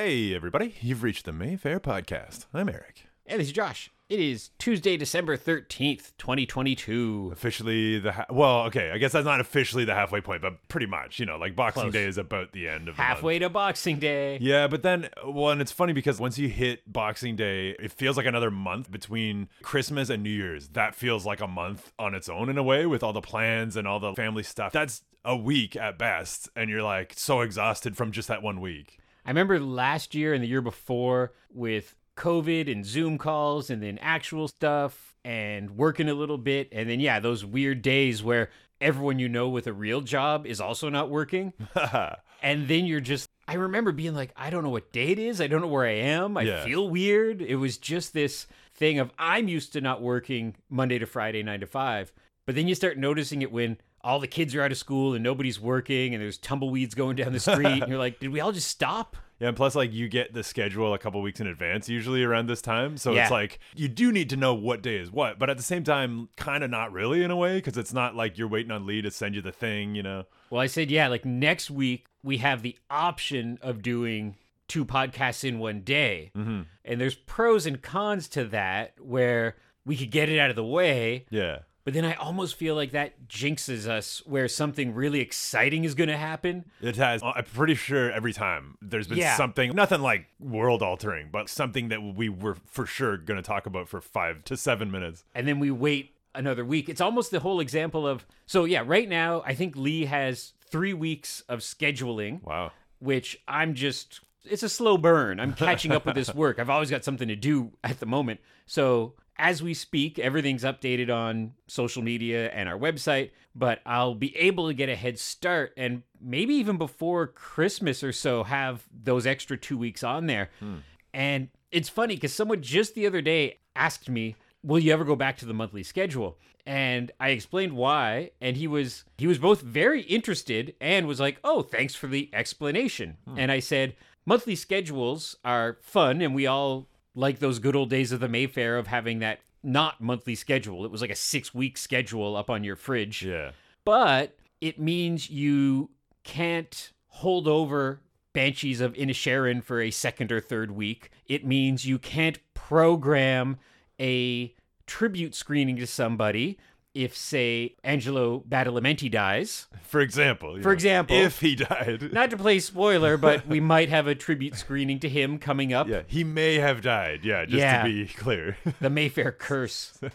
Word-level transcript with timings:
Hey, 0.00 0.32
everybody. 0.32 0.76
You've 0.80 1.02
reached 1.02 1.24
the 1.24 1.32
Mayfair 1.32 1.80
Podcast. 1.80 2.46
I'm 2.54 2.68
Eric. 2.68 3.08
Hey, 3.26 3.36
this 3.36 3.48
is 3.48 3.52
Josh. 3.52 3.90
It 4.08 4.20
is 4.20 4.50
Tuesday, 4.56 4.96
December 4.96 5.36
13th, 5.36 6.12
2022. 6.18 7.30
Officially 7.32 7.98
the 7.98 8.12
ha- 8.12 8.26
well, 8.30 8.60
okay, 8.66 8.92
I 8.92 8.98
guess 8.98 9.10
that's 9.10 9.24
not 9.24 9.40
officially 9.40 9.84
the 9.84 9.96
halfway 9.96 10.20
point, 10.20 10.40
but 10.40 10.68
pretty 10.68 10.86
much, 10.86 11.18
you 11.18 11.26
know, 11.26 11.36
like 11.36 11.56
Boxing 11.56 11.82
Close. 11.82 11.92
Day 11.92 12.04
is 12.04 12.16
about 12.16 12.52
the 12.52 12.68
end 12.68 12.88
of 12.88 12.94
the 12.94 13.02
month. 13.02 13.16
Halfway 13.16 13.40
to 13.40 13.48
Boxing 13.48 13.98
Day. 13.98 14.38
Yeah, 14.40 14.68
but 14.68 14.84
then, 14.84 15.08
well, 15.26 15.50
and 15.50 15.60
it's 15.60 15.72
funny 15.72 15.94
because 15.94 16.20
once 16.20 16.38
you 16.38 16.48
hit 16.48 16.90
Boxing 16.90 17.34
Day, 17.34 17.70
it 17.70 17.90
feels 17.90 18.16
like 18.16 18.26
another 18.26 18.52
month 18.52 18.92
between 18.92 19.48
Christmas 19.62 20.10
and 20.10 20.22
New 20.22 20.30
Year's. 20.30 20.68
That 20.68 20.94
feels 20.94 21.26
like 21.26 21.40
a 21.40 21.48
month 21.48 21.92
on 21.98 22.14
its 22.14 22.28
own 22.28 22.48
in 22.48 22.56
a 22.56 22.62
way 22.62 22.86
with 22.86 23.02
all 23.02 23.12
the 23.12 23.20
plans 23.20 23.74
and 23.74 23.88
all 23.88 23.98
the 23.98 24.14
family 24.14 24.44
stuff. 24.44 24.72
That's 24.72 25.02
a 25.24 25.36
week 25.36 25.74
at 25.74 25.98
best, 25.98 26.50
and 26.54 26.70
you're 26.70 26.84
like 26.84 27.14
so 27.16 27.40
exhausted 27.40 27.96
from 27.96 28.12
just 28.12 28.28
that 28.28 28.44
one 28.44 28.60
week. 28.60 29.00
I 29.28 29.30
remember 29.30 29.60
last 29.60 30.14
year 30.14 30.32
and 30.32 30.42
the 30.42 30.48
year 30.48 30.62
before 30.62 31.34
with 31.52 31.94
COVID 32.16 32.72
and 32.72 32.82
Zoom 32.82 33.18
calls 33.18 33.68
and 33.68 33.82
then 33.82 33.98
actual 33.98 34.48
stuff 34.48 35.14
and 35.22 35.72
working 35.76 36.08
a 36.08 36.14
little 36.14 36.38
bit. 36.38 36.70
And 36.72 36.88
then, 36.88 36.98
yeah, 36.98 37.20
those 37.20 37.44
weird 37.44 37.82
days 37.82 38.22
where 38.22 38.48
everyone 38.80 39.18
you 39.18 39.28
know 39.28 39.50
with 39.50 39.66
a 39.66 39.72
real 39.74 40.00
job 40.00 40.46
is 40.46 40.62
also 40.62 40.88
not 40.88 41.10
working. 41.10 41.52
and 42.42 42.68
then 42.68 42.86
you're 42.86 43.00
just, 43.00 43.28
I 43.46 43.56
remember 43.56 43.92
being 43.92 44.14
like, 44.14 44.32
I 44.34 44.48
don't 44.48 44.64
know 44.64 44.70
what 44.70 44.92
day 44.92 45.08
it 45.08 45.18
is. 45.18 45.42
I 45.42 45.46
don't 45.46 45.60
know 45.60 45.66
where 45.68 45.84
I 45.86 45.90
am. 45.96 46.38
I 46.38 46.42
Yeah. 46.44 46.64
feel 46.64 46.88
weird. 46.88 47.42
It 47.42 47.56
was 47.56 47.76
just 47.76 48.14
this 48.14 48.46
thing 48.76 48.98
of 48.98 49.10
I'm 49.18 49.46
used 49.46 49.74
to 49.74 49.82
not 49.82 50.00
working 50.00 50.56
Monday 50.70 50.98
to 50.98 51.04
Friday, 51.06 51.42
nine 51.42 51.60
to 51.60 51.66
five. 51.66 52.14
But 52.46 52.54
then 52.54 52.66
you 52.66 52.74
start 52.74 52.96
noticing 52.96 53.42
it 53.42 53.52
when 53.52 53.76
all 54.00 54.20
the 54.20 54.26
kids 54.28 54.54
are 54.54 54.62
out 54.62 54.72
of 54.72 54.78
school 54.78 55.12
and 55.12 55.22
nobody's 55.24 55.58
working 55.60 56.14
and 56.14 56.22
there's 56.22 56.38
tumbleweeds 56.38 56.94
going 56.94 57.16
down 57.16 57.32
the 57.32 57.40
street. 57.50 57.66
and 57.82 57.88
you're 57.88 57.98
like, 57.98 58.20
did 58.20 58.30
we 58.30 58.40
all 58.40 58.52
just 58.52 58.68
stop? 58.68 59.16
Yeah, 59.40 59.48
and 59.48 59.56
plus, 59.56 59.74
like, 59.76 59.92
you 59.92 60.08
get 60.08 60.34
the 60.34 60.42
schedule 60.42 60.92
a 60.94 60.98
couple 60.98 61.22
weeks 61.22 61.38
in 61.40 61.46
advance, 61.46 61.88
usually 61.88 62.24
around 62.24 62.48
this 62.48 62.60
time. 62.60 62.96
So 62.96 63.12
Yeah. 63.12 63.22
it's 63.22 63.30
like 63.30 63.60
you 63.76 63.86
do 63.88 64.10
need 64.10 64.28
to 64.30 64.36
know 64.36 64.52
what 64.52 64.82
day 64.82 64.96
is 64.96 65.10
what, 65.12 65.38
but 65.38 65.48
at 65.48 65.56
the 65.56 65.62
same 65.62 65.84
time, 65.84 66.28
kind 66.36 66.64
of 66.64 66.70
not 66.70 66.92
really 66.92 67.22
in 67.22 67.30
a 67.30 67.36
way, 67.36 67.56
because 67.58 67.78
it's 67.78 67.92
not 67.92 68.16
like 68.16 68.36
you're 68.36 68.48
waiting 68.48 68.72
on 68.72 68.84
Lee 68.86 69.00
to 69.02 69.10
send 69.10 69.34
you 69.36 69.40
the 69.42 69.52
thing, 69.52 69.94
you 69.94 70.02
know? 70.02 70.24
Well, 70.50 70.60
I 70.60 70.66
said, 70.66 70.90
yeah, 70.90 71.06
like 71.08 71.24
next 71.24 71.70
week 71.70 72.06
we 72.22 72.38
have 72.38 72.62
the 72.62 72.76
option 72.90 73.58
of 73.62 73.80
doing 73.82 74.36
two 74.66 74.84
podcasts 74.84 75.44
in 75.48 75.58
one 75.60 75.80
day. 75.82 76.30
Mm-hmm. 76.36 76.62
And 76.84 77.00
there's 77.00 77.14
pros 77.14 77.64
and 77.64 77.80
cons 77.80 78.28
to 78.30 78.44
that 78.46 78.94
where 79.00 79.56
we 79.84 79.96
could 79.96 80.10
get 80.10 80.28
it 80.28 80.38
out 80.38 80.50
of 80.50 80.56
the 80.56 80.64
way. 80.64 81.26
Yeah. 81.30 81.60
But 81.88 81.94
then 81.94 82.04
I 82.04 82.12
almost 82.16 82.56
feel 82.56 82.74
like 82.74 82.90
that 82.90 83.28
jinxes 83.28 83.88
us 83.88 84.20
where 84.26 84.46
something 84.46 84.92
really 84.92 85.20
exciting 85.20 85.84
is 85.84 85.94
going 85.94 86.10
to 86.10 86.18
happen. 86.18 86.66
It 86.82 86.96
has. 86.96 87.22
Uh, 87.22 87.32
I'm 87.34 87.44
pretty 87.44 87.76
sure 87.76 88.10
every 88.12 88.34
time 88.34 88.76
there's 88.82 89.08
been 89.08 89.16
Yeah. 89.16 89.38
something, 89.38 89.74
nothing 89.74 90.02
like 90.02 90.26
world 90.38 90.82
altering, 90.82 91.30
but 91.32 91.48
something 91.48 91.88
that 91.88 92.02
we 92.02 92.28
were 92.28 92.56
for 92.66 92.84
sure 92.84 93.16
going 93.16 93.38
to 93.38 93.42
talk 93.42 93.64
about 93.64 93.88
for 93.88 94.02
five 94.02 94.44
to 94.44 94.56
seven 94.58 94.90
minutes. 94.90 95.24
and 95.34 95.48
then 95.48 95.60
we 95.60 95.70
wait 95.70 96.14
another 96.34 96.62
week. 96.62 96.90
It's 96.90 97.00
almost 97.00 97.30
the 97.30 97.40
whole 97.40 97.58
example 97.58 98.06
of 98.06 98.26
so 98.44 98.66
yeah, 98.66 98.82
right 98.84 99.08
now 99.08 99.42
I 99.46 99.54
think 99.54 99.74
Lee 99.74 100.04
has 100.04 100.52
3 100.70 100.92
weeks 100.92 101.40
of 101.48 101.60
scheduling, 101.60 102.42
Wow. 102.44 102.72
which 102.98 103.40
I'm 103.48 103.72
just 103.72 104.20
it's 104.44 104.62
a 104.62 104.68
slow 104.68 104.98
burn. 104.98 105.40
I'm 105.40 105.54
catching 105.54 105.92
up 105.92 106.04
with 106.04 106.16
this 106.16 106.34
work. 106.44 106.58
I've 106.58 106.68
always 106.68 106.90
got 106.90 107.02
something 107.02 107.28
to 107.28 107.36
do 107.36 107.72
at 107.82 107.98
the 107.98 108.04
moment. 108.06 108.40
So, 108.66 109.14
as 109.38 109.62
we 109.62 109.72
speak, 109.74 110.18
everything's 110.18 110.64
updated 110.64 111.14
on 111.14 111.52
social 111.66 112.02
media 112.02 112.50
and 112.50 112.68
our 112.68 112.78
website, 112.78 113.30
but 113.54 113.80
I'll 113.86 114.14
be 114.14 114.36
able 114.36 114.66
to 114.68 114.74
get 114.74 114.88
a 114.88 114.96
head 114.96 115.18
start 115.18 115.72
and 115.76 116.02
maybe 116.20 116.54
even 116.54 116.76
before 116.76 117.28
Christmas 117.28 118.02
or 118.02 118.12
so 118.12 118.42
have 118.44 118.84
those 118.92 119.26
extra 119.26 119.56
2 119.56 119.78
weeks 119.78 120.02
on 120.02 120.26
there. 120.26 120.50
Hmm. 120.58 120.76
And 121.14 121.48
it's 121.70 121.88
funny 121.88 122.14
because 122.14 122.34
someone 122.34 122.62
just 122.62 122.94
the 122.94 123.06
other 123.06 123.20
day 123.20 123.58
asked 123.76 124.08
me, 124.08 124.34
"Will 124.62 124.78
you 124.78 124.92
ever 124.92 125.04
go 125.04 125.16
back 125.16 125.36
to 125.38 125.46
the 125.46 125.54
monthly 125.54 125.82
schedule?" 125.82 126.38
And 126.66 127.10
I 127.18 127.30
explained 127.30 127.72
why, 127.72 128.32
and 128.40 128.56
he 128.56 128.66
was 128.66 129.04
he 129.16 129.26
was 129.26 129.38
both 129.38 129.62
very 129.62 130.02
interested 130.02 130.74
and 130.80 131.06
was 131.06 131.20
like, 131.20 131.38
"Oh, 131.44 131.62
thanks 131.62 131.94
for 131.94 132.08
the 132.08 132.28
explanation." 132.32 133.16
Hmm. 133.26 133.38
And 133.38 133.52
I 133.52 133.60
said, 133.60 133.96
"Monthly 134.26 134.56
schedules 134.56 135.36
are 135.44 135.78
fun, 135.80 136.20
and 136.20 136.34
we 136.34 136.46
all 136.46 136.88
like 137.18 137.40
those 137.40 137.58
good 137.58 137.74
old 137.76 137.90
days 137.90 138.12
of 138.12 138.20
the 138.20 138.28
Mayfair 138.28 138.78
of 138.78 138.86
having 138.86 139.18
that 139.18 139.40
not 139.62 140.00
monthly 140.00 140.34
schedule. 140.34 140.84
It 140.84 140.90
was 140.90 141.00
like 141.00 141.10
a 141.10 141.16
six 141.16 141.52
week 141.52 141.76
schedule 141.76 142.36
up 142.36 142.48
on 142.48 142.62
your 142.64 142.76
fridge." 142.76 143.22
Yeah. 143.22 143.50
but 143.84 144.36
it 144.60 144.78
means 144.78 145.30
you 145.30 145.90
can't 146.24 146.92
hold 147.08 147.48
over 147.48 148.00
Banshees 148.32 148.80
of 148.80 148.92
Inisherin 148.94 149.62
for 149.62 149.80
a 149.80 149.90
second 149.90 150.30
or 150.30 150.40
third 150.40 150.70
week. 150.70 151.10
It 151.26 151.44
means 151.44 151.86
you 151.86 151.98
can't 151.98 152.38
program 152.54 153.58
a 154.00 154.54
tribute 154.86 155.34
screening 155.34 155.76
to 155.76 155.86
somebody 155.86 156.58
if, 156.94 157.16
say, 157.16 157.76
Angelo 157.84 158.42
Badalamenti 158.48 159.10
dies. 159.10 159.66
For 159.82 160.00
example. 160.00 160.60
For 160.62 160.72
example. 160.72 161.16
if 161.16 161.40
he 161.40 161.54
died. 161.54 162.12
Not 162.12 162.30
to 162.30 162.36
play 162.36 162.58
spoiler, 162.58 163.16
but 163.16 163.46
we 163.48 163.60
might 163.60 163.88
have 163.88 164.06
a 164.06 164.14
tribute 164.14 164.56
screening 164.56 164.98
to 165.00 165.08
him 165.08 165.38
coming 165.38 165.72
up. 165.72 165.88
yeah, 165.88 166.02
he 166.06 166.24
may 166.24 166.56
have 166.56 166.80
died. 166.82 167.24
Yeah, 167.24 167.44
just 167.44 167.56
Yeah. 167.58 167.82
to 167.82 167.88
be 167.88 168.06
clear. 168.06 168.56
the 168.80 168.90
Mayfair 168.90 169.32
curse. 169.32 169.98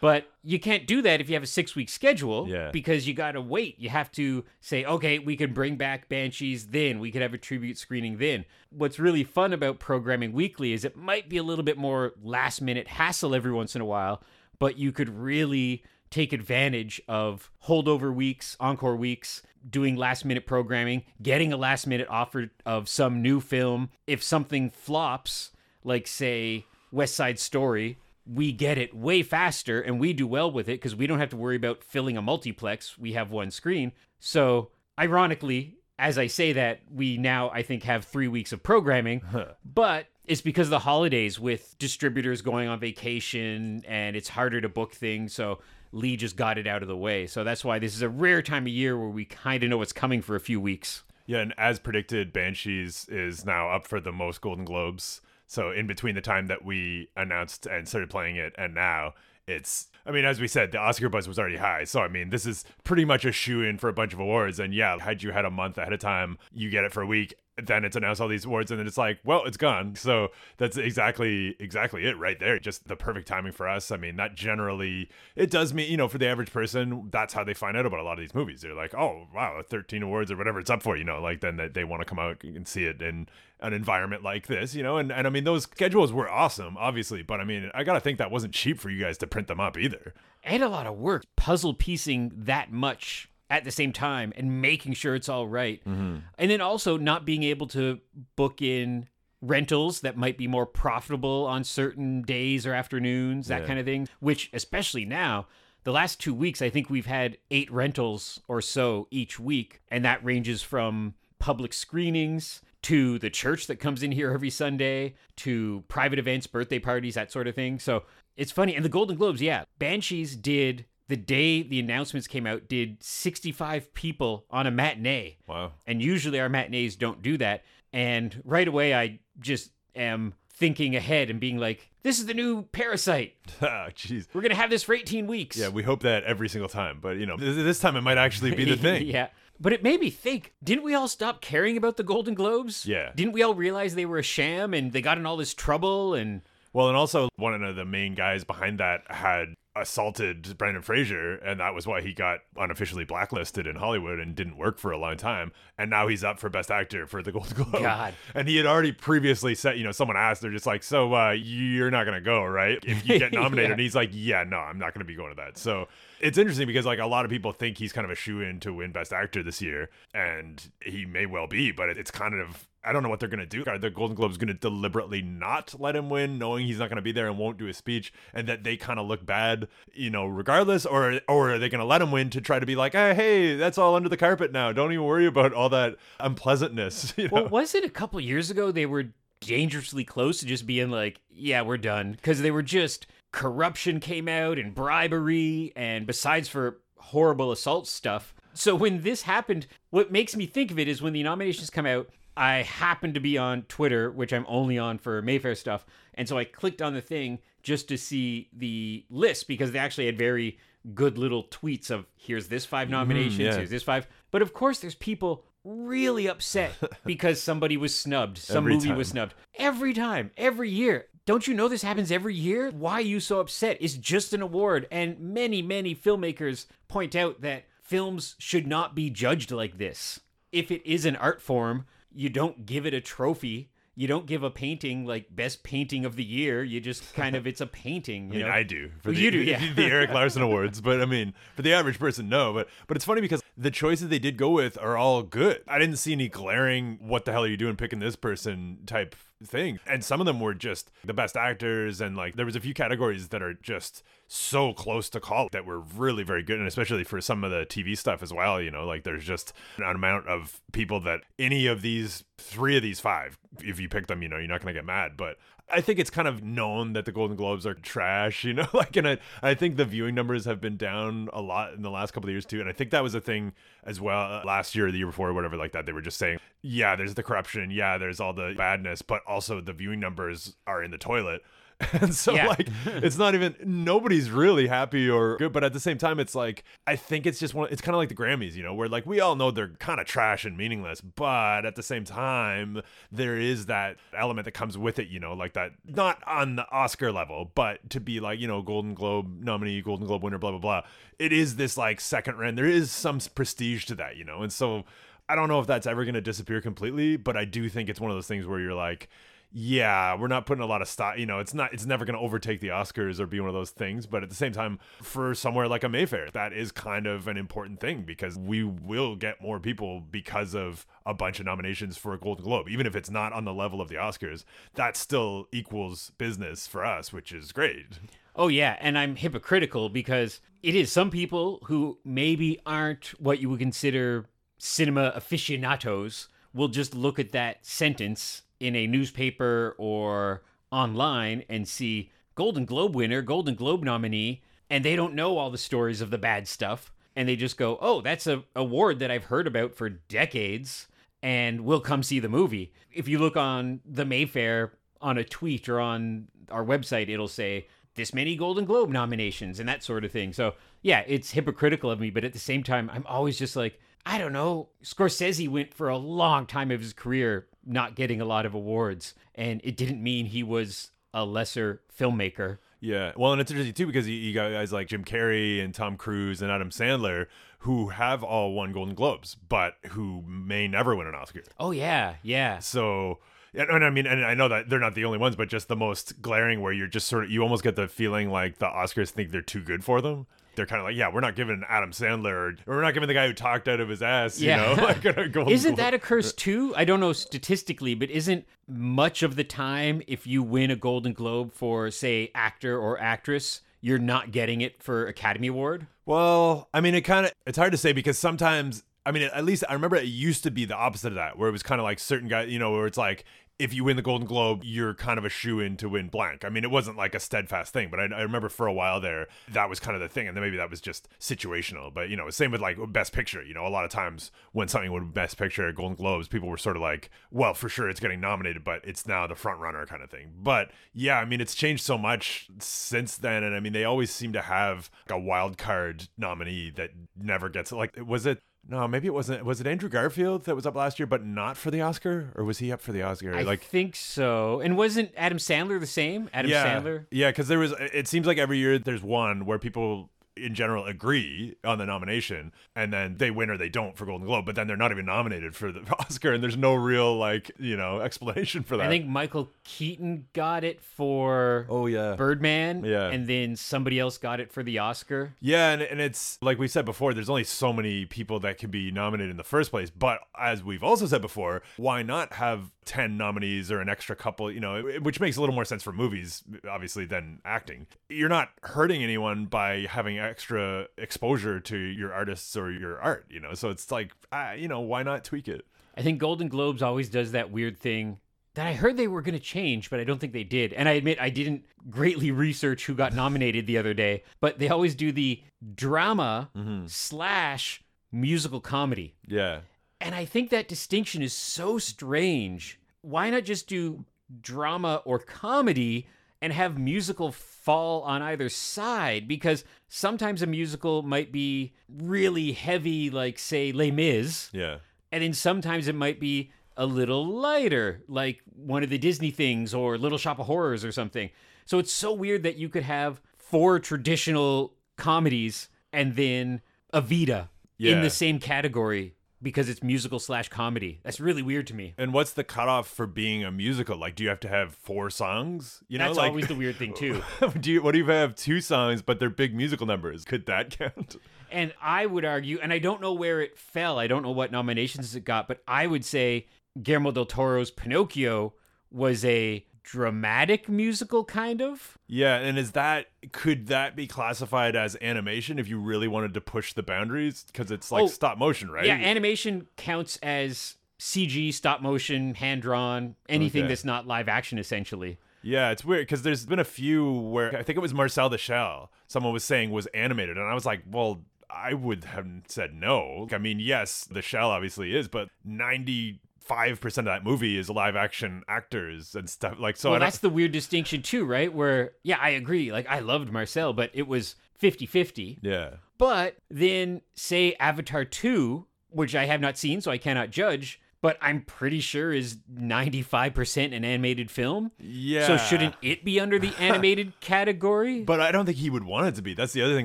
But 0.00 0.28
you 0.42 0.58
can't 0.60 0.86
do 0.86 1.00
that 1.00 1.22
if 1.22 1.30
you 1.30 1.34
have 1.34 1.42
a 1.44 1.46
six 1.46 1.74
week 1.74 1.88
schedule 1.88 2.46
Yeah. 2.46 2.70
because 2.72 3.08
you 3.08 3.14
got 3.14 3.32
to 3.32 3.40
wait. 3.40 3.80
You 3.80 3.88
have 3.88 4.12
to 4.12 4.44
say, 4.60 4.84
okay, 4.84 5.18
we 5.18 5.34
can 5.34 5.54
bring 5.54 5.76
back 5.76 6.10
Banshees 6.10 6.66
then. 6.66 6.98
We 6.98 7.10
could 7.10 7.22
have 7.22 7.32
a 7.32 7.38
tribute 7.38 7.78
screening 7.78 8.18
then. 8.18 8.44
What's 8.68 8.98
really 8.98 9.24
fun 9.24 9.54
about 9.54 9.78
programming 9.78 10.32
weekly 10.32 10.74
is 10.74 10.84
it 10.84 10.94
might 10.94 11.30
be 11.30 11.38
a 11.38 11.42
little 11.42 11.64
bit 11.64 11.78
more 11.78 12.12
last 12.22 12.60
minute 12.60 12.86
hassle 12.86 13.34
every 13.34 13.52
once 13.52 13.74
in 13.74 13.80
a 13.80 13.86
while, 13.86 14.22
but 14.58 14.76
you 14.76 14.92
could 14.92 15.08
really 15.08 15.82
take 16.14 16.32
advantage 16.32 17.02
of 17.08 17.50
holdover 17.66 18.14
weeks, 18.14 18.56
encore 18.60 18.94
weeks, 18.94 19.42
doing 19.68 19.96
last 19.96 20.24
minute 20.24 20.46
programming, 20.46 21.02
getting 21.20 21.52
a 21.52 21.56
last 21.56 21.88
minute 21.88 22.06
offer 22.08 22.50
of 22.64 22.88
some 22.88 23.20
new 23.20 23.40
film. 23.40 23.90
If 24.06 24.22
something 24.22 24.70
flops, 24.70 25.50
like 25.82 26.06
say 26.06 26.66
West 26.92 27.16
Side 27.16 27.40
Story, 27.40 27.98
we 28.32 28.52
get 28.52 28.78
it 28.78 28.94
way 28.94 29.24
faster 29.24 29.80
and 29.80 29.98
we 29.98 30.12
do 30.12 30.24
well 30.24 30.52
with 30.52 30.68
it 30.68 30.74
because 30.74 30.94
we 30.94 31.08
don't 31.08 31.18
have 31.18 31.30
to 31.30 31.36
worry 31.36 31.56
about 31.56 31.82
filling 31.82 32.16
a 32.16 32.22
multiplex. 32.22 32.96
We 32.96 33.14
have 33.14 33.32
one 33.32 33.50
screen. 33.50 33.90
So, 34.20 34.70
ironically, 34.96 35.78
as 35.98 36.16
I 36.16 36.28
say 36.28 36.52
that, 36.52 36.82
we 36.92 37.16
now, 37.18 37.50
I 37.50 37.62
think, 37.62 37.82
have 37.82 38.04
three 38.04 38.28
weeks 38.28 38.52
of 38.52 38.62
programming, 38.62 39.22
but 39.64 40.06
it's 40.26 40.40
because 40.40 40.68
of 40.68 40.70
the 40.70 40.78
holidays 40.78 41.40
with 41.40 41.76
distributors 41.80 42.40
going 42.40 42.68
on 42.68 42.78
vacation 42.78 43.82
and 43.86 44.14
it's 44.14 44.28
harder 44.28 44.60
to 44.60 44.68
book 44.68 44.94
things. 44.94 45.34
So, 45.34 45.58
Lee 45.94 46.16
just 46.16 46.36
got 46.36 46.58
it 46.58 46.66
out 46.66 46.82
of 46.82 46.88
the 46.88 46.96
way. 46.96 47.26
So, 47.26 47.44
that's 47.44 47.64
why 47.64 47.78
this 47.78 47.94
is 47.94 48.02
a 48.02 48.08
rare 48.08 48.42
time 48.42 48.64
of 48.64 48.68
year 48.68 48.98
where 48.98 49.08
we 49.08 49.24
kind 49.24 49.62
of 49.62 49.70
know 49.70 49.78
what's 49.78 49.92
coming 49.92 50.20
for 50.20 50.36
a 50.36 50.40
few 50.40 50.60
weeks. 50.60 51.02
Yeah, 51.26 51.38
and 51.38 51.54
as 51.56 51.78
predicted, 51.78 52.32
Banshees 52.32 53.06
is 53.08 53.44
now 53.46 53.70
up 53.70 53.86
for 53.86 54.00
the 54.00 54.12
most 54.12 54.40
Golden 54.40 54.64
Globes. 54.64 55.20
So 55.46 55.70
in 55.70 55.86
between 55.86 56.14
the 56.14 56.20
time 56.20 56.46
that 56.48 56.64
we 56.64 57.08
announced 57.16 57.66
and 57.66 57.86
started 57.88 58.10
playing 58.10 58.36
it 58.36 58.54
and 58.58 58.74
now, 58.74 59.14
it's 59.46 59.88
I 60.06 60.10
mean, 60.10 60.24
as 60.24 60.40
we 60.40 60.48
said, 60.48 60.72
the 60.72 60.78
Oscar 60.78 61.08
buzz 61.08 61.26
was 61.26 61.38
already 61.38 61.56
high. 61.56 61.84
So 61.84 62.00
I 62.00 62.08
mean, 62.08 62.30
this 62.30 62.46
is 62.46 62.64
pretty 62.82 63.04
much 63.04 63.24
a 63.24 63.32
shoe 63.32 63.62
in 63.62 63.78
for 63.78 63.88
a 63.88 63.92
bunch 63.92 64.12
of 64.12 64.20
awards. 64.20 64.58
And 64.58 64.74
yeah, 64.74 64.98
had 64.98 65.22
you 65.22 65.32
had 65.32 65.44
a 65.44 65.50
month 65.50 65.78
ahead 65.78 65.92
of 65.92 66.00
time, 66.00 66.38
you 66.52 66.70
get 66.70 66.84
it 66.84 66.92
for 66.92 67.02
a 67.02 67.06
week, 67.06 67.34
then 67.56 67.84
it's 67.84 67.94
announced 67.94 68.20
all 68.20 68.28
these 68.28 68.44
awards, 68.44 68.70
and 68.70 68.80
then 68.80 68.86
it's 68.86 68.98
like, 68.98 69.20
well, 69.24 69.44
it's 69.44 69.56
gone. 69.56 69.94
So 69.94 70.28
that's 70.56 70.76
exactly 70.76 71.54
exactly 71.60 72.04
it 72.04 72.18
right 72.18 72.38
there. 72.38 72.58
Just 72.58 72.88
the 72.88 72.96
perfect 72.96 73.28
timing 73.28 73.52
for 73.52 73.68
us. 73.68 73.90
I 73.90 73.96
mean, 73.96 74.16
that 74.16 74.34
generally 74.34 75.08
it 75.36 75.50
does 75.50 75.72
mean, 75.72 75.90
you 75.90 75.96
know, 75.96 76.08
for 76.08 76.18
the 76.18 76.26
average 76.26 76.52
person, 76.52 77.08
that's 77.10 77.32
how 77.32 77.44
they 77.44 77.54
find 77.54 77.76
out 77.76 77.86
about 77.86 78.00
a 78.00 78.02
lot 78.02 78.14
of 78.14 78.18
these 78.20 78.34
movies. 78.34 78.62
They're 78.62 78.74
like, 78.74 78.94
oh 78.94 79.28
wow, 79.34 79.62
13 79.68 80.02
awards 80.02 80.30
or 80.30 80.36
whatever 80.36 80.58
it's 80.58 80.70
up 80.70 80.82
for, 80.82 80.96
you 80.96 81.04
know, 81.04 81.20
like 81.20 81.40
then 81.40 81.56
they, 81.56 81.68
they 81.68 81.84
want 81.84 82.00
to 82.00 82.06
come 82.06 82.18
out 82.18 82.42
and 82.42 82.66
see 82.66 82.84
it 82.84 83.00
in 83.00 83.28
an 83.60 83.72
environment 83.72 84.22
like 84.22 84.46
this, 84.46 84.74
you 84.74 84.82
know, 84.82 84.96
and, 84.96 85.12
and 85.12 85.26
I 85.26 85.30
mean 85.30 85.44
those 85.44 85.62
schedules 85.62 86.12
were 86.12 86.28
awesome, 86.28 86.76
obviously, 86.76 87.22
but 87.22 87.40
I 87.40 87.44
mean 87.44 87.70
I 87.72 87.84
gotta 87.84 88.00
think 88.00 88.18
that 88.18 88.30
wasn't 88.30 88.52
cheap 88.52 88.78
for 88.80 88.90
you 88.90 89.00
guys 89.00 89.16
to 89.18 89.26
print 89.26 89.46
them 89.48 89.60
up 89.60 89.78
either. 89.78 90.12
and 90.42 90.62
a 90.62 90.68
lot 90.68 90.86
of 90.86 90.96
work 90.96 91.24
puzzle 91.36 91.72
piecing 91.72 92.32
that 92.34 92.72
much 92.72 93.30
at 93.50 93.64
the 93.64 93.70
same 93.70 93.92
time 93.92 94.32
and 94.36 94.60
making 94.62 94.92
sure 94.94 95.14
it's 95.14 95.28
all 95.28 95.46
right. 95.46 95.84
Mm-hmm. 95.84 96.16
and 96.38 96.50
then 96.50 96.60
also 96.60 96.96
not 96.96 97.24
being 97.24 97.42
able 97.42 97.66
to 97.68 98.00
book 98.36 98.62
in 98.62 99.08
rentals 99.40 100.00
that 100.00 100.16
might 100.16 100.38
be 100.38 100.46
more 100.46 100.64
profitable 100.64 101.44
on 101.46 101.64
certain 101.64 102.22
days 102.22 102.66
or 102.66 102.72
afternoons 102.72 103.48
that 103.48 103.60
Yeah. 103.62 103.66
kind 103.66 103.78
of 103.78 103.84
thing 103.84 104.08
which 104.20 104.48
especially 104.54 105.04
now 105.04 105.46
the 105.82 105.92
last 105.92 106.18
two 106.18 106.32
weeks 106.32 106.62
i 106.62 106.70
think 106.70 106.88
we've 106.88 107.04
had 107.04 107.36
eight 107.50 107.70
rentals 107.70 108.40
or 108.48 108.62
so 108.62 109.06
each 109.10 109.38
week 109.38 109.82
and 109.88 110.02
that 110.02 110.24
ranges 110.24 110.62
from 110.62 111.12
public 111.38 111.74
screenings 111.74 112.62
to 112.80 113.18
the 113.18 113.28
church 113.28 113.66
that 113.66 113.76
comes 113.76 114.02
in 114.02 114.12
here 114.12 114.30
every 114.30 114.50
Sunday, 114.50 115.14
to 115.36 115.84
private 115.88 116.18
events, 116.18 116.46
birthday 116.46 116.78
parties, 116.78 117.14
that 117.14 117.32
sort 117.32 117.46
of 117.48 117.54
thing. 117.54 117.78
So 117.78 118.02
it's 118.36 118.52
funny. 118.52 118.74
And 118.76 118.84
the 118.84 118.90
Golden 118.90 119.16
Globes, 119.16 119.40
yeah, 119.40 119.64
Banshees 119.78 120.36
did 120.36 120.84
the 121.08 121.16
day 121.16 121.62
the 121.62 121.78
announcements 121.80 122.26
came 122.26 122.46
out, 122.46 122.68
did 122.68 123.02
65 123.02 123.92
people 123.94 124.46
on 124.50 124.66
a 124.66 124.70
matinee. 124.70 125.36
Wow. 125.46 125.72
And 125.86 126.00
usually 126.02 126.40
our 126.40 126.48
matinees 126.48 126.96
don't 126.96 127.22
do 127.22 127.36
that. 127.38 127.64
And 127.92 128.40
right 128.44 128.66
away, 128.66 128.94
I 128.94 129.20
just 129.40 129.70
am 129.94 130.34
thinking 130.52 130.94
ahead 130.96 131.30
and 131.30 131.40
being 131.40 131.58
like, 131.58 131.90
this 132.02 132.18
is 132.18 132.26
the 132.26 132.34
new 132.34 132.62
Parasite. 132.62 133.34
Ah, 133.62 133.88
Jeez. 133.94 134.26
We're 134.32 134.40
going 134.40 134.50
to 134.50 134.56
have 134.56 134.70
this 134.70 134.82
for 134.82 134.94
18 134.94 135.26
weeks. 135.26 135.56
Yeah, 135.56 135.68
we 135.68 135.82
hope 135.82 136.02
that 136.02 136.24
every 136.24 136.48
single 136.48 136.68
time, 136.68 136.98
but 137.00 137.16
you 137.16 137.26
know, 137.26 137.36
th- 137.36 137.54
this 137.56 137.80
time 137.80 137.96
it 137.96 138.00
might 138.02 138.18
actually 138.18 138.54
be 138.54 138.64
the 138.64 138.76
thing. 138.88 139.06
yeah. 139.06 139.28
But 139.60 139.72
it 139.72 139.82
made 139.84 140.00
me 140.00 140.10
think, 140.10 140.52
didn't 140.64 140.82
we 140.84 140.94
all 140.94 141.06
stop 141.06 141.40
caring 141.40 141.76
about 141.76 141.96
the 141.96 142.02
Golden 142.02 142.34
Globes? 142.34 142.86
Yeah. 142.86 143.12
Didn't 143.14 143.32
we 143.32 143.42
all 143.42 143.54
realize 143.54 143.94
they 143.94 144.04
were 144.06 144.18
a 144.18 144.22
sham 144.22 144.74
and 144.74 144.92
they 144.92 145.00
got 145.00 145.16
in 145.16 145.26
all 145.26 145.36
this 145.36 145.54
trouble 145.54 146.14
and 146.14 146.42
Well, 146.72 146.88
and 146.88 146.96
also 146.96 147.28
one 147.36 147.62
of 147.62 147.76
the 147.76 147.84
main 147.84 148.14
guys 148.16 148.42
behind 148.42 148.80
that 148.80 149.02
had 149.08 149.54
assaulted 149.76 150.56
Brendan 150.56 150.82
Fraser, 150.82 151.34
and 151.36 151.58
that 151.60 151.74
was 151.74 151.86
why 151.86 152.00
he 152.00 152.12
got 152.12 152.40
unofficially 152.56 153.04
blacklisted 153.04 153.66
in 153.66 153.76
Hollywood 153.76 154.20
and 154.20 154.34
didn't 154.34 154.56
work 154.56 154.78
for 154.78 154.92
a 154.92 154.98
long 154.98 155.16
time. 155.16 155.52
And 155.76 155.90
now 155.90 156.06
he's 156.06 156.22
up 156.22 156.38
for 156.38 156.48
Best 156.48 156.70
Actor 156.70 157.06
for 157.06 157.22
the 157.22 157.32
Golden 157.32 157.54
Globe. 157.64 157.82
God. 157.82 158.14
And 158.34 158.46
he 158.48 158.56
had 158.56 158.66
already 158.66 158.92
previously 158.92 159.54
said, 159.54 159.76
you 159.76 159.84
know, 159.84 159.92
someone 159.92 160.16
asked, 160.16 160.42
they're 160.42 160.50
just 160.52 160.66
like, 160.66 160.82
"So 160.82 161.14
uh, 161.14 161.30
you're 161.32 161.90
not 161.90 162.04
gonna 162.04 162.20
go, 162.20 162.44
right? 162.44 162.78
If 162.84 163.08
you 163.08 163.18
get 163.18 163.32
nominated?" 163.32 163.68
Yeah. 163.68 163.72
And 163.72 163.80
he's 163.80 163.94
like, 163.96 164.10
"Yeah, 164.12 164.44
no, 164.44 164.58
I'm 164.58 164.78
not 164.78 164.94
gonna 164.94 165.04
be 165.04 165.16
going 165.16 165.30
to 165.30 165.36
that." 165.36 165.58
So 165.58 165.88
it's 166.20 166.38
interesting 166.38 166.66
because 166.66 166.86
like 166.86 166.98
a 166.98 167.06
lot 167.06 167.24
of 167.24 167.30
people 167.30 167.52
think 167.52 167.78
he's 167.78 167.92
kind 167.92 168.04
of 168.04 168.10
a 168.10 168.14
shoe 168.14 168.40
in 168.40 168.60
to 168.60 168.72
win 168.72 168.92
Best 168.92 169.12
Actor 169.12 169.42
this 169.42 169.60
year, 169.60 169.90
and 170.12 170.70
he 170.82 171.04
may 171.06 171.26
well 171.26 171.46
be, 171.46 171.70
but 171.70 171.90
it's 171.90 172.10
kind 172.10 172.34
of 172.34 172.68
I 172.84 172.92
don't 172.92 173.02
know 173.02 173.08
what 173.08 173.20
they're 173.20 173.28
gonna 173.28 173.46
do. 173.46 173.64
Are 173.66 173.78
the 173.78 173.90
Golden 173.90 174.14
Globes 174.14 174.36
gonna 174.36 174.54
deliberately 174.54 175.22
not 175.22 175.74
let 175.78 175.96
him 175.96 176.10
win, 176.10 176.38
knowing 176.38 176.66
he's 176.66 176.78
not 176.78 176.88
gonna 176.88 177.02
be 177.02 177.12
there 177.12 177.26
and 177.26 177.38
won't 177.38 177.58
do 177.58 177.64
his 177.64 177.76
speech, 177.76 178.12
and 178.32 178.46
that 178.48 178.64
they 178.64 178.76
kind 178.76 178.98
of 178.98 179.06
look 179.06 179.24
bad, 179.24 179.68
you 179.92 180.10
know, 180.10 180.26
regardless, 180.26 180.84
or 180.84 181.20
or 181.28 181.54
are 181.54 181.58
they 181.58 181.68
gonna 181.68 181.84
let 181.84 182.02
him 182.02 182.10
win 182.10 182.30
to 182.30 182.40
try 182.40 182.58
to 182.58 182.66
be 182.66 182.76
like, 182.76 182.92
hey, 182.92 183.14
hey, 183.14 183.56
that's 183.56 183.78
all 183.78 183.94
under 183.94 184.08
the 184.08 184.16
carpet 184.16 184.52
now. 184.52 184.72
Don't 184.72 184.92
even 184.92 185.04
worry 185.04 185.26
about 185.26 185.52
all 185.52 185.68
that 185.70 185.96
unpleasantness. 186.20 187.14
You 187.24 187.28
know? 187.28 187.34
Well, 187.34 187.48
was 187.48 187.74
it 187.74 187.84
a 187.84 187.90
couple 187.90 188.20
years 188.20 188.50
ago 188.50 188.72
they 188.72 188.86
were 188.86 189.10
dangerously 189.40 190.04
close 190.04 190.40
to 190.40 190.46
just 190.46 190.66
being 190.66 190.90
like, 190.90 191.20
yeah, 191.30 191.62
we're 191.62 191.76
done? 191.76 192.12
Because 192.12 192.42
they 192.42 192.50
were 192.50 192.62
just 192.62 193.06
corruption 193.34 193.98
came 193.98 194.28
out 194.28 194.58
and 194.60 194.72
bribery, 194.74 195.72
and 195.74 196.06
besides 196.06 196.48
for 196.48 196.78
horrible 196.98 197.50
assault 197.50 197.88
stuff. 197.88 198.32
So 198.54 198.76
when 198.76 199.02
this 199.02 199.22
happened, 199.22 199.66
what 199.90 200.12
makes 200.12 200.36
me 200.36 200.46
think 200.46 200.70
of 200.70 200.78
it 200.78 200.86
is 200.86 201.02
when 201.02 201.12
the 201.12 201.24
nominations 201.24 201.68
come 201.68 201.84
out, 201.84 202.08
I 202.36 202.62
happened 202.62 203.14
to 203.14 203.20
be 203.20 203.36
on 203.36 203.62
Twitter, 203.62 204.10
which 204.12 204.32
I'm 204.32 204.46
only 204.48 204.78
on 204.78 204.98
for 204.98 205.20
Mayfair 205.20 205.56
stuff. 205.56 205.84
And 206.14 206.28
so 206.28 206.38
I 206.38 206.44
clicked 206.44 206.80
on 206.80 206.94
the 206.94 207.00
thing 207.00 207.40
just 207.60 207.88
to 207.88 207.98
see 207.98 208.50
the 208.52 209.04
list 209.10 209.48
because 209.48 209.72
they 209.72 209.80
actually 209.80 210.06
had 210.06 210.16
very 210.16 210.58
good 210.94 211.18
little 211.18 211.44
tweets 211.44 211.90
of 211.90 212.06
here's 212.16 212.46
this 212.46 212.64
five 212.64 212.86
mm, 212.86 212.92
nominations, 212.92 213.38
yeah. 213.38 213.56
here's 213.56 213.70
this 213.70 213.82
five. 213.82 214.06
But 214.30 214.42
of 214.42 214.54
course, 214.54 214.78
there's 214.78 214.94
people 214.94 215.44
really 215.64 216.28
upset 216.28 216.72
because 217.04 217.42
somebody 217.42 217.76
was 217.76 217.96
snubbed, 217.96 218.38
some 218.38 218.58
Every 218.58 218.74
movie 218.74 218.88
time. 218.90 218.96
was 218.96 219.08
snubbed. 219.08 219.34
Every 219.58 219.92
time, 219.92 220.30
every 220.36 220.70
year. 220.70 221.06
Don't 221.26 221.46
you 221.46 221.54
know 221.54 221.68
this 221.68 221.82
happens 221.82 222.12
every 222.12 222.34
year? 222.34 222.70
Why 222.70 222.94
are 222.94 223.00
you 223.00 223.18
so 223.18 223.40
upset? 223.40 223.78
It's 223.80 223.94
just 223.94 224.34
an 224.34 224.42
award. 224.42 224.86
And 224.90 225.18
many, 225.18 225.62
many 225.62 225.94
filmmakers 225.94 226.66
point 226.86 227.16
out 227.16 227.40
that 227.40 227.64
films 227.82 228.36
should 228.38 228.66
not 228.66 228.94
be 228.94 229.08
judged 229.08 229.50
like 229.50 229.78
this. 229.78 230.20
If 230.52 230.70
it 230.70 230.86
is 230.86 231.06
an 231.06 231.16
art 231.16 231.40
form, 231.40 231.86
you 232.12 232.28
don't 232.28 232.66
give 232.66 232.84
it 232.84 232.92
a 232.92 233.00
trophy. 233.00 233.70
You 233.96 234.06
don't 234.06 234.26
give 234.26 234.42
a 234.42 234.50
painting 234.50 235.06
like 235.06 235.34
best 235.34 235.62
painting 235.62 236.04
of 236.04 236.16
the 236.16 236.24
year. 236.24 236.62
You 236.62 236.78
just 236.78 237.14
kind 237.14 237.34
of 237.36 237.46
it's 237.46 237.62
a 237.62 237.66
painting. 237.66 238.26
You 238.30 238.32
I 238.32 238.36
mean, 238.36 238.46
know? 238.46 238.52
I 238.52 238.62
do. 238.62 238.90
For 239.00 239.08
Well, 239.08 239.14
the, 239.14 239.20
you 239.22 239.30
do, 239.30 239.38
yeah. 239.42 239.72
the 239.74 239.84
Eric 239.84 240.10
Larson 240.10 240.42
Awards, 240.42 240.82
but 240.82 241.00
I 241.00 241.06
mean, 241.06 241.32
for 241.56 241.62
the 241.62 241.72
average 241.72 241.98
person, 241.98 242.28
no. 242.28 242.52
But 242.52 242.68
but 242.86 242.98
it's 242.98 243.06
funny 243.06 243.22
because 243.22 243.42
the 243.56 243.70
choices 243.70 244.10
they 244.10 244.18
did 244.18 244.36
go 244.36 244.50
with 244.50 244.76
are 244.78 244.98
all 244.98 245.22
good. 245.22 245.62
I 245.66 245.78
didn't 245.78 245.96
see 245.96 246.12
any 246.12 246.28
glaring 246.28 246.98
"what 247.00 247.24
the 247.24 247.32
hell 247.32 247.44
are 247.44 247.48
you 247.48 247.56
doing 247.56 247.76
picking 247.76 248.00
this 248.00 248.16
person" 248.16 248.80
type 248.84 249.14
thing, 249.42 249.80
and 249.86 250.04
some 250.04 250.20
of 250.20 250.26
them 250.26 250.40
were 250.40 250.54
just 250.54 250.90
the 251.04 251.14
best 251.14 251.36
actors, 251.36 252.00
and 252.00 252.16
like 252.16 252.36
there 252.36 252.46
was 252.46 252.56
a 252.56 252.60
few 252.60 252.74
categories 252.74 253.28
that 253.28 253.42
are 253.42 253.54
just 253.54 254.02
so 254.26 254.72
close 254.72 255.08
to 255.10 255.20
call 255.20 255.48
that 255.52 255.66
were 255.66 255.80
really 255.80 256.22
very 256.22 256.42
good, 256.42 256.58
and 256.58 256.68
especially 256.68 257.04
for 257.04 257.20
some 257.20 257.44
of 257.44 257.50
the 257.50 257.66
TV 257.66 257.96
stuff 257.96 258.22
as 258.22 258.32
well. 258.32 258.60
You 258.60 258.70
know, 258.70 258.86
like 258.86 259.04
there's 259.04 259.24
just 259.24 259.52
an 259.78 259.94
amount 259.94 260.28
of 260.28 260.60
people 260.72 261.00
that 261.00 261.20
any 261.38 261.66
of 261.66 261.82
these 261.82 262.24
three 262.38 262.76
of 262.76 262.82
these 262.82 263.00
five, 263.00 263.38
if 263.60 263.80
you 263.80 263.88
pick 263.88 264.06
them, 264.06 264.22
you 264.22 264.28
know, 264.28 264.38
you're 264.38 264.48
not 264.48 264.60
gonna 264.60 264.72
get 264.72 264.84
mad, 264.84 265.16
but. 265.16 265.36
I 265.70 265.80
think 265.80 265.98
it's 265.98 266.10
kind 266.10 266.28
of 266.28 266.42
known 266.42 266.92
that 266.92 267.04
the 267.04 267.12
Golden 267.12 267.36
Globes 267.36 267.66
are 267.66 267.74
trash, 267.74 268.44
you 268.44 268.52
know, 268.52 268.66
like, 268.74 268.96
and 268.96 269.08
I, 269.08 269.18
I 269.42 269.54
think 269.54 269.76
the 269.76 269.84
viewing 269.84 270.14
numbers 270.14 270.44
have 270.44 270.60
been 270.60 270.76
down 270.76 271.28
a 271.32 271.40
lot 271.40 271.72
in 271.72 271.82
the 271.82 271.90
last 271.90 272.12
couple 272.12 272.28
of 272.28 272.32
years 272.32 272.44
too. 272.44 272.60
And 272.60 272.68
I 272.68 272.72
think 272.72 272.90
that 272.90 273.02
was 273.02 273.14
a 273.14 273.20
thing 273.20 273.52
as 273.82 274.00
well 274.00 274.20
uh, 274.20 274.44
last 274.44 274.74
year 274.74 274.90
the 274.90 274.98
year 274.98 275.06
before 275.06 275.30
or 275.30 275.32
whatever 275.32 275.56
like 275.56 275.72
that. 275.72 275.86
They 275.86 275.92
were 275.92 276.02
just 276.02 276.18
saying, 276.18 276.38
yeah, 276.62 276.96
there's 276.96 277.14
the 277.14 277.22
corruption. 277.22 277.70
Yeah, 277.70 277.98
there's 277.98 278.20
all 278.20 278.32
the 278.32 278.54
badness, 278.56 279.02
but 279.02 279.22
also 279.26 279.60
the 279.60 279.72
viewing 279.72 280.00
numbers 280.00 280.56
are 280.66 280.82
in 280.82 280.90
the 280.90 280.98
toilet. 280.98 281.42
And 281.92 282.14
so, 282.14 282.34
Yeah. 282.34 282.46
like, 282.48 282.68
it's 282.86 283.18
not 283.18 283.34
even 283.34 283.54
nobody's 283.64 284.30
really 284.30 284.66
happy 284.66 285.08
or 285.08 285.36
good, 285.36 285.52
but 285.52 285.64
at 285.64 285.72
the 285.72 285.80
same 285.80 285.98
time, 285.98 286.18
it's 286.20 286.34
like 286.34 286.64
I 286.86 286.96
think 286.96 287.26
it's 287.26 287.38
just 287.38 287.54
one. 287.54 287.68
It's 287.70 287.82
kind 287.82 287.94
of 287.94 287.98
like 287.98 288.08
the 288.08 288.14
Grammys, 288.14 288.54
you 288.54 288.62
know, 288.62 288.74
where 288.74 288.88
like 288.88 289.06
we 289.06 289.20
all 289.20 289.34
know 289.36 289.50
they're 289.50 289.68
kind 289.78 290.00
of 290.00 290.06
trash 290.06 290.44
and 290.44 290.56
meaningless, 290.56 291.00
but 291.00 291.64
at 291.66 291.74
the 291.76 291.82
same 291.82 292.04
time, 292.04 292.80
there 293.12 293.36
is 293.36 293.66
that 293.66 293.96
element 294.16 294.44
that 294.46 294.52
comes 294.52 294.78
with 294.78 294.98
it, 294.98 295.08
you 295.08 295.18
know, 295.20 295.32
like 295.34 295.52
that 295.54 295.72
not 295.86 296.22
on 296.26 296.56
the 296.56 296.68
Oscar 296.70 297.10
level, 297.12 297.50
but 297.54 297.88
to 297.90 298.00
be 298.00 298.20
like 298.20 298.38
you 298.40 298.48
know 298.48 298.62
Golden 298.62 298.94
Globe 298.94 299.40
nominee, 299.42 299.80
Golden 299.82 300.06
Globe 300.06 300.22
winner, 300.22 300.38
blah 300.38 300.50
blah 300.50 300.60
blah. 300.60 300.82
It 301.18 301.32
is 301.32 301.56
this 301.56 301.76
like 301.76 302.00
second 302.00 302.38
round. 302.38 302.56
There 302.58 302.66
is 302.66 302.90
some 302.90 303.18
prestige 303.34 303.84
to 303.86 303.94
that, 303.96 304.16
you 304.16 304.24
know, 304.24 304.42
and 304.42 304.52
so. 304.52 304.84
I 305.26 305.36
don't 305.36 305.48
know 305.48 305.58
if 305.58 305.66
that's 305.66 305.86
ever 305.86 306.04
going 306.04 306.16
to 306.16 306.20
disappear 306.20 306.60
completely, 306.60 307.16
but 307.16 307.34
I 307.34 307.46
do 307.46 307.66
think 307.70 307.88
it's 307.88 307.98
one 307.98 308.10
of 308.10 308.14
those 308.18 308.26
things 308.26 308.46
where 308.46 308.60
you're 308.60 308.74
like, 308.74 309.08
yeah, 309.56 310.18
we're 310.18 310.26
not 310.26 310.46
putting 310.46 310.64
a 310.64 310.66
lot 310.66 310.82
of 310.82 310.88
stock. 310.88 311.16
You 311.16 311.26
know, 311.26 311.38
it's 311.38 311.54
not. 311.54 311.72
It's 311.72 311.86
never 311.86 312.04
going 312.04 312.18
to 312.18 312.20
overtake 312.20 312.58
the 312.58 312.68
Oscars 312.68 313.20
or 313.20 313.26
be 313.26 313.38
one 313.38 313.48
of 313.48 313.54
those 313.54 313.70
things. 313.70 314.04
But 314.04 314.24
at 314.24 314.28
the 314.28 314.34
same 314.34 314.50
time, 314.50 314.80
for 315.00 315.32
somewhere 315.32 315.68
like 315.68 315.84
a 315.84 315.88
Mayfair, 315.88 316.28
that 316.32 316.52
is 316.52 316.72
kind 316.72 317.06
of 317.06 317.28
an 317.28 317.36
important 317.36 317.78
thing 317.78 318.02
because 318.02 318.36
we 318.36 318.64
will 318.64 319.14
get 319.14 319.40
more 319.40 319.60
people 319.60 320.00
because 320.00 320.56
of 320.56 320.84
a 321.06 321.14
bunch 321.14 321.38
of 321.38 321.46
nominations 321.46 321.96
for 321.96 322.14
a 322.14 322.18
Golden 322.18 322.44
Globe, 322.44 322.68
even 322.68 322.84
if 322.84 322.96
it's 322.96 323.10
not 323.10 323.32
on 323.32 323.44
the 323.44 323.54
level 323.54 323.80
of 323.80 323.88
the 323.88 323.94
Oscars. 323.94 324.42
That 324.74 324.96
still 324.96 325.46
equals 325.52 326.10
business 326.18 326.66
for 326.66 326.84
us, 326.84 327.12
which 327.12 327.30
is 327.30 327.52
great. 327.52 328.00
Oh 328.34 328.48
yeah, 328.48 328.76
and 328.80 328.98
I'm 328.98 329.14
hypocritical 329.14 329.88
because 329.88 330.40
it 330.64 330.74
is 330.74 330.90
some 330.90 331.12
people 331.12 331.60
who 331.66 331.98
maybe 332.04 332.58
aren't 332.66 333.14
what 333.20 333.38
you 333.38 333.50
would 333.50 333.60
consider 333.60 334.26
cinema 334.58 335.12
aficionados 335.14 336.28
will 336.52 336.68
just 336.68 336.92
look 336.92 337.20
at 337.20 337.30
that 337.30 337.64
sentence 337.64 338.42
in 338.64 338.76
a 338.76 338.86
newspaper 338.86 339.74
or 339.78 340.42
online 340.70 341.44
and 341.48 341.68
see 341.68 342.10
Golden 342.34 342.64
Globe 342.64 342.94
winner, 342.94 343.22
Golden 343.22 343.54
Globe 343.54 343.84
nominee, 343.84 344.42
and 344.68 344.84
they 344.84 344.96
don't 344.96 345.14
know 345.14 345.38
all 345.38 345.50
the 345.50 345.58
stories 345.58 346.00
of 346.00 346.10
the 346.10 346.18
bad 346.18 346.48
stuff 346.48 346.92
and 347.16 347.28
they 347.28 347.36
just 347.36 347.56
go, 347.56 347.78
"Oh, 347.80 348.00
that's 348.00 348.26
a 348.26 348.42
award 348.56 348.98
that 348.98 349.10
I've 349.10 349.24
heard 349.24 349.46
about 349.46 349.74
for 349.74 349.88
decades." 349.88 350.88
and 351.24 351.62
we'll 351.62 351.80
come 351.80 352.02
see 352.02 352.20
the 352.20 352.28
movie. 352.28 352.70
If 352.92 353.08
you 353.08 353.18
look 353.18 353.34
on 353.34 353.80
the 353.86 354.04
Mayfair 354.04 354.74
on 355.00 355.16
a 355.16 355.24
tweet 355.24 355.70
or 355.70 355.80
on 355.80 356.28
our 356.50 356.62
website, 356.62 357.08
it'll 357.08 357.28
say 357.28 357.66
this 357.94 358.12
many 358.12 358.36
Golden 358.36 358.66
Globe 358.66 358.90
nominations 358.90 359.58
and 359.58 359.66
that 359.66 359.82
sort 359.82 360.04
of 360.04 360.12
thing. 360.12 360.34
So, 360.34 360.52
yeah, 360.82 361.02
it's 361.06 361.30
hypocritical 361.30 361.90
of 361.90 361.98
me, 361.98 362.10
but 362.10 362.24
at 362.24 362.34
the 362.34 362.38
same 362.38 362.62
time, 362.62 362.90
I'm 362.92 363.06
always 363.06 363.38
just 363.38 363.56
like, 363.56 363.80
I 364.06 364.18
don't 364.18 364.32
know. 364.32 364.68
Scorsese 364.82 365.48
went 365.48 365.74
for 365.74 365.88
a 365.88 365.96
long 365.96 366.46
time 366.46 366.70
of 366.70 366.80
his 366.80 366.92
career 366.92 367.46
not 367.64 367.96
getting 367.96 368.20
a 368.20 368.24
lot 368.24 368.44
of 368.44 368.54
awards, 368.54 369.14
and 369.34 369.60
it 369.64 369.76
didn't 369.76 370.02
mean 370.02 370.26
he 370.26 370.42
was 370.42 370.90
a 371.14 371.24
lesser 371.24 371.80
filmmaker. 371.98 372.58
Yeah, 372.80 373.12
well, 373.16 373.32
and 373.32 373.40
it's 373.40 373.50
interesting 373.50 373.72
too 373.72 373.86
because 373.86 374.06
you, 374.06 374.14
you 374.14 374.34
got 374.34 374.50
guys 374.50 374.70
like 374.70 374.88
Jim 374.88 375.04
Carrey 375.04 375.64
and 375.64 375.74
Tom 375.74 375.96
Cruise 375.96 376.42
and 376.42 376.50
Adam 376.50 376.68
Sandler 376.68 377.28
who 377.64 377.88
have 377.88 378.22
all 378.22 378.52
won 378.52 378.72
Golden 378.72 378.94
Globes, 378.94 379.36
but 379.36 379.76
who 379.92 380.22
may 380.28 380.68
never 380.68 380.94
win 380.94 381.06
an 381.06 381.14
Oscar. 381.14 381.40
Oh, 381.58 381.70
yeah, 381.70 382.16
yeah. 382.22 382.58
So, 382.58 383.20
and, 383.54 383.70
and 383.70 383.82
I 383.82 383.88
mean, 383.88 384.06
and 384.06 384.22
I 384.22 384.34
know 384.34 384.48
that 384.48 384.68
they're 384.68 384.78
not 384.78 384.94
the 384.94 385.06
only 385.06 385.16
ones, 385.16 385.34
but 385.34 385.48
just 385.48 385.68
the 385.68 385.76
most 385.76 386.20
glaring, 386.20 386.60
where 386.60 386.74
you're 386.74 386.88
just 386.88 387.06
sort 387.06 387.24
of 387.24 387.30
you 387.30 387.40
almost 387.40 387.64
get 387.64 387.74
the 387.74 387.88
feeling 387.88 388.28
like 388.28 388.58
the 388.58 388.66
Oscars 388.66 389.08
think 389.08 389.30
they're 389.30 389.40
too 389.40 389.62
good 389.62 389.82
for 389.82 390.02
them. 390.02 390.26
They're 390.56 390.66
kind 390.66 390.80
of 390.80 390.84
like, 390.86 390.96
yeah, 390.96 391.12
we're 391.12 391.20
not 391.20 391.36
giving 391.36 391.62
Adam 391.68 391.90
Sandler, 391.92 392.32
or 392.66 392.76
we're 392.76 392.82
not 392.82 392.94
giving 392.94 393.06
the 393.08 393.14
guy 393.14 393.26
who 393.26 393.32
talked 393.32 393.68
out 393.68 393.80
of 393.80 393.88
his 393.88 394.02
ass, 394.02 394.40
you 394.40 394.48
Yeah. 394.48 394.74
know, 394.74 394.74
like 394.82 395.04
a 395.04 395.28
Golden 395.28 395.52
Isn't 395.52 395.76
that 395.76 395.94
a 395.94 395.98
curse 395.98 396.32
too? 396.32 396.74
I 396.76 396.84
don't 396.84 397.00
know 397.00 397.12
statistically, 397.12 397.94
but 397.94 398.10
isn't 398.10 398.44
much 398.68 399.22
of 399.22 399.36
the 399.36 399.44
time 399.44 400.02
if 400.06 400.26
you 400.26 400.42
win 400.42 400.70
a 400.70 400.76
Golden 400.76 401.12
Globe 401.12 401.52
for, 401.52 401.90
say, 401.90 402.30
actor 402.34 402.78
or 402.78 403.00
actress, 403.00 403.60
you're 403.80 403.98
not 403.98 404.30
getting 404.32 404.60
it 404.60 404.82
for 404.82 405.06
Academy 405.06 405.48
Award? 405.48 405.86
Well, 406.06 406.68
I 406.72 406.80
mean, 406.80 406.94
it 406.94 407.02
kind 407.02 407.26
of 407.26 407.32
it's 407.46 407.58
hard 407.58 407.72
to 407.72 407.78
say 407.78 407.92
because 407.92 408.18
sometimes 408.18 408.82
I 409.06 409.10
mean, 409.12 409.24
at 409.24 409.44
least 409.44 409.64
I 409.68 409.74
remember 409.74 409.96
it 409.96 410.06
used 410.06 410.44
to 410.44 410.50
be 410.50 410.64
the 410.64 410.74
opposite 410.74 411.08
of 411.08 411.14
that, 411.16 411.36
where 411.36 411.48
it 411.48 411.52
was 411.52 411.62
kind 411.62 411.78
of 411.78 411.84
like 411.84 411.98
certain 411.98 412.28
guys, 412.28 412.48
you 412.50 412.58
know, 412.58 412.72
where 412.72 412.86
it's 412.86 412.96
like 412.96 413.24
if 413.58 413.72
you 413.72 413.84
win 413.84 413.94
the 413.96 414.02
Golden 414.02 414.26
Globe, 414.26 414.62
you're 414.64 414.94
kind 414.94 415.16
of 415.16 415.24
a 415.24 415.28
shoe 415.28 415.60
in 415.60 415.76
to 415.76 415.88
win 415.88 416.08
blank. 416.08 416.44
I 416.44 416.48
mean, 416.48 416.64
it 416.64 416.72
wasn't 416.72 416.96
like 416.96 417.14
a 417.14 417.20
steadfast 417.20 417.72
thing, 417.72 417.88
but 417.88 418.00
I, 418.00 418.04
I, 418.04 418.22
remember 418.22 418.48
for 418.48 418.66
a 418.66 418.72
while 418.72 419.00
there, 419.00 419.28
that 419.52 419.68
was 419.68 419.78
kind 419.78 419.94
of 419.94 420.00
the 420.02 420.08
thing. 420.08 420.26
And 420.26 420.36
then 420.36 420.42
maybe 420.42 420.56
that 420.56 420.70
was 420.70 420.80
just 420.80 421.08
situational. 421.20 421.94
But, 421.94 422.08
you 422.08 422.16
know, 422.16 422.28
same 422.30 422.50
with 422.50 422.60
like 422.60 422.78
Best 422.92 423.12
Picture. 423.12 423.44
You 423.44 423.54
know, 423.54 423.64
a 423.64 423.68
lot 423.68 423.84
of 423.84 423.92
times 423.92 424.32
when 424.52 424.66
something 424.66 424.90
would 424.90 425.14
Best 425.14 425.38
Picture 425.38 425.68
at 425.68 425.76
Golden 425.76 425.94
Globes, 425.94 426.26
people 426.26 426.48
were 426.48 426.56
sort 426.56 426.76
of 426.76 426.82
like, 426.82 427.10
well, 427.30 427.54
for 427.54 427.68
sure 427.68 427.88
it's 427.88 428.00
getting 428.00 428.20
nominated, 428.20 428.64
but 428.64 428.80
it's 428.84 429.06
now 429.06 429.26
the 429.28 429.36
front 429.36 429.60
runner 429.60 429.86
kind 429.86 430.02
of 430.02 430.10
thing. 430.10 430.32
But 430.36 430.72
yeah, 430.92 431.20
I 431.20 431.24
mean, 431.24 431.40
it's 431.40 431.54
changed 431.54 431.84
so 431.84 431.96
much 431.96 432.48
since 432.58 433.16
then. 433.16 433.44
And 433.44 433.54
I 433.54 433.60
mean, 433.60 433.72
they 433.72 433.84
always 433.84 434.10
seem 434.10 434.32
to 434.32 434.42
have 434.42 434.90
like 435.08 435.16
a 435.16 435.20
wild 435.20 435.58
card 435.58 436.08
nominee 436.18 436.70
that 436.70 436.90
never 437.16 437.48
gets 437.48 437.70
like, 437.70 437.96
was 438.04 438.26
it 438.26 438.42
no, 438.68 438.88
maybe 438.88 439.06
it 439.06 439.14
wasn't. 439.14 439.44
Was 439.44 439.60
it 439.60 439.66
Andrew 439.66 439.88
Garfield 439.88 440.44
that 440.44 440.54
was 440.54 440.66
up 440.66 440.74
last 440.74 440.98
year, 440.98 441.06
but 441.06 441.24
not 441.24 441.56
for 441.56 441.70
the 441.70 441.82
Oscar, 441.82 442.32
or 442.34 442.44
was 442.44 442.58
he 442.58 442.72
up 442.72 442.80
for 442.80 442.92
the 442.92 443.02
Oscar? 443.02 443.34
I 443.36 443.42
like, 443.42 443.62
think 443.62 443.94
so. 443.94 444.60
And 444.60 444.76
wasn't 444.76 445.12
Adam 445.16 445.38
Sandler 445.38 445.78
the 445.78 445.86
same? 445.86 446.30
Adam 446.32 446.50
yeah, 446.50 446.66
Sandler. 446.66 447.06
Yeah, 447.10 447.30
because 447.30 447.48
there 447.48 447.58
was. 447.58 447.74
It 447.78 448.08
seems 448.08 448.26
like 448.26 448.38
every 448.38 448.58
year 448.58 448.78
there's 448.78 449.02
one 449.02 449.44
where 449.44 449.58
people 449.58 450.10
in 450.36 450.54
general 450.54 450.84
agree 450.84 451.56
on 451.64 451.78
the 451.78 451.86
nomination 451.86 452.52
and 452.74 452.92
then 452.92 453.16
they 453.18 453.30
win 453.30 453.50
or 453.50 453.56
they 453.56 453.68
don't 453.68 453.96
for 453.96 454.06
Golden 454.06 454.26
Globe, 454.26 454.44
but 454.46 454.54
then 454.54 454.66
they're 454.66 454.76
not 454.76 454.90
even 454.90 455.06
nominated 455.06 455.54
for 455.54 455.70
the 455.70 455.80
Oscar 455.98 456.32
and 456.32 456.42
there's 456.42 456.56
no 456.56 456.74
real 456.74 457.16
like, 457.16 457.50
you 457.58 457.76
know, 457.76 458.00
explanation 458.00 458.62
for 458.62 458.76
that. 458.76 458.86
I 458.86 458.88
think 458.88 459.06
Michael 459.06 459.50
Keaton 459.64 460.26
got 460.32 460.64
it 460.64 460.80
for 460.80 461.66
Oh 461.68 461.86
yeah. 461.86 462.14
Birdman. 462.16 462.84
Yeah. 462.84 463.08
And 463.08 463.26
then 463.26 463.56
somebody 463.56 463.98
else 463.98 464.18
got 464.18 464.40
it 464.40 464.52
for 464.52 464.62
the 464.62 464.78
Oscar. 464.78 465.34
Yeah, 465.40 465.72
and, 465.72 465.82
and 465.82 466.00
it's 466.00 466.38
like 466.42 466.58
we 466.58 466.68
said 466.68 466.84
before, 466.84 467.14
there's 467.14 467.30
only 467.30 467.44
so 467.44 467.72
many 467.72 468.04
people 468.06 468.40
that 468.40 468.58
can 468.58 468.70
be 468.70 468.90
nominated 468.90 469.30
in 469.30 469.36
the 469.36 469.44
first 469.44 469.70
place. 469.70 469.90
But 469.90 470.20
as 470.38 470.62
we've 470.62 470.82
also 470.82 471.06
said 471.06 471.22
before, 471.22 471.62
why 471.76 472.02
not 472.02 472.34
have 472.34 472.70
10 472.84 473.16
nominees 473.16 473.70
or 473.70 473.80
an 473.80 473.88
extra 473.88 474.14
couple, 474.16 474.50
you 474.50 474.60
know, 474.60 474.82
which 475.00 475.20
makes 475.20 475.36
a 475.36 475.40
little 475.40 475.54
more 475.54 475.64
sense 475.64 475.82
for 475.82 475.92
movies, 475.92 476.42
obviously, 476.68 477.04
than 477.04 477.40
acting. 477.44 477.86
You're 478.08 478.28
not 478.28 478.50
hurting 478.62 479.02
anyone 479.02 479.46
by 479.46 479.86
having 479.88 480.18
extra 480.24 480.86
exposure 480.98 481.60
to 481.60 481.76
your 481.76 482.12
artists 482.12 482.56
or 482.56 482.70
your 482.70 483.00
art, 483.00 483.26
you 483.30 483.40
know? 483.40 483.54
So 483.54 483.70
it's 483.70 483.90
like, 483.90 484.12
uh, 484.32 484.54
you 484.56 484.68
know, 484.68 484.80
why 484.80 485.02
not 485.02 485.24
tweak 485.24 485.48
it? 485.48 485.66
I 485.96 486.02
think 486.02 486.18
Golden 486.18 486.48
Globes 486.48 486.82
always 486.82 487.08
does 487.08 487.32
that 487.32 487.50
weird 487.50 487.78
thing 487.78 488.18
that 488.54 488.66
I 488.66 488.72
heard 488.72 488.96
they 488.96 489.08
were 489.08 489.22
going 489.22 489.34
to 489.34 489.40
change, 489.40 489.90
but 489.90 490.00
I 490.00 490.04
don't 490.04 490.18
think 490.18 490.32
they 490.32 490.44
did. 490.44 490.72
And 490.72 490.88
I 490.88 490.92
admit 490.92 491.18
I 491.20 491.30
didn't 491.30 491.64
greatly 491.90 492.30
research 492.30 492.86
who 492.86 492.94
got 492.94 493.12
nominated 493.12 493.66
the 493.66 493.78
other 493.78 493.94
day, 493.94 494.22
but 494.40 494.58
they 494.58 494.68
always 494.68 494.94
do 494.94 495.12
the 495.12 495.42
drama 495.74 496.50
mm-hmm. 496.56 496.86
slash 496.86 497.82
musical 498.12 498.60
comedy. 498.60 499.16
Yeah. 499.26 499.60
And 500.00 500.14
I 500.14 500.24
think 500.24 500.50
that 500.50 500.68
distinction 500.68 501.22
is 501.22 501.32
so 501.32 501.78
strange. 501.78 502.78
Why 503.02 503.30
not 503.30 503.44
just 503.44 503.68
do 503.68 504.04
drama 504.40 505.02
or 505.04 505.18
comedy 505.18 506.06
and 506.40 506.52
have 506.52 506.78
musical 506.78 507.32
fall 507.64 508.02
on 508.02 508.20
either 508.22 508.48
side? 508.48 509.26
Because 509.26 509.64
sometimes 509.88 510.42
a 510.42 510.46
musical 510.46 511.02
might 511.02 511.32
be 511.32 511.72
really 511.88 512.52
heavy, 512.52 513.10
like, 513.10 513.38
say, 513.38 513.72
Les 513.72 513.90
Mis. 513.90 514.50
Yeah. 514.52 514.78
And 515.10 515.22
then 515.22 515.32
sometimes 515.32 515.88
it 515.88 515.94
might 515.94 516.20
be 516.20 516.50
a 516.76 516.86
little 516.86 517.24
lighter, 517.26 518.02
like 518.08 518.40
one 518.54 518.82
of 518.82 518.90
the 518.90 518.98
Disney 518.98 519.30
things 519.30 519.72
or 519.72 519.96
Little 519.96 520.18
Shop 520.18 520.38
of 520.38 520.46
Horrors 520.46 520.84
or 520.84 520.92
something. 520.92 521.30
So 521.66 521.78
it's 521.78 521.92
so 521.92 522.12
weird 522.12 522.42
that 522.42 522.56
you 522.56 522.68
could 522.68 522.82
have 522.82 523.20
four 523.36 523.78
traditional 523.78 524.74
comedies 524.96 525.68
and 525.92 526.16
then 526.16 526.60
Evita 526.92 527.48
Yeah. 527.78 527.92
in 527.92 528.02
the 528.02 528.10
same 528.10 528.38
category 528.40 529.13
because 529.44 529.68
it's 529.68 529.82
musical 529.82 530.18
slash 530.18 530.48
comedy. 530.48 530.98
That's 531.04 531.20
really 531.20 531.42
weird 531.42 531.68
to 531.68 531.74
me. 531.74 531.94
And 531.96 532.12
what's 532.12 532.32
the 532.32 532.42
cutoff 532.42 532.88
for 532.88 533.06
being 533.06 533.44
a 533.44 533.52
musical? 533.52 533.96
Like, 533.96 534.16
do 534.16 534.24
you 534.24 534.30
have 534.30 534.40
to 534.40 534.48
have 534.48 534.74
four 534.74 535.10
songs? 535.10 535.84
You 535.86 535.98
know, 535.98 536.06
That's 536.06 536.16
like, 536.16 536.30
always 536.30 536.48
the 536.48 536.56
weird 536.56 536.76
thing 536.76 536.94
too. 536.94 537.22
do 537.60 537.70
you? 537.70 537.82
What 537.82 537.92
do 537.92 537.98
you 537.98 538.06
have 538.06 538.34
two 538.34 538.60
songs, 538.60 539.02
but 539.02 539.20
they're 539.20 539.30
big 539.30 539.54
musical 539.54 539.86
numbers? 539.86 540.24
Could 540.24 540.46
that 540.46 540.76
count? 540.76 541.16
And 541.52 541.72
I 541.80 542.06
would 542.06 542.24
argue, 542.24 542.58
and 542.60 542.72
I 542.72 542.80
don't 542.80 543.00
know 543.00 543.12
where 543.12 543.40
it 543.40 543.56
fell. 543.56 543.98
I 543.98 544.08
don't 544.08 544.22
know 544.22 544.32
what 544.32 544.50
nominations 544.50 545.14
it 545.14 545.24
got, 545.24 545.46
but 545.46 545.62
I 545.68 545.86
would 545.86 546.04
say 546.04 546.46
Guillermo 546.82 547.12
del 547.12 547.26
Toro's 547.26 547.70
Pinocchio 547.70 548.54
was 548.90 549.24
a 549.24 549.64
dramatic 549.84 550.68
musical 550.68 551.24
kind 551.24 551.62
of. 551.62 551.96
Yeah, 552.08 552.36
and 552.38 552.58
is 552.58 552.72
that 552.72 553.06
could 553.32 553.68
that 553.68 553.94
be 553.94 554.06
classified 554.08 554.74
as 554.74 554.96
animation 555.00 555.58
if 555.58 555.68
you 555.68 555.78
really 555.78 556.08
wanted 556.08 556.34
to 556.34 556.40
push 556.40 556.72
the 556.72 556.82
boundaries 556.82 557.44
because 557.46 557.70
it's 557.70 557.92
like 557.92 558.02
Oh, 558.04 558.06
stop 558.08 558.36
motion, 558.38 558.70
right? 558.70 558.86
Yeah, 558.86 558.94
animation 558.96 559.68
counts 559.76 560.18
as 560.22 560.76
CG, 560.98 561.52
stop 561.54 561.82
motion, 561.82 562.34
hand 562.34 562.62
drawn, 562.62 563.14
anything 563.28 563.62
Okay. 563.64 563.68
that's 563.68 563.84
not 563.84 564.06
live 564.06 564.28
action 564.28 564.58
essentially. 564.58 565.18
Yeah, 565.42 565.70
it's 565.70 565.84
weird 565.84 566.06
because 566.06 566.22
there's 566.22 566.46
been 566.46 566.58
a 566.58 566.64
few 566.64 567.12
where 567.12 567.54
I 567.54 567.62
think 567.62 567.76
it 567.76 567.80
was 567.82 567.92
Marcel 567.92 568.30
the 568.30 568.38
Shell. 568.38 568.90
Someone 569.06 569.34
was 569.34 569.44
saying 569.44 569.70
was 569.70 569.86
animated, 569.88 570.38
and 570.38 570.46
I 570.46 570.54
was 570.54 570.64
like, 570.64 570.82
well, 570.90 571.20
I 571.50 571.74
would 571.74 572.04
have 572.04 572.26
said 572.48 572.72
no. 572.74 573.28
I 573.30 573.36
mean, 573.36 573.60
yes, 573.60 574.06
the 574.10 574.22
Shell 574.22 574.50
obviously 574.50 574.96
is, 574.96 575.06
but 575.06 575.28
ninety 575.44 576.20
five 576.44 576.80
percent 576.80 577.08
of 577.08 577.14
that 577.14 577.24
movie 577.24 577.58
is 577.58 577.70
live 577.70 577.96
action 577.96 578.42
actors 578.48 579.14
and 579.14 579.28
stuff. 579.28 579.58
Like, 579.58 579.76
so 579.76 579.90
well, 579.90 580.00
that's 580.00 580.18
the 580.18 580.28
weird 580.30 580.52
distinction 580.52 581.02
too, 581.02 581.24
right? 581.24 581.52
Where 581.52 581.92
yeah, 582.02 582.18
I 582.20 582.30
agree. 582.30 582.70
Like 582.72 582.86
I 582.88 583.00
loved 583.00 583.32
Marcel, 583.32 583.72
but 583.72 583.90
it 583.94 584.06
was 584.06 584.36
50-50. 584.60 585.38
yeah, 585.42 585.70
But 585.98 586.36
then 586.48 587.02
say 587.14 587.54
Avatar 587.58 588.04
2, 588.04 588.66
which 588.90 589.14
I 589.14 589.24
have 589.26 589.40
not 589.40 589.58
seen 589.58 589.80
so 589.80 589.90
I 589.90 589.98
cannot 589.98 590.30
judge, 590.30 590.80
but 591.04 591.18
I'm 591.20 591.42
pretty 591.42 591.80
sure 591.80 592.14
is 592.14 592.38
95% 592.58 593.76
an 593.76 593.84
animated 593.84 594.30
film. 594.30 594.72
yeah. 594.78 595.26
So 595.26 595.36
shouldn't 595.36 595.74
it 595.82 596.02
be 596.02 596.18
under 596.18 596.38
the 596.38 596.54
animated 596.58 597.12
category? 597.20 598.00
But 598.02 598.20
I 598.22 598.32
don't 598.32 598.46
think 598.46 598.56
he 598.56 598.70
would 598.70 598.84
want 598.84 599.08
it 599.08 599.14
to 599.16 599.22
be. 599.22 599.34
That's 599.34 599.52
the 599.52 599.60
other 599.60 599.74
thing. 599.74 599.84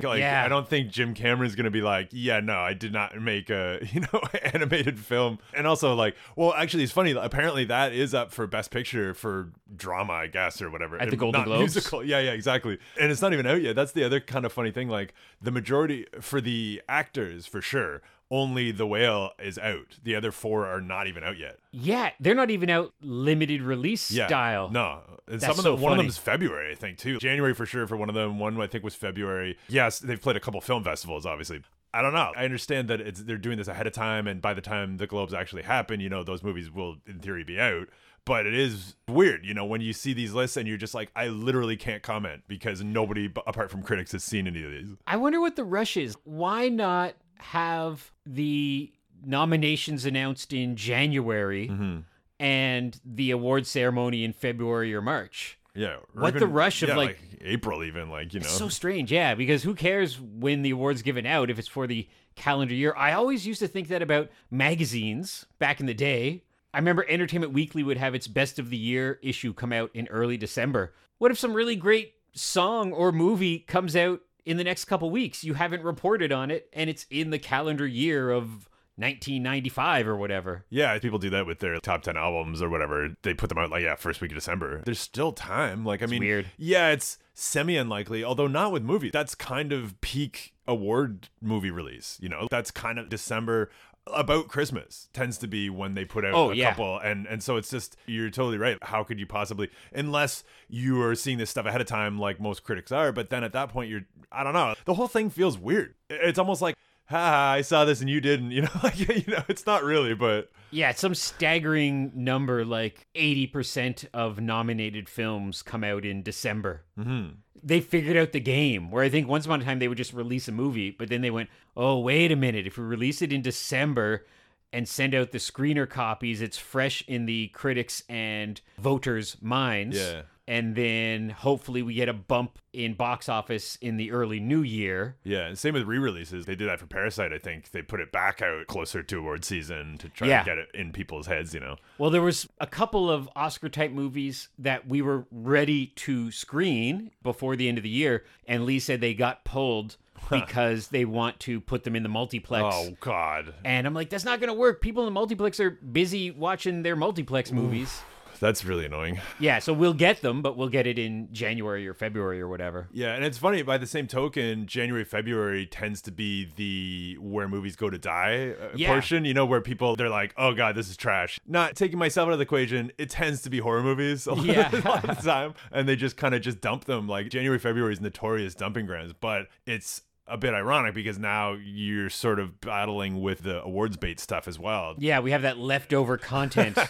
Like, 0.00 0.20
Yeah. 0.20 0.42
I 0.42 0.48
don't 0.48 0.66
think 0.66 0.90
Jim 0.90 1.12
Cameron's 1.12 1.54
gonna 1.56 1.70
be 1.70 1.82
like, 1.82 2.08
yeah, 2.12 2.40
no, 2.40 2.58
I 2.58 2.72
did 2.72 2.94
not 2.94 3.20
make 3.20 3.50
a 3.50 3.80
you 3.92 4.00
know 4.00 4.20
animated 4.54 4.98
film. 4.98 5.38
And 5.52 5.66
also, 5.66 5.94
like, 5.94 6.16
well, 6.36 6.54
actually, 6.54 6.84
it's 6.84 6.92
funny. 6.92 7.10
Apparently, 7.12 7.66
that 7.66 7.92
is 7.92 8.14
up 8.14 8.32
for 8.32 8.46
Best 8.46 8.70
Picture 8.70 9.12
for 9.12 9.52
drama, 9.76 10.14
I 10.14 10.26
guess, 10.28 10.62
or 10.62 10.70
whatever. 10.70 10.98
At 10.98 11.10
the 11.10 11.16
Golden 11.16 11.44
Globes? 11.44 11.74
Musical. 11.74 12.02
Yeah, 12.02 12.20
yeah, 12.20 12.30
exactly. 12.32 12.78
And 12.98 13.12
it's 13.12 13.20
not 13.20 13.34
even 13.34 13.46
out 13.46 13.60
yet. 13.60 13.76
That's 13.76 13.92
the 13.92 14.04
other 14.04 14.20
kind 14.20 14.46
of 14.46 14.54
funny 14.54 14.70
thing. 14.70 14.88
Like, 14.88 15.12
the 15.42 15.50
majority 15.50 16.06
for 16.22 16.40
the 16.40 16.80
actors, 16.88 17.44
for 17.44 17.60
sure. 17.60 18.00
Only 18.30 18.70
The 18.70 18.86
Whale 18.86 19.32
is 19.40 19.58
out. 19.58 19.98
The 20.04 20.14
other 20.14 20.30
four 20.30 20.66
are 20.66 20.80
not 20.80 21.06
even 21.08 21.24
out 21.24 21.36
yet. 21.38 21.58
yeah, 21.72 22.10
they're 22.20 22.34
not 22.34 22.50
even 22.50 22.70
out 22.70 22.92
limited 23.02 23.60
release 23.62 24.10
Yeah. 24.10 24.26
style. 24.28 24.70
No. 24.70 25.00
And 25.26 25.40
That's 25.40 25.44
some 25.44 25.50
of 25.52 25.56
so 25.64 25.72
them, 25.74 25.80
one 25.80 25.92
of 25.92 25.96
funny. 25.96 26.06
them's 26.08 26.18
February, 26.18 26.72
I 26.72 26.74
think, 26.74 26.98
too. 26.98 27.18
January 27.18 27.54
for 27.54 27.66
sure 27.66 27.86
for 27.86 27.96
one 27.96 28.08
of 28.08 28.14
them. 28.14 28.38
One 28.38 28.60
I 28.60 28.66
think 28.66 28.82
was 28.84 28.94
February. 28.94 29.58
Yes, 29.68 29.98
they've 29.98 30.20
played 30.20 30.36
a 30.36 30.40
couple 30.40 30.60
film 30.60 30.82
festivals, 30.84 31.26
obviously. 31.26 31.62
I 31.92 32.02
don't 32.02 32.12
know. 32.12 32.32
I 32.36 32.44
understand 32.44 32.86
that 32.88 33.00
it's 33.00 33.22
they're 33.24 33.36
doing 33.36 33.58
this 33.58 33.66
ahead 33.68 33.86
of 33.88 33.92
time, 33.92 34.28
and 34.28 34.40
by 34.40 34.54
the 34.54 34.60
time 34.60 34.96
the 34.98 35.08
Globes 35.08 35.34
actually 35.34 35.62
happen, 35.62 35.98
you 35.98 36.08
know, 36.08 36.22
those 36.22 36.42
movies 36.42 36.70
will 36.70 36.96
in 37.06 37.18
theory 37.18 37.42
be 37.42 37.58
out. 37.58 37.88
But 38.24 38.46
it 38.46 38.54
is 38.54 38.94
weird, 39.08 39.44
you 39.44 39.54
know, 39.54 39.64
when 39.64 39.80
you 39.80 39.92
see 39.92 40.12
these 40.12 40.32
lists 40.32 40.56
and 40.56 40.68
you're 40.68 40.76
just 40.76 40.94
like, 40.94 41.10
I 41.16 41.28
literally 41.28 41.76
can't 41.76 42.02
comment 42.02 42.42
because 42.46 42.82
nobody 42.82 43.26
b- 43.28 43.40
apart 43.46 43.70
from 43.72 43.82
critics 43.82 44.12
has 44.12 44.22
seen 44.22 44.46
any 44.46 44.62
of 44.62 44.70
these. 44.70 44.88
I 45.06 45.16
wonder 45.16 45.40
what 45.40 45.56
the 45.56 45.64
rush 45.64 45.96
is. 45.96 46.16
Why 46.24 46.68
not 46.68 47.14
have 47.40 48.10
the 48.26 48.92
nominations 49.24 50.04
announced 50.04 50.52
in 50.52 50.76
January 50.76 51.68
Mm-hmm. 51.68 51.98
and 52.38 53.00
the 53.04 53.30
award 53.32 53.66
ceremony 53.66 54.24
in 54.24 54.32
February 54.32 54.94
or 54.94 55.02
March? 55.02 55.58
Yeah. 55.74 55.96
What 56.14 56.34
the 56.38 56.46
rush 56.46 56.82
of, 56.82 56.88
yeah, 56.90 56.96
like- 56.96 57.18
April, 57.42 57.84
even 57.84 58.10
like 58.10 58.34
you 58.34 58.40
know. 58.40 58.44
It's 58.44 58.52
so 58.56 58.68
strange, 58.68 59.10
yeah, 59.12 59.34
because 59.34 59.62
who 59.62 59.74
cares 59.74 60.20
when 60.20 60.62
the 60.62 60.70
award's 60.70 61.02
given 61.02 61.24
out 61.26 61.48
if 61.50 61.58
it's 61.58 61.68
for 61.68 61.86
the 61.86 62.08
calendar 62.34 62.74
year? 62.74 62.94
I 62.96 63.12
always 63.12 63.46
used 63.46 63.60
to 63.60 63.68
think 63.68 63.88
that 63.88 64.02
about 64.02 64.30
magazines 64.50 65.46
back 65.58 65.80
in 65.80 65.86
the 65.86 65.94
day. 65.94 66.42
I 66.74 66.78
remember 66.78 67.04
Entertainment 67.08 67.52
Weekly 67.52 67.82
would 67.82 67.96
have 67.96 68.14
its 68.14 68.26
best 68.28 68.58
of 68.58 68.70
the 68.70 68.76
year 68.76 69.18
issue 69.22 69.52
come 69.54 69.72
out 69.72 69.90
in 69.94 70.06
early 70.08 70.36
December. 70.36 70.94
What 71.18 71.30
if 71.30 71.38
some 71.38 71.52
really 71.54 71.76
great 71.76 72.14
song 72.32 72.92
or 72.92 73.10
movie 73.10 73.58
comes 73.60 73.96
out 73.96 74.20
in 74.44 74.56
the 74.56 74.64
next 74.64 74.86
couple 74.86 75.10
weeks? 75.10 75.44
You 75.44 75.54
haven't 75.54 75.82
reported 75.82 76.32
on 76.32 76.50
it 76.50 76.68
and 76.72 76.90
it's 76.90 77.06
in 77.10 77.30
the 77.30 77.38
calendar 77.38 77.86
year 77.86 78.30
of 78.30 78.68
1995 78.96 80.06
or 80.08 80.16
whatever. 80.16 80.64
Yeah, 80.68 80.98
people 80.98 81.18
do 81.18 81.30
that 81.30 81.46
with 81.46 81.60
their 81.60 81.78
top 81.80 82.02
10 82.02 82.16
albums 82.16 82.60
or 82.60 82.68
whatever. 82.68 83.16
They 83.22 83.32
put 83.34 83.48
them 83.48 83.58
out 83.58 83.70
like, 83.70 83.82
yeah, 83.82 83.94
first 83.94 84.20
week 84.20 84.30
of 84.30 84.36
December. 84.36 84.82
There's 84.84 85.00
still 85.00 85.32
time. 85.32 85.84
Like, 85.84 86.02
I 86.02 86.06
mean, 86.06 86.20
weird. 86.20 86.46
yeah, 86.58 86.90
it's 86.90 87.18
semi 87.32 87.76
unlikely, 87.76 88.22
although 88.22 88.46
not 88.46 88.72
with 88.72 88.82
movies. 88.82 89.12
That's 89.12 89.34
kind 89.34 89.72
of 89.72 89.98
peak 90.02 90.52
award 90.66 91.28
movie 91.40 91.70
release. 91.70 92.18
You 92.20 92.28
know, 92.28 92.46
that's 92.50 92.70
kind 92.70 92.98
of 92.98 93.08
December 93.08 93.70
about 94.14 94.48
Christmas 94.48 95.08
tends 95.12 95.38
to 95.38 95.46
be 95.48 95.70
when 95.70 95.94
they 95.94 96.04
put 96.04 96.24
out 96.24 96.34
Oh, 96.34 96.50
a 96.50 96.54
yeah. 96.54 96.70
couple 96.70 96.98
and 96.98 97.26
and 97.26 97.42
so 97.42 97.56
it's 97.56 97.70
just 97.70 97.96
you're 98.06 98.30
totally 98.30 98.58
right. 98.58 98.78
How 98.82 99.04
could 99.04 99.18
you 99.18 99.26
possibly 99.26 99.70
unless 99.92 100.44
you 100.68 101.00
are 101.02 101.14
seeing 101.14 101.38
this 101.38 101.50
stuff 101.50 101.66
ahead 101.66 101.80
of 101.80 101.86
time 101.86 102.18
like 102.18 102.40
most 102.40 102.62
critics 102.64 102.92
are 102.92 103.12
but 103.12 103.30
then 103.30 103.44
at 103.44 103.52
that 103.52 103.68
point 103.70 103.90
you're 103.90 104.02
I 104.32 104.44
don't 104.44 104.52
know. 104.54 104.74
The 104.84 104.94
whole 104.94 105.08
thing 105.08 105.28
feels 105.30 105.58
weird. 105.58 105.94
It's 106.08 106.38
almost 106.38 106.62
like 106.62 106.76
ha, 107.10 107.52
I 107.56 107.60
saw 107.62 107.84
this 107.84 108.00
and 108.00 108.08
you 108.08 108.20
didn't. 108.20 108.50
You 108.52 108.62
know, 108.62 108.70
like 108.82 108.98
you 108.98 109.24
know, 109.32 109.42
it's 109.48 109.66
not 109.66 109.84
really, 109.84 110.14
but 110.14 110.50
Yeah, 110.70 110.92
some 110.92 111.14
staggering 111.14 112.12
number 112.14 112.64
like 112.64 113.06
80% 113.14 114.06
of 114.14 114.40
nominated 114.40 115.08
films 115.08 115.62
come 115.62 115.84
out 115.84 116.04
in 116.04 116.22
December. 116.22 116.84
mhm. 116.98 117.34
They 117.62 117.80
figured 117.80 118.16
out 118.16 118.32
the 118.32 118.40
game 118.40 118.90
where 118.90 119.04
I 119.04 119.10
think 119.10 119.28
once 119.28 119.44
upon 119.44 119.60
a 119.60 119.64
time 119.64 119.80
they 119.80 119.88
would 119.88 119.98
just 119.98 120.14
release 120.14 120.48
a 120.48 120.52
movie, 120.52 120.90
but 120.90 121.10
then 121.10 121.20
they 121.20 121.30
went, 121.30 121.50
oh, 121.76 121.98
wait 121.98 122.32
a 122.32 122.36
minute. 122.36 122.66
If 122.66 122.78
we 122.78 122.84
release 122.84 123.20
it 123.20 123.34
in 123.34 123.42
December 123.42 124.24
and 124.72 124.88
send 124.88 125.14
out 125.14 125.30
the 125.32 125.38
screener 125.38 125.86
copies, 125.86 126.40
it's 126.40 126.56
fresh 126.56 127.04
in 127.06 127.26
the 127.26 127.48
critics 127.48 128.02
and 128.08 128.62
voters' 128.78 129.36
minds. 129.42 129.98
Yeah. 129.98 130.22
And 130.50 130.74
then 130.74 131.30
hopefully 131.30 131.80
we 131.80 131.94
get 131.94 132.08
a 132.08 132.12
bump 132.12 132.58
in 132.72 132.94
box 132.94 133.28
office 133.28 133.78
in 133.80 133.96
the 133.98 134.10
early 134.10 134.40
new 134.40 134.62
year. 134.62 135.16
yeah. 135.22 135.46
And 135.46 135.56
same 135.56 135.74
with 135.74 135.84
re-releases. 135.84 136.44
They 136.46 136.56
did 136.56 136.68
that 136.68 136.80
for 136.80 136.86
Parasite. 136.86 137.32
I 137.32 137.38
think 137.38 137.70
they 137.70 137.82
put 137.82 138.00
it 138.00 138.10
back 138.10 138.42
out 138.42 138.66
closer 138.66 139.00
to 139.02 139.18
award 139.18 139.44
season 139.44 139.96
to 139.98 140.08
try 140.08 140.26
Yeah. 140.26 140.40
to 140.40 140.44
get 140.44 140.58
it 140.58 140.68
in 140.74 140.90
people's 140.90 141.26
heads. 141.28 141.54
You 141.54 141.60
know. 141.60 141.76
Well, 141.98 142.10
there 142.10 142.20
was 142.22 142.48
a 142.58 142.66
couple 142.66 143.08
of 143.08 143.28
Oscar 143.36 143.68
type 143.68 143.92
movies 143.92 144.48
that 144.58 144.88
we 144.88 145.00
were 145.02 145.24
ready 145.30 145.86
to 145.96 146.32
screen 146.32 147.12
before 147.22 147.54
the 147.54 147.68
end 147.68 147.78
of 147.78 147.84
the 147.84 147.88
year, 147.90 148.24
and 148.48 148.64
Lee 148.66 148.80
said 148.80 149.00
they 149.00 149.14
got 149.14 149.44
pulled 149.44 149.96
because 150.30 150.88
they 150.88 151.04
want 151.04 151.38
to 151.40 151.60
put 151.60 151.84
them 151.84 151.94
in 151.94 152.02
the 152.02 152.08
multiplex. 152.08 152.74
Oh 152.76 152.96
God, 153.00 153.54
And 153.64 153.86
I'm 153.86 153.94
like, 153.94 154.10
that's 154.10 154.24
not 154.24 154.40
going 154.40 154.48
to 154.48 154.54
work. 154.54 154.80
People 154.80 155.02
in 155.04 155.06
the 155.06 155.12
multiplex 155.12 155.60
are 155.60 155.70
busy 155.70 156.30
watching 156.32 156.82
their 156.82 156.96
multiplex 156.96 157.52
movies. 157.52 158.00
That's 158.40 158.64
really 158.64 158.86
annoying. 158.86 159.20
Yeah, 159.38 159.58
so 159.60 159.72
we'll 159.72 159.94
get 159.94 160.22
them, 160.22 160.42
but 160.42 160.56
we'll 160.56 160.68
get 160.68 160.86
it 160.86 160.98
in 160.98 161.28
January 161.32 161.86
or 161.86 161.94
February 161.94 162.40
or 162.40 162.48
whatever. 162.48 162.88
Yeah, 162.92 163.14
and 163.14 163.24
it's 163.24 163.38
funny. 163.38 163.62
By 163.62 163.78
the 163.78 163.86
same 163.86 164.06
token, 164.06 164.66
January, 164.66 165.04
February 165.04 165.66
tends 165.66 166.02
to 166.02 166.10
be 166.10 166.48
the 166.56 167.16
where 167.20 167.46
movies 167.48 167.76
go 167.76 167.88
to 167.90 167.98
die 167.98 168.50
uh, 168.60 168.68
Yeah. 168.74 168.88
portion. 168.92 169.24
You 169.24 169.34
know, 169.34 169.44
where 169.46 169.60
people 169.60 169.94
they're 169.96 170.08
like, 170.10 170.34
"Oh 170.36 170.52
God, 170.54 170.74
this 170.74 170.88
is 170.88 170.96
trash." 170.96 171.38
Not 171.46 171.76
taking 171.76 171.98
myself 171.98 172.26
out 172.28 172.32
of 172.32 172.38
the 172.38 172.42
equation, 172.44 172.90
it 172.98 173.10
tends 173.10 173.42
to 173.42 173.50
be 173.50 173.58
horror 173.58 173.82
movies 173.82 174.26
a 174.26 174.34
lot, 174.34 174.44
Yeah. 174.46 174.70
a 174.74 174.80
lot 174.88 175.08
of 175.08 175.16
the 175.16 175.22
time, 175.30 175.54
and 175.70 175.88
they 175.88 175.96
just 175.96 176.16
kind 176.16 176.34
of 176.34 176.40
just 176.42 176.60
dump 176.60 176.84
them. 176.86 177.06
Like 177.06 177.28
January, 177.28 177.58
February 177.58 177.92
is 177.92 178.00
notorious 178.00 178.54
dumping 178.54 178.86
grounds, 178.86 179.12
but 179.20 179.46
it's 179.66 180.02
a 180.30 180.36
bit 180.38 180.54
ironic 180.54 180.94
because 180.94 181.18
now 181.18 181.52
you're 181.52 182.08
sort 182.10 182.38
of 182.38 182.60
battling 182.60 183.20
with 183.20 183.42
the 183.42 183.62
awards 183.62 183.96
bait 183.96 184.20
stuff 184.20 184.46
as 184.48 184.58
well. 184.58 184.94
Yeah, 184.98 185.20
we 185.20 185.30
have 185.32 185.42
that 185.42 185.58
leftover 185.58 186.16
content. 186.18 186.78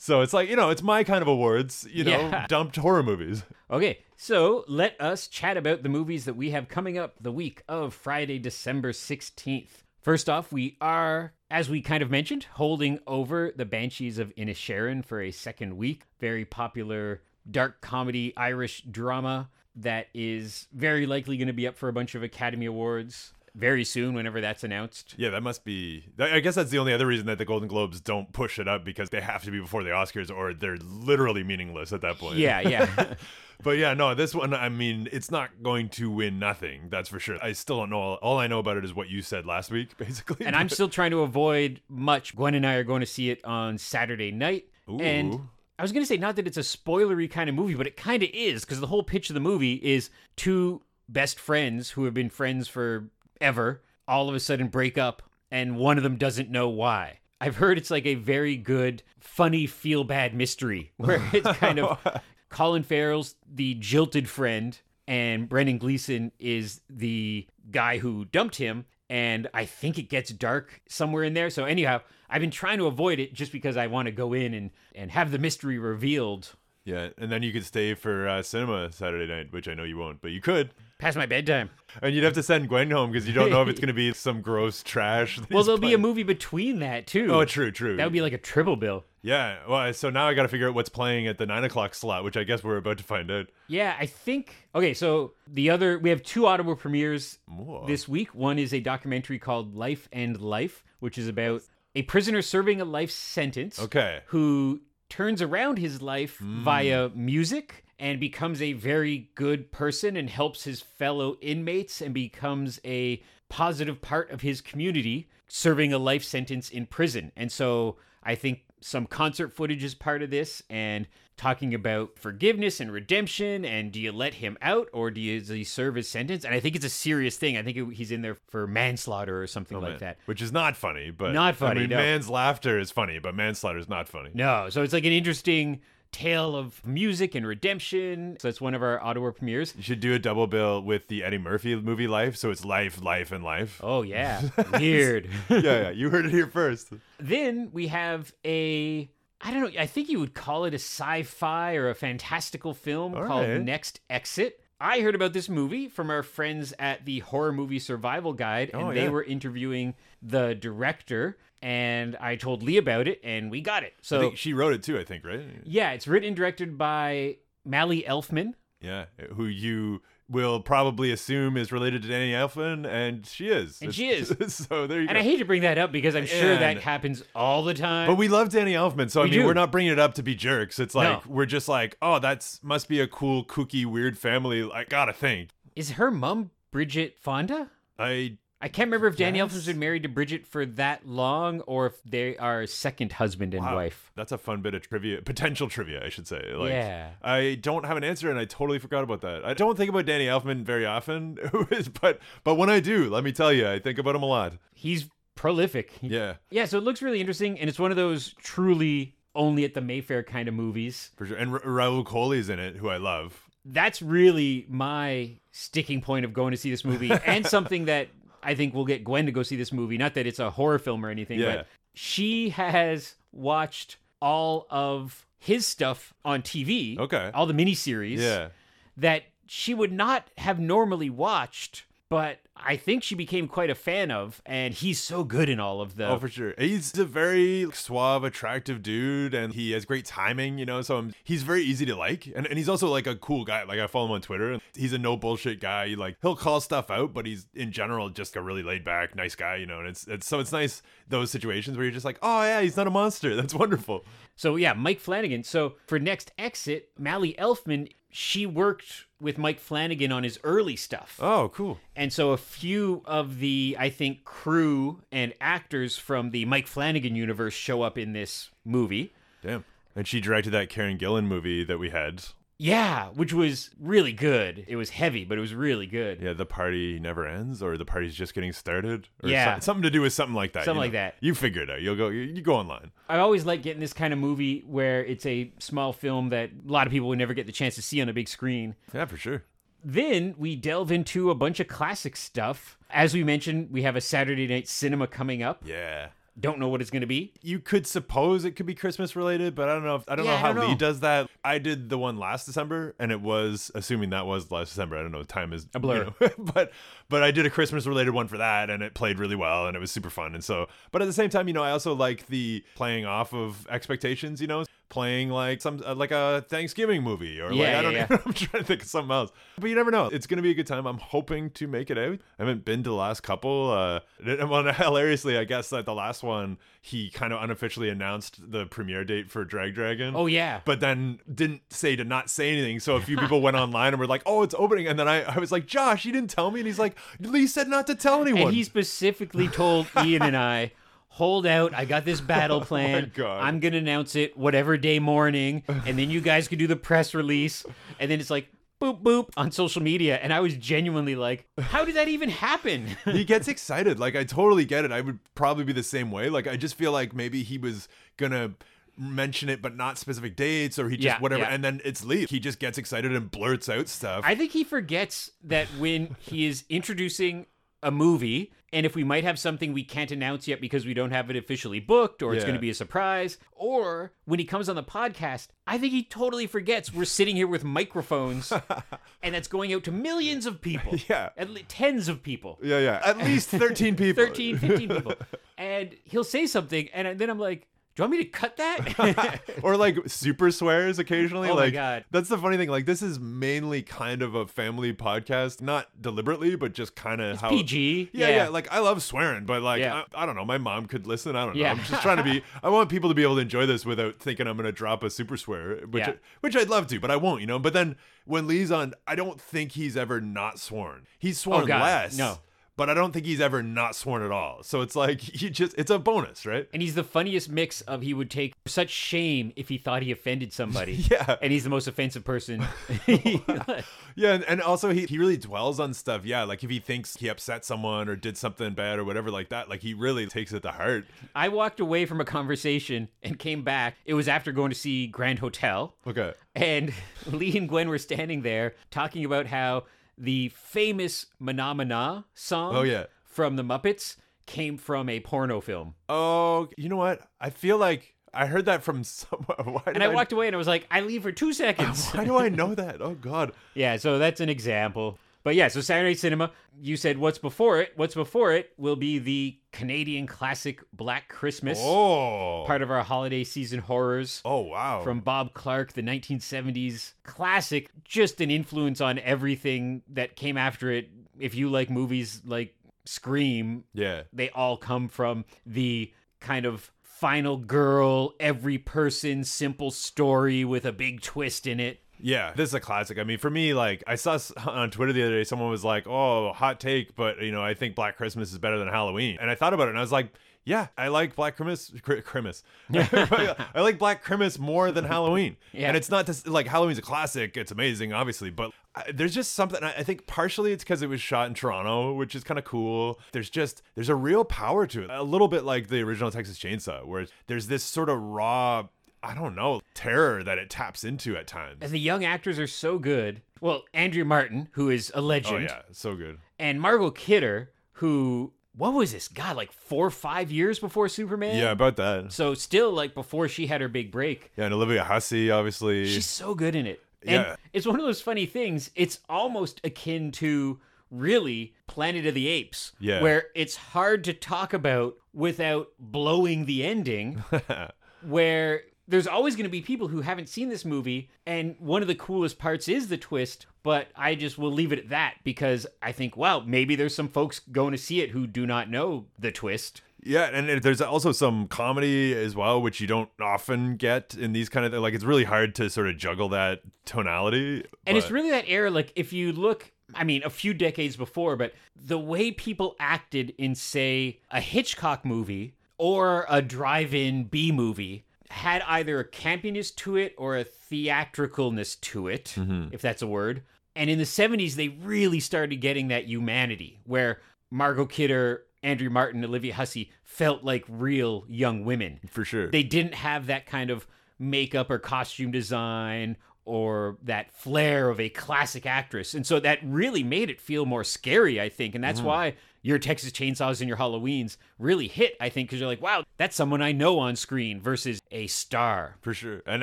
So 0.00 0.20
it's 0.20 0.32
like 0.32 0.48
you 0.48 0.54
know, 0.54 0.70
it's 0.70 0.80
my 0.80 1.02
kind 1.02 1.22
of 1.22 1.26
awards. 1.28 1.84
You 1.90 2.04
know, 2.04 2.10
Yeah. 2.20 2.46
dumped 2.46 2.76
horror 2.76 3.02
movies. 3.02 3.42
Okay, 3.68 3.98
so 4.16 4.64
let 4.68 4.94
us 5.00 5.26
chat 5.26 5.56
about 5.56 5.82
the 5.82 5.88
movies 5.88 6.24
that 6.26 6.34
we 6.36 6.50
have 6.50 6.68
coming 6.68 6.96
up 6.96 7.16
the 7.20 7.32
week 7.32 7.62
of 7.68 7.92
Friday, 7.94 8.38
December 8.38 8.92
16th. 8.92 9.82
First 10.00 10.28
off, 10.30 10.52
we 10.52 10.76
are, 10.80 11.32
as 11.50 11.68
we 11.68 11.80
kind 11.82 12.00
of 12.04 12.12
mentioned, 12.12 12.44
holding 12.44 13.00
over 13.08 13.52
the 13.56 13.64
Banshees 13.64 14.20
of 14.20 14.32
Inisherin 14.36 15.04
for 15.04 15.20
a 15.20 15.32
second 15.32 15.76
week. 15.76 16.04
Very 16.20 16.44
popular 16.44 17.22
dark 17.50 17.80
comedy 17.80 18.32
Irish 18.36 18.82
drama 18.82 19.50
that 19.78 20.08
is 20.14 20.66
very 20.72 21.06
likely 21.06 21.36
going 21.36 21.48
to 21.48 21.52
be 21.52 21.66
up 21.66 21.76
for 21.76 21.88
a 21.88 21.92
bunch 21.92 22.14
of 22.14 22.22
Academy 22.22 22.66
Awards 22.66 23.32
very 23.54 23.84
soon, 23.84 24.14
whenever 24.14 24.40
that's 24.40 24.62
announced. 24.62 25.14
Yeah, 25.16 25.30
that 25.30 25.42
must 25.42 25.64
be. 25.64 26.04
I 26.18 26.40
guess 26.40 26.54
that's 26.54 26.70
the 26.70 26.78
only 26.78 26.92
other 26.92 27.06
reason 27.06 27.26
that 27.26 27.38
the 27.38 27.44
Golden 27.44 27.68
Globes 27.68 28.00
don't 28.00 28.32
push 28.32 28.58
it 28.58 28.68
up 28.68 28.84
because 28.84 29.10
they 29.10 29.20
have 29.20 29.42
to 29.44 29.50
be 29.50 29.60
before 29.60 29.82
the 29.82 29.90
Oscars, 29.90 30.34
or 30.34 30.54
they're 30.54 30.76
literally 30.76 31.42
meaningless 31.42 31.92
at 31.92 32.00
that 32.02 32.18
point. 32.18 32.36
Yeah, 32.36 32.60
yeah. 32.60 33.14
but 33.62 33.78
yeah, 33.78 33.94
no, 33.94 34.14
this 34.14 34.34
one. 34.34 34.54
I 34.54 34.68
mean, 34.68 35.08
it's 35.10 35.30
not 35.30 35.62
going 35.62 35.88
to 35.90 36.10
win 36.10 36.38
nothing. 36.38 36.88
That's 36.88 37.08
for 37.08 37.18
sure. 37.18 37.38
I 37.42 37.52
still 37.52 37.78
don't 37.78 37.90
know. 37.90 38.14
All 38.14 38.38
I 38.38 38.46
know 38.46 38.60
about 38.60 38.76
it 38.76 38.84
is 38.84 38.94
what 38.94 39.08
you 39.08 39.22
said 39.22 39.44
last 39.44 39.70
week, 39.70 39.96
basically. 39.98 40.46
and 40.46 40.54
I'm 40.54 40.68
still 40.68 40.88
trying 40.88 41.10
to 41.10 41.20
avoid 41.20 41.80
much. 41.88 42.36
Gwen 42.36 42.54
and 42.54 42.66
I 42.66 42.74
are 42.74 42.84
going 42.84 43.00
to 43.00 43.06
see 43.06 43.30
it 43.30 43.44
on 43.44 43.78
Saturday 43.78 44.30
night. 44.30 44.66
And 44.86 45.34
Ooh. 45.34 45.48
I 45.78 45.82
was 45.82 45.92
going 45.92 46.02
to 46.02 46.08
say, 46.08 46.16
not 46.16 46.36
that 46.36 46.46
it's 46.46 46.56
a 46.56 46.60
spoilery 46.60 47.30
kind 47.30 47.48
of 47.48 47.54
movie, 47.54 47.74
but 47.74 47.86
it 47.86 47.96
kind 47.96 48.22
of 48.22 48.30
is, 48.32 48.64
because 48.64 48.80
the 48.80 48.88
whole 48.88 49.04
pitch 49.04 49.30
of 49.30 49.34
the 49.34 49.40
movie 49.40 49.74
is 49.74 50.10
two 50.34 50.82
best 51.08 51.38
friends 51.38 51.90
who 51.90 52.04
have 52.04 52.14
been 52.14 52.30
friends 52.30 52.66
forever 52.68 53.82
all 54.08 54.28
of 54.28 54.34
a 54.34 54.40
sudden 54.40 54.68
break 54.68 54.98
up, 54.98 55.22
and 55.50 55.76
one 55.76 55.98
of 55.98 56.02
them 56.02 56.16
doesn't 56.16 56.50
know 56.50 56.68
why. 56.68 57.20
I've 57.40 57.56
heard 57.56 57.78
it's 57.78 57.90
like 57.90 58.06
a 58.06 58.16
very 58.16 58.56
good, 58.56 59.02
funny, 59.20 59.66
feel 59.66 60.02
bad 60.02 60.34
mystery 60.34 60.92
where 60.96 61.22
it's 61.32 61.52
kind 61.58 61.78
of 61.78 61.98
Colin 62.48 62.82
Farrell's 62.82 63.36
the 63.46 63.74
jilted 63.74 64.28
friend, 64.28 64.80
and 65.06 65.48
Brendan 65.48 65.78
Gleeson 65.78 66.32
is 66.38 66.80
the 66.90 67.46
guy 67.70 67.98
who 67.98 68.24
dumped 68.24 68.56
him. 68.56 68.86
And 69.10 69.48
I 69.54 69.64
think 69.64 69.98
it 69.98 70.10
gets 70.10 70.30
dark 70.30 70.82
somewhere 70.88 71.24
in 71.24 71.34
there. 71.34 71.48
So 71.48 71.64
anyhow, 71.64 72.02
I've 72.28 72.42
been 72.42 72.50
trying 72.50 72.78
to 72.78 72.86
avoid 72.86 73.18
it 73.18 73.32
just 73.32 73.52
because 73.52 73.76
I 73.76 73.86
want 73.86 74.06
to 74.06 74.12
go 74.12 74.32
in 74.32 74.52
and 74.54 74.70
and 74.94 75.10
have 75.10 75.30
the 75.30 75.38
mystery 75.38 75.78
revealed 75.78 76.54
yeah, 76.88 77.08
and 77.18 77.30
then 77.30 77.42
you 77.42 77.52
could 77.52 77.66
stay 77.66 77.92
for 77.92 78.26
uh, 78.26 78.42
cinema 78.42 78.90
Saturday 78.90 79.30
night, 79.30 79.52
which 79.52 79.68
I 79.68 79.74
know 79.74 79.84
you 79.84 79.98
won't, 79.98 80.22
but 80.22 80.30
you 80.30 80.40
could. 80.40 80.70
past 80.98 81.18
my 81.18 81.26
bedtime. 81.26 81.68
And 82.00 82.14
you'd 82.14 82.24
have 82.24 82.32
to 82.32 82.42
send 82.42 82.70
Gwen 82.70 82.90
home 82.90 83.12
because 83.12 83.28
you 83.28 83.34
don't 83.34 83.50
know 83.50 83.60
if 83.60 83.68
it's 83.68 83.78
going 83.78 83.88
to 83.88 83.92
be 83.92 84.14
some 84.14 84.40
gross 84.40 84.82
trash. 84.82 85.38
Well, 85.50 85.64
there'll 85.64 85.78
be 85.78 85.92
a 85.92 85.98
movie 85.98 86.22
between 86.22 86.78
that 86.78 87.06
too. 87.06 87.30
Oh, 87.30 87.44
true, 87.44 87.70
true. 87.70 87.96
That 87.96 88.04
would 88.04 88.12
be 88.14 88.22
like 88.22 88.32
a 88.32 88.38
triple 88.38 88.76
bill. 88.76 89.04
Yeah, 89.28 89.58
well, 89.68 89.92
so 89.92 90.08
now 90.08 90.26
I 90.26 90.32
got 90.32 90.42
to 90.44 90.48
figure 90.48 90.68
out 90.68 90.74
what's 90.74 90.88
playing 90.88 91.26
at 91.26 91.36
the 91.36 91.44
nine 91.44 91.62
o'clock 91.62 91.94
slot, 91.94 92.24
which 92.24 92.36
I 92.38 92.44
guess 92.44 92.64
we're 92.64 92.78
about 92.78 92.96
to 92.96 93.04
find 93.04 93.30
out. 93.30 93.48
Yeah, 93.66 93.94
I 93.98 94.06
think. 94.06 94.54
Okay, 94.74 94.94
so 94.94 95.34
the 95.46 95.68
other 95.68 95.98
we 95.98 96.08
have 96.08 96.22
two 96.22 96.46
Ottawa 96.46 96.74
premieres 96.74 97.38
Whoa. 97.46 97.86
this 97.86 98.08
week. 98.08 98.34
One 98.34 98.58
is 98.58 98.72
a 98.72 98.80
documentary 98.80 99.38
called 99.38 99.74
Life 99.74 100.08
and 100.12 100.40
Life, 100.40 100.82
which 101.00 101.18
is 101.18 101.28
about 101.28 101.60
a 101.94 102.02
prisoner 102.02 102.40
serving 102.40 102.80
a 102.80 102.86
life 102.86 103.10
sentence 103.10 103.78
Okay. 103.78 104.20
who 104.28 104.80
turns 105.10 105.42
around 105.42 105.78
his 105.78 106.00
life 106.00 106.38
Hmm. 106.38 106.62
via 106.64 107.10
music 107.14 107.84
and 107.98 108.18
becomes 108.20 108.62
a 108.62 108.72
very 108.74 109.30
good 109.34 109.70
person 109.72 110.16
and 110.16 110.30
helps 110.30 110.64
his 110.64 110.80
fellow 110.80 111.36
inmates 111.42 112.00
and 112.00 112.14
becomes 112.14 112.80
a 112.84 113.22
positive 113.50 114.00
part 114.00 114.30
of 114.30 114.40
his 114.40 114.60
community 114.62 115.28
serving 115.48 115.92
a 115.92 115.98
life 115.98 116.22
sentence 116.24 116.70
in 116.70 116.86
prison. 116.86 117.32
And 117.36 117.50
so 117.50 117.96
I 118.22 118.34
think 118.34 118.60
some 118.80 119.06
concert 119.06 119.52
footage 119.52 119.82
is 119.84 119.94
part 119.94 120.22
of 120.22 120.30
this 120.30 120.62
and 120.70 121.06
talking 121.36 121.72
about 121.72 122.18
forgiveness 122.18 122.80
and 122.80 122.90
redemption 122.90 123.64
and 123.64 123.92
do 123.92 124.00
you 124.00 124.10
let 124.10 124.34
him 124.34 124.58
out 124.60 124.88
or 124.92 125.10
do 125.10 125.20
you, 125.20 125.38
does 125.38 125.48
he 125.50 125.62
serve 125.62 125.94
his 125.94 126.08
sentence? 126.08 126.44
And 126.44 126.52
I 126.52 126.58
think 126.58 126.74
it's 126.74 126.84
a 126.84 126.88
serious 126.90 127.36
thing. 127.36 127.56
I 127.56 127.62
think 127.62 127.76
it- 127.76 127.94
he's 127.94 128.10
in 128.10 128.22
there 128.22 128.36
for 128.48 128.66
manslaughter 128.66 129.40
or 129.40 129.46
something 129.46 129.76
Oh, 129.76 129.80
like 129.80 129.90
man. 129.90 129.98
that. 130.00 130.18
Which 130.26 130.42
is 130.42 130.50
not 130.52 130.76
funny, 130.76 131.10
but 131.12 131.32
Not 131.32 131.50
I 131.50 131.56
funny, 131.56 131.80
mean, 131.82 131.90
no. 131.90 131.96
man's 131.96 132.28
laughter 132.28 132.78
is 132.78 132.90
funny, 132.90 133.20
but 133.20 133.36
manslaughter 133.36 133.78
is 133.78 133.88
not 133.88 134.08
funny. 134.08 134.30
No, 134.34 134.68
so 134.70 134.82
it's 134.82 134.92
like 134.92 135.04
an 135.04 135.12
interesting 135.12 135.80
tale 136.12 136.56
of 136.56 136.84
music 136.86 137.34
and 137.34 137.46
redemption. 137.46 138.36
So 138.40 138.48
it's 138.48 138.60
one 138.60 138.74
of 138.74 138.82
our 138.82 139.00
Ottawa 139.02 139.30
premieres. 139.30 139.74
You 139.76 139.82
should 139.82 140.00
do 140.00 140.14
a 140.14 140.18
double 140.18 140.46
bill 140.46 140.82
with 140.82 141.08
the 141.08 141.22
Eddie 141.24 141.38
Murphy 141.38 141.76
movie 141.76 142.06
Life, 142.08 142.36
so 142.36 142.50
it's 142.50 142.64
life, 142.64 143.02
life, 143.02 143.32
and 143.32 143.44
life. 143.44 143.80
Oh 143.82 144.02
yeah, 144.02 144.42
weird. 144.72 145.28
yeah, 145.48 145.58
yeah, 145.58 145.90
you 145.90 146.10
heard 146.10 146.26
it 146.26 146.32
here 146.32 146.46
first. 146.46 146.92
then 147.18 147.70
we 147.72 147.88
have 147.88 148.32
a 148.44 149.10
I 149.40 149.52
don't 149.52 149.62
know, 149.74 149.80
I 149.80 149.86
think 149.86 150.08
you 150.08 150.18
would 150.18 150.34
call 150.34 150.64
it 150.64 150.74
a 150.74 150.78
sci-fi 150.78 151.74
or 151.76 151.88
a 151.88 151.94
fantastical 151.94 152.74
film 152.74 153.14
All 153.14 153.24
called 153.26 153.48
right. 153.48 153.60
Next 153.62 154.00
Exit. 154.10 154.60
I 154.80 155.00
heard 155.00 155.14
about 155.16 155.32
this 155.32 155.48
movie 155.48 155.88
from 155.88 156.08
our 156.10 156.22
friends 156.22 156.72
at 156.78 157.04
the 157.04 157.18
Horror 157.20 157.52
Movie 157.52 157.78
Survival 157.80 158.32
Guide, 158.32 158.70
oh, 158.74 158.78
and 158.78 158.88
Oh, 158.88 158.94
they 158.94 159.08
were 159.08 159.22
interviewing 159.24 159.94
the 160.22 160.54
director, 160.54 161.36
and 161.62 162.16
I 162.16 162.36
told 162.36 162.62
Lee 162.62 162.76
about 162.76 163.08
it, 163.08 163.20
and 163.24 163.50
we 163.50 163.60
got 163.60 163.82
it. 163.82 163.94
I 163.96 164.00
So 164.02 164.20
think 164.20 164.36
she 164.36 164.52
wrote 164.52 164.72
it 164.74 164.82
too, 164.82 164.98
I 164.98 165.04
think, 165.04 165.24
right? 165.24 165.40
yeah, 165.64 165.92
it's 165.92 166.06
written 166.06 166.28
and 166.28 166.36
directed 166.36 166.78
by 166.78 167.36
Mali 167.64 168.02
Elfman. 168.02 168.52
Yeah, 168.80 169.06
who 169.34 169.46
you 169.46 170.02
will 170.30 170.60
probably 170.60 171.10
assume 171.10 171.56
is 171.56 171.72
related 171.72 172.02
to 172.02 172.08
Danny 172.08 172.32
Elfman, 172.32 172.86
and 172.86 173.26
she 173.26 173.48
is. 173.48 173.80
And 173.82 173.94
she 173.94 174.08
is. 174.10 174.28
so 174.54 174.86
there 174.86 174.98
you 174.98 175.08
And 175.08 175.08
go. 175.08 175.10
And 175.10 175.18
I 175.18 175.22
hate 175.22 175.38
to 175.38 175.44
bring 175.46 175.62
that 175.62 175.78
up 175.78 175.90
because 175.90 176.14
I'm 176.14 176.26
sure 176.26 176.56
that 176.56 176.78
happens 176.80 177.24
all 177.34 177.64
the 177.64 177.72
time. 177.74 178.06
But 178.06 178.16
we 178.16 178.28
love 178.28 178.50
Danny 178.50 178.74
Elfman, 178.74 179.10
so 179.10 179.22
I 179.22 179.24
We 179.24 179.30
mean, 179.30 179.40
do. 179.40 179.46
we're 179.46 179.54
not 179.54 179.72
bringing 179.72 179.90
it 179.90 179.98
up 179.98 180.14
to 180.14 180.22
be 180.22 180.34
jerks. 180.34 180.78
It's 180.78 180.94
like 180.94 181.24
No. 181.26 181.32
we're 181.32 181.46
just 181.46 181.66
like, 181.68 181.96
oh, 182.02 182.18
that's 182.18 182.62
must 182.62 182.88
be 182.88 183.00
a 183.00 183.06
cool, 183.08 183.44
kooky, 183.44 183.84
weird 183.86 184.18
family. 184.18 184.70
I 184.72 184.84
gotta 184.84 185.12
think. 185.14 185.48
Is 185.74 185.92
her 185.92 186.10
mom 186.10 186.50
Bridget 186.70 187.18
Fonda? 187.18 187.70
I 187.98 188.36
I 188.60 188.66
can't 188.68 188.88
remember 188.88 189.06
if 189.06 189.16
Danny 189.16 189.38
Yes. 189.38 189.52
Elfman's 189.52 189.66
been 189.66 189.78
married 189.78 190.02
to 190.02 190.08
Bridget 190.08 190.44
for 190.46 190.66
that 190.66 191.06
long 191.06 191.60
or 191.60 191.86
if 191.86 192.02
they 192.04 192.36
are 192.38 192.66
second 192.66 193.12
husband 193.12 193.54
and 193.54 193.64
wow, 193.64 193.76
wife. 193.76 194.10
That's 194.16 194.32
a 194.32 194.38
fun 194.38 194.62
bit 194.62 194.74
of 194.74 194.82
trivia, 194.82 195.22
potential 195.22 195.68
trivia, 195.68 196.04
I 196.04 196.08
should 196.08 196.26
say. 196.26 196.52
Like, 196.54 196.70
Yeah. 196.70 197.10
I 197.22 197.56
don't 197.60 197.86
have 197.86 197.96
an 197.96 198.02
answer, 198.02 198.28
and 198.30 198.38
I 198.38 198.44
totally 198.46 198.80
forgot 198.80 199.04
about 199.04 199.20
that. 199.20 199.44
I 199.44 199.54
don't 199.54 199.76
think 199.76 199.90
about 199.90 200.06
Danny 200.06 200.26
Elfman 200.26 200.64
very 200.64 200.84
often, 200.84 201.38
but 202.00 202.18
but 202.42 202.56
when 202.56 202.68
I 202.68 202.80
do, 202.80 203.08
let 203.08 203.22
me 203.22 203.30
tell 203.32 203.52
you, 203.52 203.68
I 203.68 203.78
think 203.78 203.96
about 203.98 204.16
him 204.16 204.22
a 204.24 204.26
lot. 204.26 204.54
He's 204.74 205.06
prolific. 205.36 205.92
Yeah, 206.00 206.34
Yeah, 206.50 206.64
so 206.64 206.78
it 206.78 206.84
looks 206.84 207.00
really 207.00 207.20
interesting 207.20 207.60
and 207.60 207.68
it's 207.70 207.78
one 207.78 207.92
of 207.92 207.96
those 207.96 208.34
truly 208.42 209.14
only 209.36 209.64
at 209.64 209.74
the 209.74 209.80
Mayfair 209.80 210.24
kind 210.24 210.48
of 210.48 210.54
movies. 210.54 211.12
for 211.14 211.26
sure. 211.26 211.36
And 211.36 211.52
Ra- 211.52 211.60
Rahul 211.60 212.04
Kohli's 212.04 212.48
in 212.48 212.58
it, 212.58 212.74
who 212.74 212.88
I 212.88 212.96
love. 212.96 213.40
That's 213.64 214.02
really 214.02 214.66
my 214.68 215.36
sticking 215.52 216.00
point 216.00 216.24
of 216.24 216.32
going 216.32 216.50
to 216.50 216.56
see 216.56 216.70
this 216.70 216.84
movie 216.84 217.12
and 217.24 217.46
something 217.46 217.84
that 217.84 218.08
I 218.42 218.54
think 218.54 218.74
we'll 218.74 218.84
get 218.84 219.04
Gwen 219.04 219.26
to 219.26 219.32
go 219.32 219.42
see 219.42 219.56
this 219.56 219.72
movie. 219.72 219.98
Not 219.98 220.14
that 220.14 220.26
it's 220.26 220.38
a 220.38 220.50
horror 220.50 220.78
film 220.78 221.04
or 221.04 221.10
anything, 221.10 221.38
Yeah. 221.40 221.56
but 221.56 221.66
she 221.94 222.50
has 222.50 223.14
watched 223.32 223.96
all 224.20 224.66
of 224.70 225.26
his 225.38 225.66
stuff 225.66 226.12
on 226.24 226.42
TV. 226.42 226.98
Okay. 226.98 227.30
All 227.34 227.46
the 227.46 227.54
miniseries. 227.54 228.18
Yeah. 228.18 228.48
That 228.96 229.24
she 229.46 229.74
would 229.74 229.92
not 229.92 230.28
have 230.38 230.58
normally 230.58 231.10
watched, 231.10 231.84
but 232.08 232.38
I 232.64 232.76
think 232.76 233.02
she 233.02 233.14
became 233.14 233.48
quite 233.48 233.70
a 233.70 233.74
fan 233.74 234.10
of, 234.10 234.42
and 234.46 234.74
he's 234.74 235.00
so 235.00 235.24
good 235.24 235.48
in 235.48 235.60
all 235.60 235.80
of 235.80 235.96
them. 235.96 236.10
Oh, 236.12 236.18
for 236.18 236.28
sure. 236.28 236.54
He's 236.58 236.96
a 236.98 237.04
very 237.04 237.66
suave, 237.72 238.24
attractive 238.24 238.82
dude, 238.82 239.34
and 239.34 239.52
he 239.52 239.72
has 239.72 239.84
great 239.84 240.04
timing, 240.04 240.58
you 240.58 240.66
know. 240.66 240.82
So 240.82 240.98
um, 240.98 241.14
he's 241.24 241.42
very 241.42 241.62
easy 241.62 241.86
to 241.86 241.96
like, 241.96 242.26
and, 242.34 242.46
and 242.46 242.58
he's 242.58 242.68
also 242.68 242.88
like 242.88 243.06
a 243.06 243.16
cool 243.16 243.44
guy. 243.44 243.64
Like 243.64 243.78
I 243.80 243.86
follow 243.86 244.06
him 244.06 244.12
on 244.12 244.20
Twitter. 244.20 244.52
and 244.52 244.62
He's 244.74 244.92
a 244.92 244.98
no 244.98 245.16
bullshit 245.16 245.60
guy. 245.60 245.94
Like 245.96 246.16
he'll 246.22 246.36
call 246.36 246.60
stuff 246.60 246.90
out, 246.90 247.12
but 247.12 247.26
he's 247.26 247.46
in 247.54 247.72
general 247.72 248.10
just 248.10 248.36
a 248.36 248.42
really 248.42 248.62
laid 248.62 248.84
back, 248.84 249.14
nice 249.14 249.34
guy, 249.34 249.56
you 249.56 249.66
know. 249.66 249.80
And 249.80 249.88
it's 249.88 250.06
it's 250.06 250.26
so 250.26 250.40
it's 250.40 250.52
nice 250.52 250.82
those 251.08 251.30
situations 251.30 251.76
where 251.76 251.84
you're 251.84 251.92
just 251.92 252.04
like, 252.04 252.18
oh 252.22 252.42
yeah, 252.42 252.60
he's 252.60 252.76
not 252.76 252.86
a 252.86 252.90
monster. 252.90 253.34
That's 253.40 253.54
wonderful. 253.54 254.04
So 254.36 254.56
yeah, 254.56 254.72
Mike 254.72 255.00
Flanagan. 255.00 255.42
So 255.44 255.74
for 255.86 255.98
next 255.98 256.32
exit, 256.38 256.90
Mali 256.98 257.34
Elfman, 257.34 257.90
she 258.10 258.46
worked 258.46 259.06
with 259.20 259.38
Mike 259.38 259.58
Flanagan 259.58 260.12
on 260.12 260.22
his 260.22 260.38
early 260.44 260.76
stuff. 260.76 261.18
Oh, 261.20 261.50
cool. 261.50 261.78
And 261.96 262.12
so 262.12 262.30
a 262.30 262.36
few 262.36 263.02
of 263.04 263.38
the, 263.38 263.76
I 263.78 263.90
think, 263.90 264.24
crew 264.24 265.02
and 265.10 265.34
actors 265.40 265.96
from 265.96 266.30
the 266.30 266.44
Mike 266.44 266.66
Flanagan 266.66 267.14
universe 267.16 267.54
show 267.54 267.82
up 267.82 267.98
in 267.98 268.12
this 268.12 268.50
movie. 268.64 269.12
Damn. 269.42 269.64
And 269.96 270.06
she 270.06 270.20
directed 270.20 270.50
that 270.50 270.68
Karen 270.68 270.98
Gillan 270.98 271.26
movie 271.26 271.64
that 271.64 271.78
we 271.78 271.90
had. 271.90 272.22
Yeah, 272.60 273.10
which 273.10 273.32
was 273.32 273.70
really 273.80 274.12
good. 274.12 274.64
It 274.66 274.74
was 274.74 274.90
heavy, 274.90 275.24
but 275.24 275.38
it 275.38 275.40
was 275.40 275.54
really 275.54 275.86
good. 275.86 276.20
Yeah, 276.20 276.32
the 276.32 276.44
party 276.44 276.98
never 276.98 277.24
ends, 277.26 277.62
or 277.62 277.76
the 277.76 277.84
party's 277.84 278.16
just 278.16 278.34
getting 278.34 278.52
started. 278.52 279.08
Or 279.22 279.28
Yeah. 279.28 279.54
so- 279.54 279.60
something 279.66 279.82
to 279.84 279.90
do 279.90 280.00
with 280.00 280.12
something 280.12 280.34
like 280.34 280.54
that. 280.54 280.64
Something 280.64 280.76
you 280.78 280.86
like 280.86 280.92
know. 280.92 280.98
that. 280.98 281.14
You 281.20 281.34
figure 281.36 281.62
it 281.62 281.70
out. 281.70 281.80
You'll 281.82 281.94
go. 281.96 282.08
You, 282.08 282.22
you 282.22 282.42
go 282.42 282.56
online. 282.56 282.90
I 283.08 283.18
always 283.18 283.46
like 283.46 283.62
getting 283.62 283.80
this 283.80 283.92
kind 283.92 284.12
of 284.12 284.18
movie 284.18 284.64
where 284.66 285.04
it's 285.04 285.24
a 285.24 285.52
small 285.60 285.92
film 285.92 286.30
that 286.30 286.50
a 286.68 286.72
lot 286.72 286.86
of 286.88 286.92
people 286.92 287.08
would 287.08 287.18
never 287.18 287.32
get 287.34 287.46
the 287.46 287.52
chance 287.52 287.76
to 287.76 287.82
see 287.82 288.02
on 288.02 288.08
a 288.08 288.12
big 288.12 288.28
screen. 288.28 288.74
Yeah, 288.92 289.04
for 289.04 289.16
sure. 289.16 289.44
Then 289.84 290.34
we 290.36 290.56
delve 290.56 290.90
into 290.90 291.30
a 291.30 291.36
bunch 291.36 291.60
of 291.60 291.68
classic 291.68 292.16
stuff. 292.16 292.76
As 292.90 293.14
we 293.14 293.22
mentioned, 293.22 293.68
we 293.70 293.82
have 293.82 293.94
a 293.94 294.00
Saturday 294.00 294.48
night 294.48 294.66
cinema 294.66 295.06
coming 295.06 295.44
up. 295.44 295.62
Yeah. 295.64 296.08
Don't 296.40 296.58
know 296.58 296.68
what 296.68 296.80
it's 296.80 296.90
going 296.90 297.00
to 297.00 297.06
be. 297.06 297.32
You 297.42 297.58
could 297.58 297.86
suppose 297.86 298.44
it 298.44 298.52
could 298.52 298.66
be 298.66 298.74
Christmas 298.74 299.16
related, 299.16 299.54
but 299.54 299.68
I 299.68 299.74
don't 299.74 299.84
know. 299.84 299.96
If, 299.96 300.04
I 300.08 300.14
don't 300.14 300.24
Yeah, 300.24 300.32
know 300.32 300.36
I 300.36 300.40
how 300.40 300.52
don't 300.52 300.68
Lee 300.68 300.74
does 300.76 301.00
that. 301.00 301.28
I 301.44 301.58
did 301.58 301.88
the 301.88 301.98
one 301.98 302.16
last 302.18 302.46
December, 302.46 302.94
and 302.98 303.10
it 303.10 303.20
was 303.20 303.70
assuming 303.74 304.10
that 304.10 304.26
was 304.26 304.50
last 304.50 304.68
December. 304.68 304.96
I 304.98 305.02
don't 305.02 305.12
know. 305.12 305.22
Time 305.24 305.52
is 305.52 305.66
A 305.74 305.80
blur. 305.80 306.04
you 306.04 306.04
know, 306.20 306.30
but 306.38 306.70
but 307.08 307.22
I 307.22 307.30
did 307.30 307.46
a 307.46 307.50
Christmas 307.50 307.86
related 307.86 308.12
one 308.14 308.28
for 308.28 308.38
that, 308.38 308.70
and 308.70 308.82
it 308.82 308.94
played 308.94 309.18
really 309.18 309.36
well, 309.36 309.66
and 309.66 309.76
it 309.76 309.80
was 309.80 309.90
super 309.90 310.10
fun. 310.10 310.34
And 310.34 310.44
so, 310.44 310.68
but 310.92 311.02
at 311.02 311.06
the 311.06 311.12
same 311.12 311.30
time, 311.30 311.48
you 311.48 311.54
know, 311.54 311.62
I 311.62 311.70
also 311.72 311.94
like 311.94 312.26
the 312.26 312.64
playing 312.76 313.04
off 313.04 313.32
of 313.34 313.66
expectations. 313.68 314.40
You 314.40 314.46
know, 314.46 314.64
playing 314.88 315.30
like 315.30 315.60
some 315.60 315.82
uh, 315.84 315.94
like 315.94 316.10
a 316.10 316.44
Thanksgiving 316.48 317.02
movie 317.02 317.40
or 317.40 317.52
like 317.52 317.74
I 317.74 317.82
don't 317.82 317.92
yeah, 317.92 318.06
know. 318.08 318.18
I'm 318.26 318.32
trying 318.32 318.62
to 318.62 318.66
think 318.66 318.82
of 318.82 318.88
something 318.88 319.10
else, 319.10 319.30
but 319.58 319.68
you 319.68 319.76
never 319.76 319.90
know. 319.90 320.06
It's 320.06 320.26
gonna 320.26 320.42
be 320.42 320.50
a 320.50 320.54
good 320.54 320.66
time. 320.66 320.86
I'm 320.86 320.98
hoping 320.98 321.50
to 321.50 321.66
make 321.66 321.90
it 321.90 321.98
out. 321.98 322.18
I 322.38 322.42
haven't 322.42 322.64
been 322.64 322.82
to 322.82 322.90
the 322.90 322.96
last 322.96 323.22
couple. 323.22 323.70
Uh, 323.70 324.00
well, 324.46 324.64
hilariously, 324.72 325.36
I 325.36 325.44
guess 325.44 325.70
that 325.70 325.84
the 325.84 325.94
last 325.94 326.22
one 326.22 326.58
he 326.80 327.10
kind 327.10 327.32
of 327.32 327.42
unofficially 327.42 327.90
announced 327.90 328.50
the 328.50 328.64
premiere 328.66 329.04
date 329.04 329.30
for 329.30 329.44
Drag 329.44 329.74
Dragon. 329.74 330.14
Oh, 330.16 330.26
yeah. 330.26 330.60
But 330.64 330.80
then 330.80 331.18
didn't 331.32 331.60
say 331.70 331.96
to 331.96 332.04
not 332.04 332.30
say 332.30 332.50
anything. 332.50 332.80
So 332.80 332.96
a 332.96 333.00
few 333.00 333.16
people 333.18 333.42
went 333.42 333.56
online 333.56 333.92
and 333.92 334.00
were 334.00 334.06
like, 334.06 334.22
"Oh, 334.24 334.42
it's 334.42 334.54
opening." 334.56 334.86
And 334.86 334.98
then 334.98 335.08
I, 335.08 335.22
I 335.22 335.38
was 335.38 335.52
like, 335.52 335.66
"Josh, 335.66 336.04
you 336.04 336.12
didn't 336.12 336.30
tell 336.30 336.50
me." 336.50 336.60
And 336.60 336.66
he's 336.66 336.78
like, 336.78 336.96
"Lee 337.20 337.46
said 337.46 337.68
not 337.68 337.86
to 337.88 337.94
tell 337.94 338.22
anyone." 338.22 338.42
And 338.42 338.52
he 338.52 338.64
specifically 338.64 339.48
told 339.48 339.86
Ian 340.02 340.22
and 340.22 340.36
I, 340.36 340.72
hold 341.18 341.46
out. 341.46 341.74
I 341.74 341.84
got 341.84 342.04
this 342.04 342.20
battle 342.20 342.58
oh 342.62 342.64
plan. 342.64 343.10
God. 343.12 343.42
I'm 343.42 343.58
going 343.58 343.72
to 343.72 343.78
announce 343.78 344.14
it 344.14 344.36
whatever 344.36 344.76
day 344.76 345.00
morning. 345.00 345.64
And 345.68 345.98
then 345.98 346.10
you 346.10 346.20
guys 346.20 346.46
can 346.46 346.58
do 346.58 346.66
the 346.68 346.76
press 346.76 347.12
release. 347.12 347.64
And 347.98 348.08
then 348.08 348.20
it's 348.20 348.30
like, 348.30 348.48
boop, 348.80 349.02
boop 349.02 349.30
on 349.36 349.50
social 349.50 349.82
media. 349.82 350.16
And 350.22 350.32
I 350.32 350.38
was 350.38 350.54
genuinely 350.56 351.16
like, 351.16 351.46
how 351.58 351.84
did 351.84 351.96
that 351.96 352.06
even 352.06 352.28
happen? 352.28 352.96
he 353.04 353.24
gets 353.24 353.48
excited. 353.48 353.98
Like 353.98 354.14
I 354.14 354.22
totally 354.22 354.64
get 354.64 354.84
it. 354.84 354.92
I 354.92 355.00
would 355.00 355.18
probably 355.34 355.64
be 355.64 355.72
the 355.72 355.82
same 355.82 356.12
way. 356.12 356.30
Like 356.30 356.46
I 356.46 356.56
just 356.56 356.76
feel 356.76 356.92
like 356.92 357.12
maybe 357.12 357.42
he 357.42 357.58
was 357.58 357.88
gonna 358.16 358.52
mention 358.96 359.48
it 359.48 359.62
but 359.62 359.76
not 359.76 359.96
specific 359.98 360.34
dates 360.36 360.78
or 360.78 360.88
he 360.88 360.96
just 360.96 361.04
Yeah, 361.04 361.20
whatever 361.20 361.42
yeah. 361.42 361.50
and 361.50 361.64
then 361.64 361.80
it's 361.84 362.04
Lee. 362.04 362.26
He 362.26 362.38
just 362.40 362.58
gets 362.60 362.78
excited 362.78 363.12
and 363.12 363.28
blurts 363.30 363.68
out 363.68 363.88
stuff. 363.88 364.22
I 364.24 364.34
think 364.36 364.52
he 364.52 364.62
forgets 364.64 365.32
that 365.44 365.66
when 365.78 366.14
he 366.20 366.46
is 366.46 366.64
introducing 366.68 367.46
a 367.82 367.90
movie, 367.90 368.52
and 368.72 368.84
if 368.84 368.94
we 368.94 369.02
might 369.04 369.24
have 369.24 369.38
something 369.38 369.72
we 369.72 369.82
can't 369.84 370.10
announce 370.10 370.46
yet 370.46 370.60
because 370.60 370.84
we 370.84 370.94
don't 370.94 371.10
have 371.10 371.30
it 371.30 371.36
officially 371.36 371.80
booked, 371.80 372.22
or 372.22 372.34
it's 372.34 372.42
Yeah. 372.42 372.48
going 372.48 372.54
to 372.56 372.60
be 372.60 372.70
a 372.70 372.74
surprise, 372.74 373.38
or 373.52 374.12
when 374.24 374.38
he 374.38 374.44
comes 374.44 374.68
on 374.68 374.76
the 374.76 374.82
podcast, 374.82 375.48
I 375.66 375.78
think 375.78 375.92
he 375.92 376.02
totally 376.04 376.46
forgets 376.46 376.92
we're 376.92 377.04
sitting 377.04 377.36
here 377.36 377.46
with 377.46 377.64
microphones 377.64 378.52
and 379.22 379.34
that's 379.34 379.48
going 379.48 379.72
out 379.72 379.84
to 379.84 379.92
millions 379.92 380.46
of 380.46 380.60
people. 380.60 380.94
Yeah. 381.08 381.30
At 381.36 381.50
le- 381.50 381.62
tens 381.62 382.08
of 382.08 382.22
people. 382.22 382.58
yeah, 382.62 382.78
yeah. 382.78 383.00
At 383.04 383.18
least 383.18 383.48
13 383.48 383.96
people. 383.96 384.24
13, 384.26 384.58
15 384.58 384.88
people. 384.88 385.14
And 385.56 385.96
he'll 386.04 386.24
say 386.24 386.46
something, 386.46 386.88
and 386.92 387.18
then 387.18 387.30
I'm 387.30 387.38
like, 387.38 387.66
do 387.98 388.04
you 388.04 388.08
want 388.10 388.18
me 388.20 388.24
to 388.24 388.30
cut 388.30 388.56
that? 388.58 389.40
or 389.64 389.76
like 389.76 389.98
super 390.06 390.52
swears 390.52 391.00
occasionally. 391.00 391.48
Oh 391.50 391.56
my 391.56 391.62
like 391.62 391.72
God. 391.72 392.04
that's 392.12 392.28
the 392.28 392.38
funny 392.38 392.56
thing. 392.56 392.68
Like 392.68 392.86
this 392.86 393.02
is 393.02 393.18
mainly 393.18 393.82
kind 393.82 394.22
of 394.22 394.36
a 394.36 394.46
family 394.46 394.92
podcast, 394.94 395.60
not 395.60 396.00
deliberately, 396.00 396.54
but 396.54 396.74
just 396.74 396.94
kind 396.94 397.20
of 397.20 397.40
how 397.40 397.48
PG. 397.48 398.10
Yeah, 398.12 398.28
yeah, 398.28 398.48
Like 398.50 398.70
I 398.72 398.78
love 398.78 399.02
swearing, 399.02 399.46
but 399.46 399.62
like 399.62 399.80
Yeah. 399.80 400.04
I, 400.14 400.22
I 400.22 400.26
don't 400.26 400.36
know. 400.36 400.44
My 400.44 400.58
mom 400.58 400.86
could 400.86 401.08
listen. 401.08 401.34
I 401.34 401.44
don't 401.44 401.56
know. 401.56 401.60
Yeah. 401.60 401.72
I'm 401.72 401.78
just 401.80 402.00
trying 402.00 402.18
to 402.18 402.22
be. 402.22 402.44
I 402.62 402.68
want 402.68 402.88
people 402.88 403.10
to 403.10 403.16
be 403.16 403.24
able 403.24 403.34
to 403.34 403.40
enjoy 403.40 403.66
this 403.66 403.84
without 403.84 404.20
thinking 404.20 404.46
I'm 404.46 404.56
gonna 404.56 404.70
drop 404.70 405.02
a 405.02 405.10
super 405.10 405.36
swear, 405.36 405.78
which 405.90 406.06
Yeah. 406.06 406.12
which 406.38 406.54
I'd 406.54 406.68
love 406.68 406.86
to, 406.86 407.00
but 407.00 407.10
I 407.10 407.16
won't. 407.16 407.40
You 407.40 407.48
know. 407.48 407.58
But 407.58 407.72
then 407.72 407.96
when 408.26 408.46
Lee's 408.46 408.70
on, 408.70 408.94
I 409.08 409.16
don't 409.16 409.40
think 409.40 409.72
he's 409.72 409.96
ever 409.96 410.20
not 410.20 410.60
sworn. 410.60 411.08
He's 411.18 411.40
oh, 411.40 411.50
sworn 411.50 411.64
Oh, 411.64 411.66
God, 411.66 411.82
less. 411.82 412.16
no. 412.16 412.38
But 412.78 412.88
I 412.88 412.94
don't 412.94 413.10
think 413.10 413.26
he's 413.26 413.40
ever 413.40 413.60
not 413.60 413.96
sworn 413.96 414.22
at 414.22 414.30
all. 414.30 414.62
So 414.62 414.82
it's 414.82 414.94
like 414.94 415.20
he 415.20 415.50
just 415.50 415.74
it's 415.76 415.90
a 415.90 415.98
bonus, 415.98 416.46
right? 416.46 416.68
And 416.72 416.80
he's 416.80 416.94
the 416.94 417.02
funniest 417.02 417.50
mix 417.50 417.80
of 417.82 418.02
he 418.02 418.14
would 418.14 418.30
take 418.30 418.54
such 418.66 418.88
shame 418.88 419.52
if 419.56 419.68
he 419.68 419.78
thought 419.78 420.02
he 420.02 420.12
offended 420.12 420.52
somebody. 420.52 421.04
Yeah. 421.08 421.36
And 421.40 421.52
he's 421.52 421.64
the 421.64 421.70
most 421.70 421.88
offensive 421.88 422.24
person. 422.24 422.64
Yeah, 424.18 424.32
and, 424.32 424.44
and 424.44 424.60
also 424.60 424.90
he, 424.90 425.06
he 425.06 425.16
really 425.16 425.36
dwells 425.36 425.78
on 425.78 425.94
stuff. 425.94 426.26
Yeah, 426.26 426.42
like 426.42 426.64
if 426.64 426.70
he 426.70 426.80
thinks 426.80 427.16
he 427.16 427.28
upset 427.28 427.64
someone 427.64 428.08
or 428.08 428.16
did 428.16 428.36
something 428.36 428.74
bad 428.74 428.98
or 428.98 429.04
whatever 429.04 429.30
like 429.30 429.50
that, 429.50 429.68
like 429.68 429.80
he 429.80 429.94
really 429.94 430.26
takes 430.26 430.52
it 430.52 430.62
to 430.62 430.72
heart. 430.72 431.06
I 431.36 431.48
walked 431.50 431.78
away 431.78 432.04
from 432.04 432.20
a 432.20 432.24
conversation 432.24 433.10
and 433.22 433.38
came 433.38 433.62
back. 433.62 433.94
It 434.04 434.14
was 434.14 434.26
after 434.26 434.50
going 434.50 434.70
to 434.70 434.76
see 434.76 435.06
Grand 435.06 435.38
Hotel. 435.38 435.94
Okay. 436.04 436.32
And 436.56 436.92
Lee 437.30 437.56
and 437.56 437.68
Gwen 437.68 437.88
were 437.88 437.98
standing 437.98 438.42
there 438.42 438.74
talking 438.90 439.24
about 439.24 439.46
how 439.46 439.84
the 440.18 440.48
famous 440.50 441.26
Manamana 441.40 442.24
song 442.34 442.74
Oh, 442.76 442.82
yeah. 442.82 443.04
from 443.24 443.56
the 443.56 443.62
Muppets 443.62 444.16
came 444.46 444.76
from 444.76 445.08
a 445.08 445.20
porno 445.20 445.60
film. 445.60 445.94
Oh, 446.08 446.68
you 446.76 446.88
know 446.88 446.96
what? 446.96 447.20
I 447.40 447.50
feel 447.50 447.78
like 447.78 448.14
I 448.34 448.46
heard 448.46 448.66
that 448.66 448.82
from 448.82 449.04
somewhere. 449.04 449.82
And 449.86 450.02
I 450.02 450.08
walked 450.08 450.32
away 450.32 450.46
and 450.48 450.54
I 450.54 450.58
was 450.58 450.66
like, 450.66 450.86
I 450.90 451.00
leave 451.00 451.22
for 451.22 451.32
two 451.32 451.52
seconds. 451.52 452.10
Why 452.12 452.24
do 452.24 452.36
I 452.36 452.48
know 452.48 452.74
that? 452.74 453.00
Oh 453.00 453.14
God. 453.14 453.52
Yeah, 453.74 453.96
so 453.96 454.18
that's 454.18 454.40
an 454.40 454.48
example. 454.48 455.18
But 455.48 455.54
yeah, 455.54 455.68
so 455.68 455.80
Saturday 455.80 456.12
Cinema, 456.12 456.52
you 456.78 456.98
said 456.98 457.16
what's 457.16 457.38
before 457.38 457.80
it? 457.80 457.94
What's 457.96 458.14
before 458.14 458.52
it 458.52 458.70
will 458.76 458.96
be 458.96 459.18
the 459.18 459.58
Canadian 459.72 460.26
classic 460.26 460.82
Black 460.92 461.30
Christmas, 461.30 461.78
Oh. 461.80 462.64
part 462.66 462.82
of 462.82 462.90
our 462.90 463.02
holiday 463.02 463.44
season 463.44 463.80
horrors. 463.80 464.42
Oh 464.44 464.60
wow. 464.60 465.00
From 465.02 465.20
Bob 465.20 465.54
Clark, 465.54 465.94
the 465.94 466.02
1970s 466.02 467.14
classic, 467.22 467.88
just 468.04 468.42
an 468.42 468.50
influence 468.50 469.00
on 469.00 469.18
everything 469.20 470.02
that 470.10 470.36
came 470.36 470.58
after 470.58 470.90
it. 470.92 471.08
If 471.38 471.54
you 471.54 471.70
like 471.70 471.88
movies 471.88 472.42
like 472.44 472.74
Scream, 473.06 473.84
yeah. 473.94 474.24
they 474.34 474.50
all 474.50 474.76
come 474.76 475.08
from 475.08 475.46
the 475.64 476.12
kind 476.40 476.66
of 476.66 476.92
final 477.02 477.56
girl, 477.56 478.34
every 478.38 478.76
person, 478.76 479.44
simple 479.44 479.90
story 479.90 480.62
with 480.66 480.84
a 480.84 480.92
big 480.92 481.22
twist 481.22 481.66
in 481.66 481.80
it. 481.80 482.00
Yeah, 482.20 482.52
this 482.54 482.70
is 482.70 482.74
a 482.74 482.80
classic. 482.80 483.18
I 483.18 483.24
mean, 483.24 483.38
for 483.38 483.50
me, 483.50 483.74
like 483.74 484.02
I 484.06 484.14
saw 484.16 484.38
on 484.66 484.90
Twitter 484.90 485.12
the 485.12 485.22
other 485.22 485.32
day, 485.38 485.44
someone 485.44 485.70
was 485.70 485.84
like, 485.84 486.06
"Oh, 486.06 486.52
hot 486.52 486.80
take," 486.80 487.14
but 487.14 487.40
you 487.40 487.52
know, 487.52 487.62
I 487.62 487.74
think 487.74 487.94
Black 487.94 488.16
Christmas 488.16 488.52
is 488.52 488.58
better 488.58 488.78
than 488.78 488.88
Halloween. 488.88 489.38
And 489.40 489.50
I 489.50 489.54
thought 489.54 489.74
about 489.74 489.88
it, 489.88 489.90
and 489.90 489.98
I 489.98 490.02
was 490.02 490.12
like, 490.12 490.32
"Yeah, 490.64 490.88
I 490.96 491.08
like 491.08 491.36
Black 491.36 491.56
Christmas. 491.56 491.92
Christmas. 492.02 492.62
I 492.94 493.80
like 493.80 493.98
Black 493.98 494.22
Christmas 494.22 494.58
more 494.58 494.90
than 494.90 495.04
Halloween." 495.04 495.56
Yeah. 495.72 495.88
And 495.88 495.96
it's 495.96 496.10
not 496.10 496.26
just 496.26 496.48
like 496.48 496.66
Halloween's 496.66 496.98
a 496.98 497.02
classic; 497.02 497.56
it's 497.56 497.70
amazing, 497.70 498.12
obviously, 498.12 498.50
but 498.50 498.72
I, 498.96 499.04
there's 499.12 499.34
just 499.34 499.52
something. 499.52 499.82
I 499.84 499.94
I 499.98 500.02
think 500.02 500.26
partially 500.26 500.72
it's 500.72 500.82
because 500.82 501.02
it 501.02 501.08
was 501.08 501.20
shot 501.20 501.46
in 501.46 501.54
Toronto, 501.54 502.14
which 502.14 502.34
is 502.34 502.42
kind 502.42 502.58
of 502.58 502.64
cool. 502.64 503.20
There's 503.32 503.50
just 503.50 503.82
there's 503.94 504.08
a 504.08 504.16
real 504.16 504.44
power 504.44 504.86
to 504.88 505.02
it, 505.04 505.10
a 505.10 505.22
little 505.22 505.46
bit 505.48 505.62
like 505.64 505.88
the 505.88 506.00
original 506.02 506.30
Texas 506.32 506.58
Chainsaw, 506.58 507.04
where 507.06 507.26
there's 507.46 507.68
this 507.68 507.84
sort 507.84 508.08
of 508.08 508.20
raw. 508.20 508.88
I 509.28 509.34
don't 509.34 509.54
know, 509.54 509.80
terror 509.94 510.42
that 510.42 510.58
it 510.58 510.70
taps 510.70 511.04
into 511.04 511.36
at 511.36 511.46
times. 511.46 511.78
And 511.82 511.90
the 511.92 511.98
young 512.00 512.24
actors 512.24 512.58
are 512.58 512.66
so 512.66 512.98
good. 512.98 513.42
Well, 513.60 513.84
Andrea 513.92 514.24
Martin, 514.24 514.68
who 514.72 514.88
is 514.90 515.12
a 515.14 515.20
legend. 515.20 515.56
Oh 515.56 515.58
yeah, 515.60 515.82
so 515.92 516.14
good. 516.16 516.38
and 516.58 516.80
Margot 516.80 517.10
Kidder, 517.10 517.70
who 517.92 518.52
what 518.76 518.94
was 518.94 519.12
this? 519.12 519.26
God, 519.28 519.56
like 519.56 519.72
four 519.72 520.06
or 520.06 520.10
five 520.10 520.50
years 520.52 520.78
before 520.78 521.08
Superman. 521.08 521.56
Yeah, 521.58 521.72
about 521.72 521.96
that. 521.96 522.32
So 522.32 522.54
still 522.54 522.92
like 522.92 523.12
before 523.14 523.48
she 523.48 523.66
had 523.66 523.80
her 523.80 523.88
big 523.88 524.12
break. 524.12 524.52
Yeah, 524.56 524.66
and 524.66 524.74
Olivia 524.74 525.02
Hussey, 525.04 525.50
obviously. 525.50 526.06
She's 526.06 526.26
so 526.26 526.54
good 526.54 526.74
in 526.76 526.86
it. 526.86 527.02
And 527.22 527.32
Yeah. 527.44 527.56
it's 527.72 527.86
one 527.86 527.98
of 527.98 528.06
those 528.06 528.20
funny 528.20 528.46
things. 528.46 528.90
It's 528.94 529.18
almost 529.28 529.80
akin 529.82 530.30
to 530.32 530.78
really 531.10 531.74
Planet 531.88 532.24
of 532.26 532.34
the 532.34 532.46
Apes. 532.46 532.92
Yeah. 533.00 533.20
Where 533.20 533.46
it's 533.56 533.74
hard 533.76 534.22
to 534.24 534.32
talk 534.32 534.72
about 534.72 535.16
without 535.32 535.88
blowing 535.98 536.66
the 536.66 536.84
ending. 536.84 537.42
where 538.22 538.82
there's 539.08 539.26
always 539.26 539.56
going 539.56 539.64
to 539.64 539.70
be 539.70 539.80
people 539.80 540.08
who 540.08 540.20
haven't 540.20 540.48
seen 540.48 540.68
this 540.68 540.84
movie 540.84 541.30
and 541.46 541.74
one 541.78 542.02
of 542.02 542.08
the 542.08 542.14
coolest 542.14 542.58
parts 542.58 542.88
is 542.88 543.08
the 543.08 543.16
twist 543.16 543.66
but 543.82 544.08
i 544.14 544.34
just 544.34 544.58
will 544.58 544.70
leave 544.70 544.92
it 544.92 544.98
at 544.98 545.08
that 545.08 545.34
because 545.44 545.86
i 546.02 546.12
think 546.12 546.36
wow 546.36 546.62
maybe 546.66 546.94
there's 546.94 547.14
some 547.14 547.28
folks 547.28 547.60
going 547.72 547.92
to 547.92 547.98
see 547.98 548.20
it 548.20 548.30
who 548.30 548.46
do 548.46 548.66
not 548.66 548.90
know 548.90 549.24
the 549.38 549.50
twist 549.50 550.02
Yeah, 550.22 550.50
and 550.52 550.82
there's 550.82 551.00
also 551.00 551.32
some 551.32 551.68
comedy 551.68 552.34
as 552.34 552.54
well, 552.56 552.82
which 552.82 553.00
you 553.00 553.06
don't 553.06 553.30
often 553.40 553.96
get 553.96 554.34
in 554.34 554.52
these 554.52 554.68
kind 554.68 554.84
of 554.84 554.92
like. 555.00 555.14
It's 555.14 555.24
really 555.24 555.44
hard 555.44 555.74
to 555.76 555.88
sort 555.88 556.08
of 556.08 556.16
juggle 556.18 556.48
that 556.50 556.82
tonality. 557.04 557.84
and 558.04 558.18
it's 558.18 558.30
really 558.30 558.50
that 558.50 558.64
era 558.68 558.90
like 558.90 559.12
if 559.16 559.32
you 559.32 559.52
look 559.52 559.92
i 560.14 560.24
mean 560.24 560.42
a 560.44 560.50
few 560.50 560.72
decades 560.74 561.16
before 561.16 561.54
but 561.56 561.72
the 561.94 562.18
way 562.18 562.50
people 562.50 562.96
acted 562.98 563.54
in 563.58 563.74
say 563.74 564.40
a 564.50 564.60
hitchcock 564.60 565.24
movie 565.24 565.74
or 565.98 566.46
a 566.48 566.60
drive-in 566.62 567.44
b 567.44 567.70
movie 567.72 568.24
had 568.50 568.82
either 568.82 569.20
a 569.20 569.24
campiness 569.24 569.94
to 569.94 570.16
it 570.16 570.34
or 570.38 570.56
a 570.56 570.64
theatricalness 570.64 572.00
to 572.00 572.28
it 572.28 572.54
mm-hmm. 572.56 572.88
if 572.92 573.00
that's 573.00 573.22
a 573.22 573.26
word 573.26 573.62
and 573.94 574.08
in 574.08 574.18
the 574.18 574.24
70s 574.24 574.74
they 574.74 574.88
really 574.88 575.40
started 575.40 575.76
getting 575.76 576.08
that 576.08 576.26
humanity 576.26 576.98
where 577.04 577.40
margot 577.70 578.06
kidder 578.06 578.64
andrea 578.82 579.10
martin 579.10 579.44
olivia 579.44 579.74
hussey 579.74 580.10
felt 580.24 580.64
like 580.64 580.84
real 580.88 581.44
young 581.48 581.84
women 581.84 582.20
for 582.30 582.44
sure. 582.44 582.70
they 582.70 582.82
didn't 582.82 583.14
have 583.14 583.46
that 583.46 583.66
kind 583.66 583.90
of 583.90 584.06
makeup 584.38 584.90
or 584.90 584.98
costume 584.98 585.50
design 585.50 586.36
or 586.68 587.16
that 587.22 587.50
flair 587.50 588.10
of 588.10 588.20
a 588.20 588.28
classic 588.28 588.84
actress. 588.84 589.32
And 589.32 589.46
so 589.46 589.58
that 589.60 589.78
really 589.82 590.22
made 590.22 590.50
it 590.50 590.60
feel 590.60 590.84
more 590.84 591.02
scary, 591.02 591.58
I 591.58 591.70
think. 591.70 591.94
And 591.94 592.04
that's 592.04 592.18
mm-hmm. 592.18 592.28
why 592.28 592.54
your 592.82 592.98
Texas 592.98 593.30
Chainsaws 593.32 593.80
and 593.80 593.88
your 593.88 593.96
Halloweens 593.98 594.56
really 594.78 595.08
hit, 595.08 595.36
I 595.40 595.48
think, 595.48 595.68
because 595.68 595.80
you're 595.80 595.88
like, 595.88 596.00
wow, 596.02 596.24
that's 596.36 596.54
someone 596.56 596.80
I 596.80 596.92
know 596.92 597.18
on 597.18 597.34
screen 597.36 597.80
versus 597.80 598.20
a 598.30 598.46
star. 598.46 599.16
for 599.20 599.34
sure. 599.34 599.62
And 599.66 599.82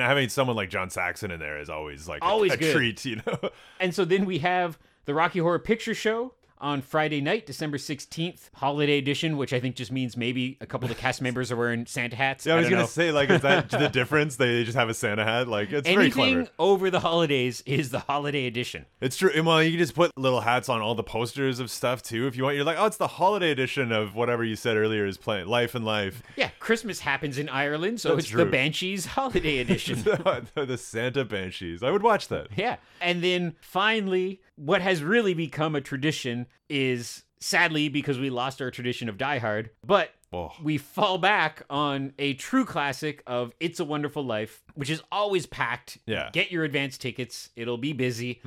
having 0.00 0.28
someone 0.28 0.56
like 0.56 0.70
John 0.70 0.88
Saxon 0.90 1.30
in 1.30 1.38
there 1.40 1.58
is 1.60 1.68
always 1.68 2.08
like 2.08 2.22
a- 2.22 2.24
Always 2.24 2.52
a, 2.54 2.56
good. 2.56 2.74
treat, 2.74 3.04
you 3.04 3.16
know. 3.26 3.50
And 3.80 3.94
so 3.94 4.04
then 4.04 4.24
we 4.24 4.38
have 4.38 4.78
the 5.04 5.14
Rocky 5.14 5.38
Horror 5.40 5.58
Picture 5.58 5.94
Show 5.94 6.34
on 6.58 6.80
Friday 6.82 7.20
night, 7.20 7.46
December 7.46 7.76
16th, 7.78 8.50
holiday 8.54 8.98
edition, 8.98 9.36
which 9.36 9.52
I 9.52 9.60
think 9.60 9.76
just 9.76 9.92
means 9.92 10.16
maybe 10.16 10.56
a 10.60 10.66
couple 10.66 10.88
of 10.88 10.94
the 10.96 11.00
cast 11.00 11.20
members 11.26 11.52
are 11.52 11.56
wearing 11.56 11.86
Santa 11.86 12.16
hats. 12.16 12.46
yeah, 12.46 12.54
I 12.54 12.58
was 12.58 12.68
gonna 12.68 12.86
say 12.86 13.12
like, 13.12 13.30
is 13.30 13.42
that 13.42 13.68
the 13.70 13.88
difference? 13.88 14.36
They 14.36 14.64
just 14.64 14.76
have 14.76 14.88
a 14.88 14.94
Santa 14.94 15.24
hat. 15.24 15.48
Like, 15.48 15.70
it's 15.72 15.86
very 15.88 16.04
Anything 16.06 16.34
clever. 16.34 16.50
over 16.58 16.90
the 16.90 17.00
holidays 17.00 17.62
is 17.66 17.90
the 17.90 18.00
holiday 18.00 18.46
edition. 18.46 18.86
It's 19.00 19.16
true. 19.16 19.30
Well, 19.42 19.62
you 19.62 19.70
can 19.72 19.78
just 19.78 19.94
put 19.94 20.10
little 20.16 20.40
hats 20.40 20.68
on 20.68 20.80
all 20.80 20.94
the 20.94 21.02
posters 21.04 21.60
of 21.60 21.70
stuff 21.70 22.02
too, 22.02 22.26
if 22.26 22.36
you 22.36 22.44
want. 22.44 22.56
You're 22.56 22.64
like, 22.64 22.78
oh, 22.78 22.86
it's 22.86 22.96
the 22.96 23.06
holiday 23.08 23.50
edition 23.50 23.92
of 23.92 24.14
whatever 24.14 24.42
you 24.44 24.56
said 24.56 24.76
earlier 24.76 25.04
is 25.06 25.16
playing 25.18 25.46
Life 25.48 25.74
and 25.74 25.84
Life. 25.84 26.22
Yeah, 26.36 26.48
Christmas 26.58 27.00
happens 27.00 27.38
in 27.38 27.48
Ireland, 27.48 28.00
so 28.00 28.14
That's 28.16 28.26
it's 28.28 28.34
the. 28.34 28.46
Banshees 28.46 29.06
holiday 29.16 29.58
edition. 29.58 30.02
the 30.02 30.78
Santa 30.80 31.24
Banshees. 31.24 31.82
I 31.82 31.90
would 31.90 32.02
watch 32.02 32.28
that. 32.28 32.48
yeah. 32.56 32.76
And 33.00 33.22
then 33.22 33.56
finally, 33.60 34.40
what 34.56 34.80
has 34.80 35.02
really 35.02 35.34
become 35.34 35.74
a 35.74 35.80
tradition 35.80 36.45
is 36.68 37.22
sadly 37.40 37.88
because 37.88 38.18
we 38.18 38.30
lost 38.30 38.60
our 38.62 38.70
tradition 38.70 39.08
of 39.08 39.18
Die 39.18 39.38
Hard, 39.38 39.70
but 39.84 40.10
Oh. 40.32 40.52
we 40.62 40.76
fall 40.76 41.18
back 41.18 41.62
on 41.70 42.12
a 42.18 42.34
true 42.34 42.64
classic 42.64 43.22
of 43.26 43.52
It's 43.60 43.78
a 43.78 43.84
Wonderful 43.84 44.24
Life, 44.24 44.64
which 44.74 44.90
is 44.90 45.00
always 45.12 45.46
packed. 45.46 45.98
Yeah. 46.06 46.22
Mm-hmm. 46.24 46.30
Get 46.32 46.50
your 46.50 46.64
advance 46.64 46.98
tickets, 46.98 47.50
it'll 47.56 47.78
be 47.78 47.92
busy. 47.92 48.40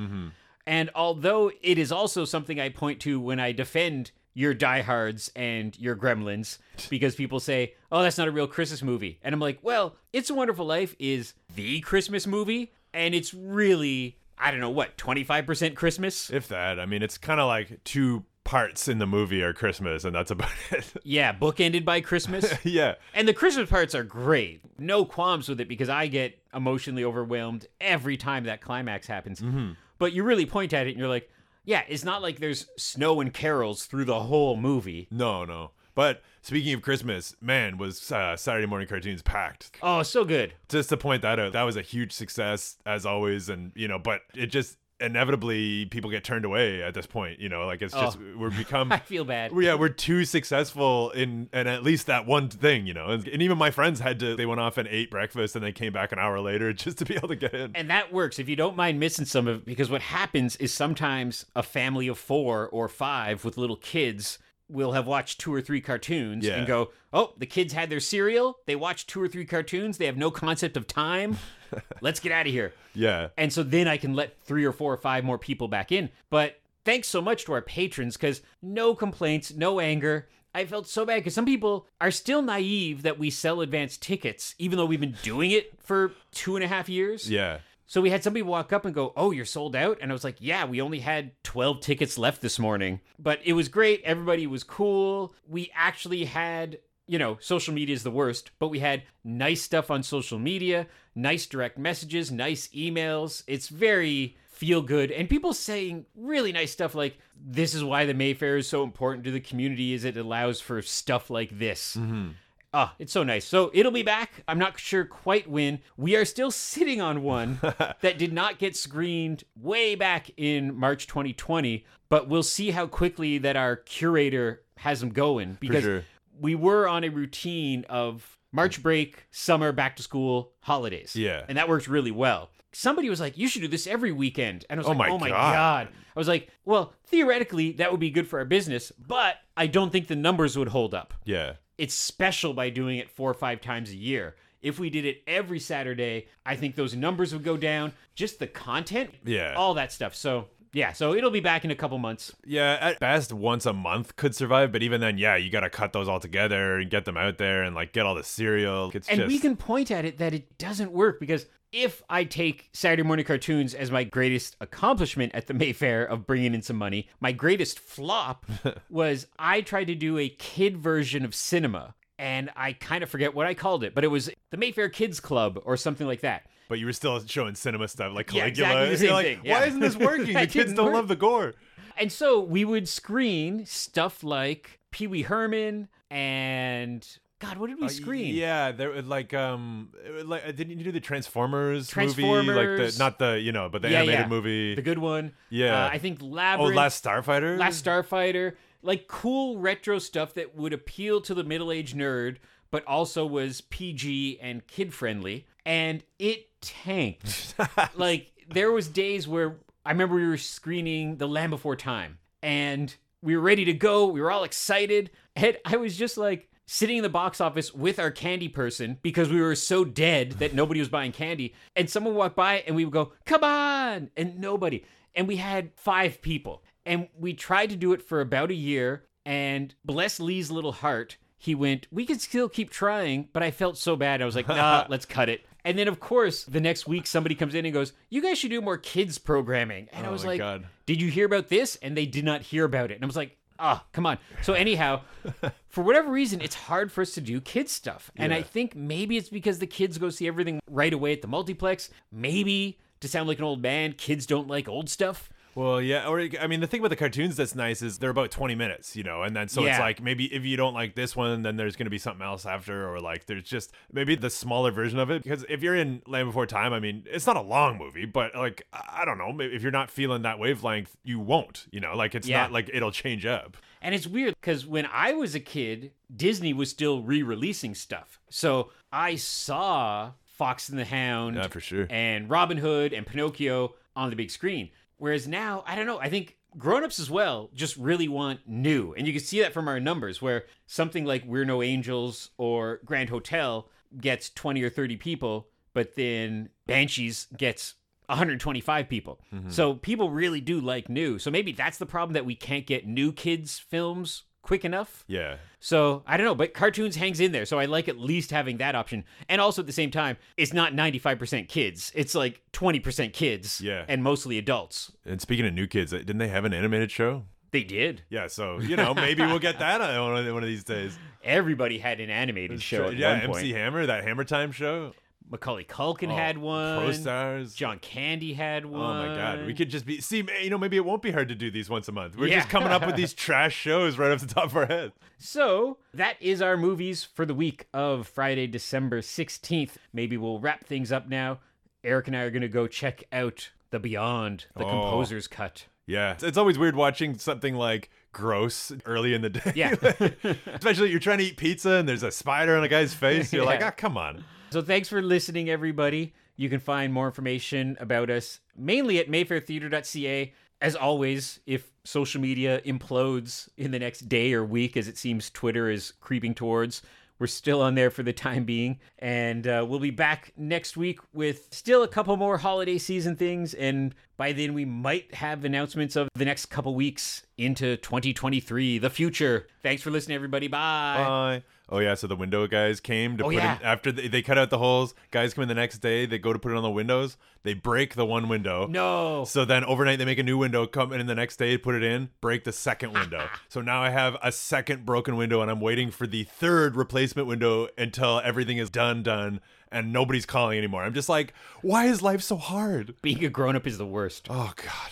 And 0.68 0.90
although 0.94 1.52
it 1.62 1.78
is 1.78 1.92
also 1.92 2.26
something 2.26 2.60
I 2.60 2.70
point 2.70 3.00
to 3.02 3.20
when 3.20 3.40
I 3.40 3.54
defend 3.54 4.12
your 4.36 4.54
diehards 4.54 5.32
and 5.36 5.78
your 5.80 5.96
gremlins, 5.96 6.58
because 6.90 7.16
people 7.16 7.40
say, 7.40 7.74
oh, 7.92 8.04
that's 8.04 8.18
not 8.18 8.28
a 8.28 8.32
real 8.32 8.46
Christmas 8.48 8.84
movie. 8.84 9.20
And 9.24 9.34
I'm 9.34 9.40
like, 9.40 9.60
well, 9.64 9.96
It's 10.14 10.30
a 10.30 10.36
Wonderful 10.36 10.66
Life 10.66 10.96
is 11.00 11.34
the 11.56 11.80
Christmas 11.80 12.28
movie, 12.28 12.72
and 12.94 13.16
it's 13.16 13.34
really, 13.34 14.18
I 14.40 14.52
don't 14.52 14.60
know, 14.60 14.70
what, 14.70 14.98
25% 14.98 15.76
Christmas? 15.76 16.30
If 16.30 16.48
that, 16.48 16.80
I 16.80 16.86
mean, 16.86 17.04
it's 17.04 17.18
kind 17.18 17.40
of 17.40 17.48
like 17.48 17.84
two 17.84 18.24
parts 18.46 18.88
in 18.88 18.98
the 18.98 19.06
movie 19.06 19.44
are 19.44 19.54
Christmas, 19.54 20.06
and 20.06 20.16
that's 20.16 20.32
about 20.32 20.50
it. 20.72 20.94
Yeah, 21.04 21.34
bookended 21.34 21.86
by 21.86 22.02
Christmas. 22.02 22.52
yeah. 22.64 22.96
And 23.14 23.28
the 23.28 23.34
Christmas 23.34 23.70
parts 23.70 23.94
are 23.94 24.04
great. 24.04 24.62
No 24.80 25.06
qualms 25.06 25.50
with 25.50 25.60
it 25.60 25.68
because 25.68 25.90
I 25.90 26.08
get 26.08 26.40
emotionally 26.54 27.04
overwhelmed 27.04 27.68
every 27.80 28.18
time 28.18 28.46
that 28.46 28.62
climax 28.62 29.08
happens. 29.08 29.40
Mm-hmm. 29.40 29.74
But 30.00 30.14
you 30.14 30.24
really 30.24 30.46
point 30.46 30.74
at 30.74 30.88
it 30.88 30.92
and 30.92 31.00
you're 31.00 31.10
like, 31.10 31.30
yeah, 31.66 31.84
it's 31.88 32.04
not 32.04 32.22
like 32.22 32.40
there's 32.40 32.66
snow 32.78 33.22
and 33.22 33.34
carols 33.34 33.86
through 33.86 34.06
the 34.06 34.22
whole 34.22 34.56
movie. 34.56 35.08
No, 35.12 35.46
no. 35.46 35.72
But 36.00 36.22
speaking 36.42 36.74
of 36.74 36.82
Christmas, 36.82 37.36
man, 37.42 37.78
was 37.78 38.10
uh, 38.10 38.38
Saturday 38.38 38.68
morning 38.68 38.88
cartoons 38.88 39.22
packed. 39.22 39.72
Oh, 39.84 40.02
so 40.02 40.24
good. 40.24 40.54
Just 40.70 40.88
to 40.92 40.96
point 40.96 41.24
that 41.24 41.42
out, 41.42 41.52
that 41.52 41.64
was 41.64 41.76
a 41.76 41.82
huge 41.82 42.14
success 42.14 42.78
as 42.86 43.06
always, 43.06 43.50
and 43.50 43.74
you 43.76 43.90
know, 43.90 44.00
but 44.00 44.22
it 44.34 44.46
just 44.46 44.78
inevitably 45.02 45.88
people 45.88 46.10
get 46.10 46.24
turned 46.24 46.46
away 46.46 46.82
at 46.82 46.94
this 46.94 47.06
point. 47.06 47.42
You 47.42 47.50
know, 47.50 47.66
like 47.66 47.82
it's 47.82 47.94
just 47.94 48.18
we're 48.38 48.50
become. 48.50 48.92
I 48.94 49.00
feel 49.00 49.26
bad. 49.26 49.52
yeah, 49.60 49.76
we're 49.76 49.90
too 49.90 50.24
successful 50.24 51.12
in 51.12 51.50
and 51.52 51.68
at 51.68 51.84
least 51.84 52.08
that 52.08 52.26
one 52.26 52.48
thing, 52.48 52.88
you 52.88 52.94
know. 52.94 53.08
And, 53.08 53.28
and 53.28 53.42
even 53.42 53.58
my 53.58 53.70
friends 53.70 54.00
had 54.00 54.22
to. 54.22 54.38
They 54.38 54.46
went 54.46 54.62
off 54.62 54.78
and 54.78 54.88
ate 54.88 55.12
breakfast, 55.12 55.58
and 55.58 55.66
they 55.66 55.74
came 55.74 55.92
back 55.92 56.14
an 56.14 56.18
hour 56.18 56.40
later 56.40 56.72
just 56.86 57.00
to 57.00 57.06
be 57.06 57.18
able 57.18 57.28
to 57.28 57.36
get 57.36 57.54
in. 57.54 57.76
And 57.76 57.90
that 57.90 58.14
works 58.14 58.40
if 58.40 58.48
you 58.48 58.56
don't 58.56 58.78
mind 58.78 59.02
missing 59.02 59.26
some 59.26 59.50
of 59.50 59.58
it 59.58 59.66
because 59.66 59.90
what 59.90 60.04
happens 60.04 60.56
is 60.56 60.74
sometimes 60.74 61.46
a 61.58 61.62
family 61.62 62.08
of 62.08 62.18
four 62.18 62.70
or 62.70 62.88
five 62.88 63.44
with 63.44 63.58
little 63.58 63.76
kids 63.76 64.40
will 64.70 64.92
have 64.94 65.08
watched 65.08 65.40
two 65.40 65.54
or 65.54 65.62
three 65.62 65.82
cartoons 65.82 66.46
Yeah. 66.46 66.56
and 66.56 66.68
go, 66.68 66.92
oh, 67.12 67.34
the 67.38 67.46
kids 67.46 67.74
had 67.74 67.90
their 67.90 68.00
cereal. 68.00 68.58
They 68.66 68.76
watched 68.76 69.08
two 69.10 69.22
or 69.22 69.28
three 69.28 69.46
cartoons. 69.46 69.98
They 69.98 70.06
have 70.06 70.18
no 70.18 70.30
concept 70.32 70.78
of 70.78 70.86
time. 70.88 71.38
Let's 72.02 72.20
get 72.20 72.32
out 72.32 72.46
of 72.48 72.52
here. 72.54 72.74
yeah, 72.94 73.30
And 73.38 73.52
so 73.54 73.64
then 73.64 73.88
I 73.88 73.98
can 73.98 74.16
let 74.16 74.40
three 74.44 74.66
or 74.66 74.72
four 74.72 74.94
or 74.94 74.98
five 74.98 75.24
more 75.24 75.38
people 75.38 75.68
back 75.68 75.92
in. 75.92 76.10
But 76.30 76.60
thanks 76.86 77.08
so 77.08 77.22
much 77.22 77.46
to 77.46 77.54
our 77.54 77.62
patrons 77.62 78.16
because 78.18 78.42
no 78.62 78.96
complaints, 78.96 79.54
no 79.56 79.80
anger. 79.80 80.28
I 80.54 80.66
felt 80.66 80.88
so 80.88 81.06
bad 81.06 81.18
because 81.18 81.36
some 81.36 81.46
people 81.46 81.86
are 82.02 82.10
still 82.10 82.42
naive 82.42 83.04
that 83.04 83.20
we 83.20 83.30
sell 83.30 83.62
advance 83.62 83.98
tickets, 83.98 84.56
even 84.58 84.78
though 84.80 84.86
we've 84.86 85.00
been 85.00 85.16
doing 85.22 85.52
it 85.52 85.74
for 85.80 86.14
two 86.32 86.56
and 86.56 86.66
a 86.66 86.68
half 86.68 86.90
years. 86.90 87.30
yeah. 87.30 87.60
So 87.90 88.02
we 88.02 88.12
had 88.12 88.24
somebody 88.24 88.44
walk 88.44 88.72
up 88.72 88.86
and 88.86 88.94
go, 88.94 89.14
Oh, 89.18 89.32
you're 89.32 89.46
sold 89.46 89.76
out? 89.76 89.98
And 90.00 90.12
I 90.12 90.14
was 90.14 90.24
like, 90.24 90.38
Yeah, 90.40 90.64
we 90.66 90.80
only 90.80 91.00
had 91.00 91.32
12 91.44 91.82
tickets 91.82 92.20
left 92.20 92.40
this 92.40 92.60
morning. 92.60 93.02
But 93.18 93.40
it 93.44 93.54
was 93.54 93.68
great. 93.68 94.04
Everybody 94.06 94.46
was 94.46 94.64
cool. 94.64 95.34
We 95.48 95.72
actually 95.74 96.26
had, 96.26 96.78
you 97.08 97.18
know, 97.18 97.38
social 97.42 97.74
media 97.74 97.96
is 97.96 98.04
the 98.04 98.12
worst, 98.12 98.52
but 98.60 98.68
we 98.68 98.78
had 98.78 99.04
nice 99.24 99.64
stuff 99.64 99.90
on 99.90 100.04
social 100.04 100.38
media, 100.38 100.86
nice 101.16 101.48
direct 101.48 101.80
messages, 101.80 102.32
nice 102.32 102.68
emails. 102.68 103.44
It's 103.48 103.70
very 103.70 104.38
feel 104.52 104.82
good 104.82 105.10
and 105.10 105.30
people 105.30 105.54
saying 105.54 106.06
really 106.18 106.52
nice 106.52 106.70
stuff 106.70 106.94
like 106.94 107.18
this 107.34 107.74
is 107.74 107.82
why 107.82 108.06
the 108.06 108.14
mayfair 108.14 108.58
is 108.58 108.68
so 108.68 108.84
important 108.84 109.24
to 109.24 109.32
the 109.32 109.40
community 109.40 109.94
is 109.94 110.04
it 110.04 110.18
allows 110.18 110.60
for 110.60 110.82
stuff 110.82 111.30
like 111.30 111.58
this 111.58 111.96
mm-hmm. 111.98 112.32
Oh, 112.74 112.92
it's 113.00 113.12
so 113.12 113.24
nice. 113.24 113.46
So 113.46 113.72
it'll 113.74 113.92
be 113.92 114.04
back. 114.04 114.44
I'm 114.48 114.60
not 114.60 114.80
sure 114.80 115.06
quite 115.06 115.50
when. 115.50 115.80
We 115.98 116.16
are 116.16 116.26
still 116.26 116.52
sitting 116.52 117.02
on 117.02 117.24
one 117.24 117.60
that 118.02 118.18
did 118.18 118.32
not 118.32 118.60
get 118.60 118.76
screened 118.76 119.44
way 119.56 119.96
back 119.96 120.30
in 120.38 120.76
March 120.76 121.08
2020, 121.08 121.86
but 122.10 122.30
we'll 122.30 122.44
see 122.44 122.72
how 122.72 122.86
quickly 122.86 123.40
that 123.40 123.56
our 123.56 123.76
curator 123.76 124.62
has 124.78 125.00
them 125.00 125.10
going 125.10 125.58
because 125.60 125.84
sure. 125.84 126.04
we 126.40 126.54
were 126.56 126.88
on 126.88 127.04
a 127.04 127.10
routine 127.10 127.86
of 127.90 128.38
March 128.52 128.82
break, 128.82 129.26
summer, 129.32 129.72
back 129.72 129.96
to 129.96 130.04
school, 130.04 130.54
holidays. 130.62 131.16
Yeah. 131.16 131.46
And 131.48 131.58
that 131.58 131.70
worked 131.70 131.88
really 131.88 132.12
well. 132.12 132.50
Somebody 132.72 133.10
was 133.10 133.20
like, 133.20 133.36
"You 133.36 133.48
should 133.48 133.64
do 133.64 133.68
this 133.68 133.88
every 133.88 134.12
weekend," 134.12 134.64
and 134.70 134.80
I 134.80 134.82
was 134.82 134.88
Oh 134.88 134.92
like, 134.92 134.98
my 134.98 135.10
"Oh 135.10 135.18
my 135.18 135.30
God. 135.30 135.54
god!" 135.54 135.88
I 136.16 136.20
was 136.20 136.28
like, 136.28 136.50
"Well, 136.66 136.94
theoretically, 137.08 137.72
that 137.74 137.90
would 137.90 138.00
be 138.00 138.12
good 138.12 138.28
for 138.28 138.38
our 138.38 138.46
business, 138.46 138.92
but 138.92 139.38
I 139.58 139.66
don't 139.66 139.92
think 139.92 140.08
the 140.08 140.16
numbers 140.16 140.56
would 140.56 140.68
hold 140.68 140.94
up." 140.94 141.16
Yeah. 141.26 141.54
It's 141.80 141.94
special 141.96 142.54
by 142.54 142.70
doing 142.70 142.98
it 142.98 143.10
four 143.10 143.32
or 143.32 143.34
five 143.34 143.62
times 143.62 143.90
a 143.92 143.96
year. 143.96 144.36
If 144.62 144.78
we 144.78 144.90
did 144.90 145.06
it 145.06 145.24
every 145.26 145.60
Saturday, 145.60 146.28
I 146.46 146.56
think 146.58 146.76
those 146.76 146.94
numbers 146.94 147.32
would 147.34 147.44
go 147.44 147.56
down. 147.58 147.94
Just 148.14 148.40
the 148.40 148.48
content, 148.48 149.12
Yeah. 149.26 149.54
all 149.56 149.74
that 149.76 149.92
stuff. 149.94 150.14
So 150.14 150.48
yeah, 150.74 150.92
so 150.92 151.16
it'll 151.16 151.32
be 151.32 151.40
back 151.40 151.64
in 151.66 151.72
a 151.72 151.76
couple 151.76 151.98
months. 151.98 152.36
Yeah, 152.46 152.78
at 152.80 153.00
best 153.00 153.34
once 153.34 153.66
a 153.66 153.74
month 153.74 154.16
could 154.18 154.36
survive, 154.36 154.72
but 154.72 154.84
even 154.84 155.02
then, 155.02 155.18
yeah, 155.18 155.36
you 155.38 155.50
got 155.50 155.62
to 155.62 155.70
cut 155.70 155.94
those 155.94 156.08
all 156.08 156.20
together 156.20 156.78
and 156.78 156.92
get 156.92 157.06
them 157.06 157.18
out 157.18 157.38
there 157.40 157.64
and 157.64 157.74
like 157.74 157.92
get 157.94 158.06
all 158.06 158.14
the 158.16 158.24
cereal. 158.24 158.92
It's 158.94 159.08
And 159.08 159.20
just 159.22 159.28
we 159.30 159.40
can 159.40 159.56
point 159.56 159.90
at 159.90 160.06
it 160.06 160.18
that 160.20 160.34
it 160.34 160.58
doesn't 160.60 160.92
work 160.92 161.20
because 161.20 161.46
if 161.72 162.02
I 162.10 162.24
take 162.24 162.70
Saturday 162.74 163.04
morning 163.04 163.26
cartoons 163.26 163.74
as 163.74 163.92
my 163.92 164.04
greatest 164.04 164.56
accomplishment 164.60 165.34
at 165.36 165.48
the 165.48 165.54
Mayfair 165.56 166.04
of 166.04 166.26
bringing 166.26 166.54
in 166.54 166.62
some 166.62 166.78
money, 166.78 167.08
my 167.20 167.32
greatest 167.32 167.80
flop 167.80 168.46
was 168.90 169.28
I 169.38 169.62
tried 169.62 169.86
to 169.86 169.96
do 169.96 170.18
a 170.18 170.30
kid 170.30 170.78
version 170.78 171.26
of 171.26 171.36
cinema. 171.36 171.96
And 172.18 172.50
I 172.58 172.74
kind 172.74 173.02
of 173.02 173.10
forget 173.10 173.34
what 173.34 173.48
I 173.48 173.54
called 173.54 173.82
it, 173.84 173.96
but 173.96 174.04
it 174.04 174.10
was 174.10 174.30
the 174.52 174.58
Mayfair 174.58 174.90
Kids 174.90 175.22
Club 175.22 175.58
or 175.64 175.78
something 175.78 176.06
like 176.06 176.20
that. 176.20 176.48
But 176.68 176.78
you 176.78 176.86
were 176.86 176.94
still 176.94 177.18
showing 177.26 177.56
cinema 177.56 177.88
stuff 177.88 178.14
like 178.14 178.28
Caligula. 178.28 178.46
Yeah, 178.46 178.84
exactly 178.84 178.84
the 178.84 178.90
You're 178.90 178.98
same 178.98 179.14
like, 179.14 179.26
thing, 179.26 179.40
yeah. 179.46 179.60
Why 179.60 179.66
isn't 179.68 179.80
this 179.80 179.96
working? 179.96 180.34
The 180.34 180.48
kids 180.48 180.74
don't 180.74 180.88
work. 180.88 180.96
love 180.96 181.08
the 181.08 181.16
gore. 181.16 181.54
And 181.98 182.12
so 182.12 182.42
we 182.42 182.66
would 182.66 182.90
screen 182.90 183.66
stuff 183.66 184.22
like 184.22 184.80
Pee 184.92 185.08
Wee 185.08 185.22
Herman 185.22 185.88
and 186.12 187.08
God, 187.40 187.58
what 187.58 187.68
did 187.70 187.80
we 187.80 187.86
Uh, 187.86 187.90
screen? 187.90 188.36
Yeah, 188.36 188.72
there 188.74 189.02
like 189.02 189.34
um, 189.34 189.90
like 190.26 190.46
didn't 190.56 190.78
you 190.78 190.84
do 190.84 190.92
the 190.92 191.00
Transformers, 191.00 191.96
movie? 191.96 192.08
Like 192.08 192.16
Transformers. 192.16 192.98
the 192.98 193.04
not 193.04 193.18
the 193.20 193.40
you 193.40 193.52
know, 193.54 193.70
but 193.70 193.82
the 193.82 193.90
Yeah, 193.90 194.00
animated 194.00 194.26
yeah. 194.26 194.28
movie. 194.28 194.76
The 194.76 194.82
good 194.82 195.00
one. 195.00 195.32
Yeah. 195.50 195.86
Uh, 195.86 195.90
I 195.90 195.98
think 196.00 196.20
oh, 196.22 196.26
Last 196.26 197.04
Starfighter. 197.04 197.58
Last 197.58 197.84
Starfighter, 197.84 198.56
like 198.82 199.08
cool 199.08 199.58
retro 199.58 200.00
stuff 200.00 200.34
that 200.34 200.56
would 200.56 200.74
appeal 200.74 201.22
to 201.22 201.34
the 201.34 201.44
middle-aged 201.46 201.96
nerd, 201.96 202.38
but 202.72 202.86
also 202.86 203.26
was 203.26 203.62
PG 203.62 204.40
and 204.42 204.68
kid-friendly, 204.68 205.46
and 205.66 206.04
it 206.20 206.62
tanked. 206.62 207.56
like 207.96 208.32
there 208.50 208.72
was 208.72 208.88
days 208.90 209.28
where 209.30 209.56
I 209.86 209.92
remember 209.92 210.16
we 210.16 210.28
were 210.28 210.38
screening 210.38 211.18
The 211.18 211.28
Land 211.28 211.52
Before 211.52 211.78
Time, 211.78 212.18
and 212.44 212.94
we 213.22 213.36
were 213.36 213.42
ready 213.42 213.64
to 213.66 213.74
go. 213.74 214.08
We 214.08 214.20
were 214.20 214.30
all 214.32 214.44
excited, 214.44 215.10
and 215.38 215.58
I 215.66 215.78
was 215.78 215.96
just 215.98 216.18
like 216.18 216.50
sitting 216.70 216.98
in 216.98 217.04
the 217.04 217.10
box 217.10 217.42
office 217.42 217.74
with 217.74 218.00
our 218.00 218.12
candy 218.12 218.48
person 218.48 219.00
because 219.02 219.30
we 219.30 219.42
were 219.42 219.56
so 219.56 219.84
dead 219.84 220.34
that 220.34 220.54
nobody 220.54 220.80
was 220.80 220.90
buying 220.90 221.12
candy, 221.12 221.54
and 221.76 221.90
someone 221.90 222.16
walked 222.16 222.36
by, 222.36 222.64
and 222.68 222.76
we 222.76 222.86
would 222.86 222.94
go, 222.94 223.14
"Come 223.26 223.44
on!" 223.44 224.12
and 224.16 224.40
nobody, 224.40 224.84
and 225.16 225.28
we 225.28 225.38
had 225.38 225.72
five 225.76 226.22
people. 226.22 226.64
And 226.86 227.08
we 227.18 227.34
tried 227.34 227.70
to 227.70 227.76
do 227.76 227.94
it 227.94 228.02
for 228.02 228.22
about 228.22 228.52
a 228.52 228.56
year. 228.56 229.06
And 229.26 229.76
bless 229.86 230.20
Lee's 230.20 230.50
little 230.50 230.72
heart, 230.72 231.18
he 231.38 231.54
went, 231.54 231.88
We 231.92 232.06
can 232.06 232.20
still 232.20 232.50
keep 232.50 232.70
trying. 232.70 233.30
But 233.32 233.44
I 233.44 233.52
felt 233.52 233.78
so 233.78 233.96
bad. 233.96 234.22
I 234.22 234.26
was 234.26 234.36
like, 234.36 234.48
Nah, 234.48 234.86
let's 234.90 235.06
cut 235.06 235.30
it. 235.30 235.46
And 235.66 235.78
then, 235.78 235.88
of 235.88 236.00
course, 236.00 236.46
the 236.46 236.62
next 236.62 236.88
week, 236.88 237.06
somebody 237.06 237.36
comes 237.36 237.54
in 237.54 237.66
and 237.66 237.74
goes, 237.74 237.94
You 238.10 238.22
guys 238.22 238.38
should 238.38 238.50
do 238.50 238.62
more 238.62 238.78
kids 238.78 239.18
programming. 239.18 239.88
And 239.92 240.06
I 240.06 240.10
Oh 240.10 240.14
was 240.14 240.26
like, 240.26 240.40
God. 240.40 240.66
Did 240.86 241.02
you 241.02 241.12
hear 241.12 241.26
about 241.26 241.50
this? 241.50 241.76
And 241.82 241.96
they 241.96 242.06
did 242.06 242.26
not 242.26 242.42
hear 242.42 242.66
about 242.66 242.92
it. 242.92 242.96
And 242.96 243.04
I 243.04 243.08
was 243.08 243.16
like, 243.16 243.38
Ah, 243.60 243.84
come 243.92 244.06
on. 244.06 244.18
So, 244.42 244.54
anyhow, 244.54 245.02
for 245.68 245.84
whatever 245.84 246.10
reason, 246.12 246.42
it's 246.42 246.56
hard 246.56 246.92
for 246.92 247.02
us 247.02 247.12
to 247.14 247.22
do 247.22 247.42
kids 247.42 247.72
stuff. 247.72 248.12
And 248.16 248.34
I 248.34 248.42
think 248.42 248.76
maybe 248.76 249.18
it's 249.18 249.30
because 249.30 249.60
the 249.60 249.68
kids 249.68 249.98
go 249.98 250.10
see 250.10 250.28
everything 250.28 250.60
right 250.70 250.94
away 250.94 251.14
at 251.14 251.22
the 251.22 251.28
multiplex. 251.28 251.90
Maybe 252.12 252.80
to 253.02 253.08
sound 253.08 253.28
like 253.28 253.38
an 253.38 253.44
old 253.44 253.62
man, 253.62 253.94
kids 253.94 254.26
don't 254.26 254.48
like 254.48 254.68
old 254.68 254.90
stuff. 254.90 255.30
Well, 255.56 255.82
yeah, 255.82 256.08
or 256.08 256.20
I 256.40 256.48
mean, 256.48 256.60
the 256.62 256.68
thing 256.68 256.80
about 256.80 256.90
the 256.90 256.96
cartoons 256.96 257.36
that's 257.36 257.56
nice 257.56 257.82
is 257.82 257.98
they're 258.00 258.10
about 258.12 258.32
twenty 258.32 258.56
minutes, 258.56 258.96
you 258.96 259.04
know, 259.04 259.24
and 259.24 259.36
then 259.36 259.48
so 259.50 259.66
it's 259.66 259.80
like 259.80 260.02
maybe 260.02 260.26
if 260.34 260.46
you 260.46 260.56
don't 260.56 260.74
like 260.74 260.96
this 260.96 261.16
one, 261.16 261.42
then 261.42 261.56
there's 261.58 261.76
gonna 261.76 261.90
be 261.90 261.98
something 261.98 262.26
else 262.26 262.46
after, 262.46 262.88
or 262.88 263.00
like 263.00 263.26
there's 263.26 263.44
just 263.44 263.74
maybe 263.92 264.16
the 264.16 264.30
smaller 264.30 264.72
version 264.72 265.00
of 265.00 265.10
it. 265.10 265.24
Because 265.24 265.46
if 265.50 265.62
you're 265.64 265.76
in 265.76 266.02
Land 266.08 266.30
Before 266.30 266.46
Time, 266.46 266.72
I 266.72 266.80
mean, 266.80 267.04
it's 267.08 267.26
not 267.28 267.36
a 267.36 267.42
long 267.42 267.78
movie, 267.78 268.06
but 268.06 268.36
like 268.36 268.66
I 268.72 269.04
don't 269.06 269.18
know, 269.18 269.32
maybe 269.34 269.56
if 269.56 269.62
you're 269.62 269.72
not 269.72 269.90
feeling 269.90 270.22
that 270.22 270.40
wavelength, 270.40 270.96
you 271.04 271.20
won't, 271.20 271.66
you 271.72 271.80
know, 271.80 271.96
like 271.96 272.16
it's 272.16 272.28
Yeah. 272.28 272.42
not 272.44 272.52
like 272.52 272.70
it'll 272.74 272.92
change 272.92 273.26
up. 273.26 273.58
And 273.82 273.96
it's 273.96 274.06
weird 274.08 274.36
because 274.40 274.66
when 274.66 274.88
I 274.92 275.14
was 275.14 275.36
a 275.36 275.40
kid, 275.40 275.92
Disney 276.16 276.54
was 276.54 276.70
still 276.70 277.02
re 277.02 277.24
releasing 277.24 277.74
stuff. 277.76 278.20
So 278.30 278.72
I 278.92 279.16
saw 279.16 280.12
Fox 280.26 280.70
and 280.70 280.78
the 280.78 280.86
Hound 280.86 281.36
Yeah, 281.36 281.48
for 281.48 281.60
sure. 281.60 281.88
and 281.90 282.30
Robin 282.30 282.58
Hood 282.58 282.94
and 282.94 283.06
Pinocchio 283.06 283.76
on 283.96 284.10
the 284.10 284.16
big 284.16 284.32
screen. 284.32 284.70
Whereas 285.00 285.28
now, 285.28 285.64
I 285.66 285.76
don't 285.76 285.88
know, 285.88 286.00
I 286.00 286.10
think 286.10 286.38
grown-ups 286.58 287.00
as 287.00 287.10
well 287.10 287.50
just 287.54 287.78
really 287.78 288.08
want 288.08 288.42
new. 288.48 288.94
And 288.94 289.08
you 289.08 289.14
can 289.14 289.22
see 289.22 289.42
that 289.42 289.54
from 289.54 289.68
our 289.68 289.80
numbers 289.80 290.22
where 290.22 290.46
something 290.68 291.06
like 291.06 291.24
We're 291.26 291.46
No 291.46 291.64
Angels 291.64 292.30
or 292.38 292.82
Grand 292.86 293.10
Hotel 293.10 293.68
gets 294.00 294.30
20 294.30 294.62
or 294.62 294.70
30 294.70 294.98
people, 294.98 295.48
but 295.74 295.96
then 295.96 296.50
Banshees 296.68 297.28
gets 297.36 297.76
125 298.08 298.90
people. 298.90 299.20
Mm-hmm. 299.34 299.50
So 299.50 299.76
people 299.76 300.10
really 300.10 300.42
do 300.42 300.60
like 300.60 300.90
new. 300.90 301.20
So 301.20 301.32
maybe 301.32 301.52
that's 301.52 301.78
the 301.78 301.86
problem 301.86 302.14
that 302.14 302.26
we 302.26 302.36
can't 302.36 302.66
get 302.66 302.88
new 302.88 303.12
kids 303.12 303.60
films 303.60 304.24
quick 304.42 304.66
enough. 304.66 305.04
Yeah, 305.08 305.38
So 305.60 306.04
I 306.08 306.18
don't 306.18 306.26
know, 306.26 306.36
but 306.36 306.54
cartoons 306.54 306.96
hangs 306.96 307.20
in 307.20 307.32
there. 307.32 307.46
So 307.46 307.60
I 307.60 307.66
like 307.66 307.88
at 307.88 308.00
least 308.00 308.32
having 308.32 308.58
that 308.58 308.76
option. 308.76 309.04
And 309.28 309.42
also 309.42 309.62
at 309.62 309.68
the 309.68 309.74
same 309.74 309.92
time, 309.92 310.18
it's 310.38 310.54
not 310.54 310.74
95% 310.74 311.48
kids. 311.48 311.92
It's 311.96 312.16
like 312.16 312.42
20% 312.54 313.14
kids. 313.14 313.62
Yeah. 313.62 313.86
And 313.88 314.04
mostly 314.04 314.38
adults. 314.38 314.92
and 315.06 315.22
speaking 315.22 315.46
of 315.46 315.54
new 315.54 315.68
kids, 315.68 315.94
uh, 315.94 315.98
didn't 315.98 316.18
they 316.18 316.30
have 316.30 316.46
an 316.46 316.54
animated 316.54 316.92
show? 316.92 317.26
They 317.52 317.64
did. 317.64 318.04
Yeah, 318.10 318.28
so 318.28 318.60
you 318.60 318.76
know 318.76 318.94
maybe 318.94 319.24
we'll 319.26 319.40
get 319.40 319.60
that 319.60 319.82
on 319.82 320.34
one 320.34 320.44
of, 320.44 320.48
these 320.48 320.64
days. 320.64 320.98
Everybody 321.24 321.80
had 321.80 322.00
an 322.00 322.10
animated 322.10 322.62
show 322.62 322.90
at 322.90 322.96
yeah, 322.96 323.12
one 323.12 323.28
point. 323.28 323.38
MC 323.40 323.54
Hammer, 323.54 323.86
that 323.88 324.04
Hammer 324.04 324.24
Time 324.24 324.52
show. 324.52 324.94
Macaulay 325.32 325.64
Culkin 325.64 326.12
Oh, 326.12 326.16
had 326.16 326.38
one. 326.38 326.78
Pro 326.80 326.92
Stars. 326.92 327.54
John 327.54 327.78
Candy 327.80 328.34
had 328.34 328.66
one. 328.66 329.06
Oh 329.06 329.08
my 329.10 329.16
god, 329.16 329.46
we 329.46 329.54
could 329.54 329.70
just 329.70 329.86
be 329.86 330.02
see, 330.02 330.24
you 330.42 330.50
know, 330.50 330.58
maybe 330.58 330.76
it 330.78 330.86
won't 330.86 331.02
be 331.02 331.12
hard 331.12 331.28
to 331.30 331.36
do 331.36 331.52
these 331.52 331.70
once 331.70 331.88
a 331.88 331.92
month. 331.92 332.18
We're 332.18 332.28
Yeah. 332.28 332.38
just 332.38 332.50
coming 332.50 332.70
up 332.70 332.86
with 332.86 332.96
these 332.96 333.14
trash 333.14 333.56
shows 333.56 333.98
right 333.98 334.12
off 334.12 334.22
the 334.22 334.28
top 334.34 334.46
of 334.46 334.58
our 334.58 334.66
head. 334.66 334.92
So 335.18 335.78
that 335.94 336.16
is 336.20 336.42
our 336.42 336.58
movies 336.58 337.04
for 337.04 337.26
the 337.26 337.34
week 337.36 337.68
of 337.74 338.08
Friday, 338.08 338.48
December 338.48 339.02
16th. 339.02 339.78
Maybe 339.94 340.18
we'll 340.18 340.40
wrap 340.40 340.66
things 340.66 340.92
up 340.92 341.08
now. 341.08 341.40
Eric 341.84 342.08
and 342.08 342.18
I 342.18 342.22
are 342.22 342.32
going 342.32 342.42
to 342.42 342.48
go 342.48 342.68
check 342.68 343.04
out 343.12 343.52
The 343.70 343.80
Beyond, 343.80 344.48
the 344.56 344.66
Oh. 344.66 344.70
composer's 344.70 345.28
cut. 345.28 345.66
Yeah, 345.86 346.16
it's, 346.22 346.38
always 346.38 346.58
weird 346.60 346.76
watching 346.76 347.18
something 347.18 347.56
like 347.56 347.90
gross 348.12 348.72
early 348.86 349.14
in 349.14 349.22
the 349.22 349.30
day. 349.30 349.54
Yeah. 349.56 349.76
especially 350.54 350.92
you're 350.92 351.00
trying 351.00 351.18
to 351.20 351.24
eat 351.24 351.38
pizza 351.38 351.72
and 351.74 351.88
there's 351.90 352.04
a 352.04 352.12
spider 352.12 352.56
on 352.58 352.64
a 352.64 352.68
guy's 352.68 352.94
face. 352.94 353.32
You're 353.34 353.46
like, 353.46 353.60
Yeah. 353.62 353.68
ah, 353.68 353.72
come 353.72 353.98
on. 353.98 354.24
So 354.52 354.62
thanks 354.62 354.90
for 354.90 355.02
listening, 355.02 355.50
everybody. 355.50 356.14
You 356.36 356.50
can 356.50 356.60
find 356.60 356.92
more 356.92 357.06
information 357.06 357.78
about 357.80 358.10
us 358.10 358.40
mainly 358.56 358.98
at 359.00 359.10
mayfairtheater.ca. 359.10 360.34
As 360.62 360.76
always, 360.76 361.40
if 361.46 361.72
social 361.84 362.20
media 362.20 362.62
implodes 362.66 363.48
in 363.58 363.72
the 363.72 363.80
next 363.80 364.10
day 364.10 364.34
or 364.34 364.44
week, 364.44 364.76
as 364.76 364.88
it 364.88 364.98
seems 364.98 365.30
Twitter 365.30 365.70
is 365.70 365.94
creeping 366.02 366.34
towards, 366.34 366.82
we're 367.20 367.28
still 367.28 367.62
on 367.62 367.76
there 367.76 367.90
for 367.90 368.02
the 368.04 368.14
time 368.14 368.46
being. 368.46 368.80
And 368.98 369.46
uh, 369.46 369.66
we'll 369.68 369.80
be 369.80 369.92
back 369.92 370.34
next 370.36 370.76
week 370.78 371.00
with 371.14 371.48
still 371.52 371.84
a 371.84 371.88
couple 371.88 372.16
more 372.18 372.38
holiday 372.38 372.78
season 372.78 373.16
things. 373.16 373.54
And 373.54 373.94
by 374.18 374.32
then, 374.32 374.54
we 374.54 374.66
might 374.66 375.14
have 375.14 375.46
announcements 375.46 375.96
of 375.96 376.08
the 376.16 376.26
next 376.26 376.48
couple 376.48 376.74
weeks 376.74 377.24
into 377.38 377.78
2023, 377.78 378.80
the 378.80 378.90
future. 378.90 379.48
Thanks 379.62 379.82
for 379.82 379.92
listening, 379.92 380.16
everybody. 380.16 380.48
Bye. 380.48 381.04
Bye. 381.06 381.44
Oh 381.72 381.80
yeah, 381.80 381.94
so 381.94 382.08
the 382.08 382.16
window 382.16 382.48
guys 382.48 382.80
came 382.80 383.16
to 383.18 383.24
Oh, 383.24 383.28
put 383.28 383.36
yeah. 383.36 383.58
in 383.58 383.64
after 383.64 383.92
they, 383.92 384.08
they 384.08 384.22
cut 384.24 384.38
out 384.40 384.50
the 384.50 384.58
holes. 384.58 384.96
Guys 385.12 385.34
come 385.36 385.44
in 385.44 385.48
the 385.48 385.54
next 385.56 385.78
day. 385.80 386.06
They 386.08 386.18
go 386.18 386.34
to 386.34 386.40
put 386.40 386.52
it 386.52 386.56
on 386.56 386.64
the 386.64 386.70
windows. 386.70 387.16
They 387.44 387.54
break 387.54 387.94
the 387.96 388.06
one 388.06 388.28
window. 388.28 388.66
no. 388.68 389.24
So 389.26 389.46
then 389.46 389.64
overnight 389.64 390.00
they 390.00 390.06
make 390.06 390.18
a 390.20 390.24
new 390.24 390.38
window, 390.38 390.66
come 390.68 390.92
in 390.92 391.06
the 391.06 391.16
next 391.16 391.38
day, 391.38 391.58
put 391.58 391.76
it 391.76 391.84
in, 391.84 392.10
break 392.22 392.44
the 392.44 392.52
second 392.52 392.94
window. 392.94 393.30
so 393.50 393.62
now 393.62 393.82
I 393.84 393.92
have 393.92 394.18
a 394.24 394.32
second 394.32 394.86
broken 394.86 395.16
window 395.16 395.42
and 395.42 395.50
I'm 395.52 395.62
waiting 395.62 395.92
for 395.92 396.08
the 396.08 396.24
third 396.24 396.76
replacement 396.76 397.28
window 397.28 397.68
until 397.78 398.20
everything 398.24 398.58
is 398.58 398.70
done, 398.70 399.04
done, 399.04 399.40
and 399.72 399.94
nobody's 399.94 400.26
calling 400.26 400.58
anymore. 400.58 400.82
I'm 400.84 400.94
just 400.96 401.08
like, 401.08 401.34
why 401.62 401.86
is 401.86 402.02
life 402.02 402.22
so 402.22 402.36
hard? 402.38 402.96
Being 403.04 403.24
a 403.24 403.30
grown 403.30 403.56
up 403.56 403.68
is 403.68 403.78
the 403.78 403.86
worst. 403.86 404.28
Oh 404.30 404.54
God. 404.56 404.92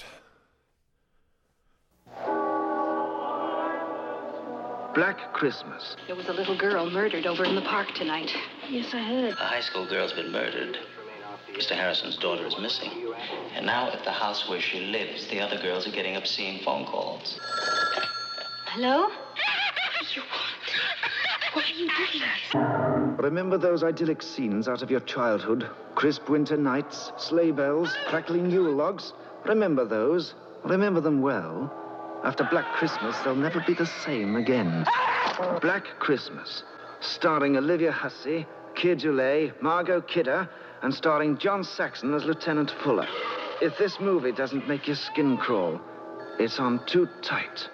Black 4.98 5.32
Christmas. 5.32 5.96
There 6.08 6.16
was 6.16 6.28
a 6.28 6.34
little 6.34 6.58
girl 6.58 6.90
murdered 6.90 7.28
over 7.28 7.46
in 7.46 7.54
the 7.54 7.62
park 7.62 7.94
tonight. 7.94 8.32
Yes, 8.68 8.96
I 8.96 9.04
heard. 9.04 9.34
A 9.34 9.36
high 9.36 9.60
school 9.60 9.86
girl's 9.86 10.12
been 10.12 10.32
murdered. 10.32 10.76
Mr. 11.54 11.76
Harrison's 11.76 12.18
daughter 12.18 12.44
is 12.48 12.58
missing. 12.58 12.90
And 13.54 13.68
now 13.68 13.92
at 13.92 14.04
the 14.06 14.12
house 14.12 14.50
where 14.50 14.60
she 14.60 14.80
lives, 14.88 15.28
the 15.28 15.40
other 15.40 15.62
girls 15.62 15.88
are 15.88 15.91
getting 15.91 16.16
obscene 16.16 16.64
phone 16.64 16.84
calls. 16.86 17.39
Hello? 18.70 19.04
What 19.04 19.12
do 20.02 20.16
you 20.16 20.24
want? 20.32 21.54
What 21.54 21.66
are 21.66 21.74
you 21.74 21.89
doing? 23.06 23.18
Remember 23.18 23.60
those 23.60 23.84
idyllic 23.84 24.24
scenes 24.24 24.68
out 24.68 24.82
of 24.82 24.89
your 24.89 25.02
childhood? 25.02 25.70
Crisp 25.93 26.28
winter 26.28 26.58
nights, 26.58 27.12
sleigh 27.18 27.52
bells, 27.52 27.95
crackling 28.08 28.50
Yule 28.50 28.74
logs? 28.74 29.14
Remember 29.45 29.86
those? 29.86 30.34
Remember 30.64 31.02
them 31.02 31.22
well. 31.22 31.87
After 32.24 32.43
Black 32.43 32.65
Christmas, 32.74 33.15
they'll 33.24 33.36
never 33.36 33.63
be 33.65 33.74
the 33.74 33.86
same 33.86 34.36
again. 34.36 34.86
Black 35.61 35.86
Christmas, 35.99 36.63
starring 36.99 37.57
Olivia 37.57 37.91
Hussey, 37.91 38.45
Keir 38.76 38.95
Dullea, 38.95 39.53
Margot 39.61 40.01
Kidder, 40.01 40.49
and 40.82 40.93
starring 40.93 41.38
John 41.38 41.63
Saxon 41.63 42.13
as 42.13 42.26
Lieutenant 42.26 42.72
Fuller. 42.84 43.07
If 43.61 43.78
this 43.78 43.99
movie 43.99 44.32
doesn't 44.32 44.68
make 44.68 44.88
your 44.88 44.95
skin 44.95 45.38
crawl, 45.38 45.82
it's 46.39 46.59
on 46.59 46.86
too 46.86 47.07
tight. 47.22 47.70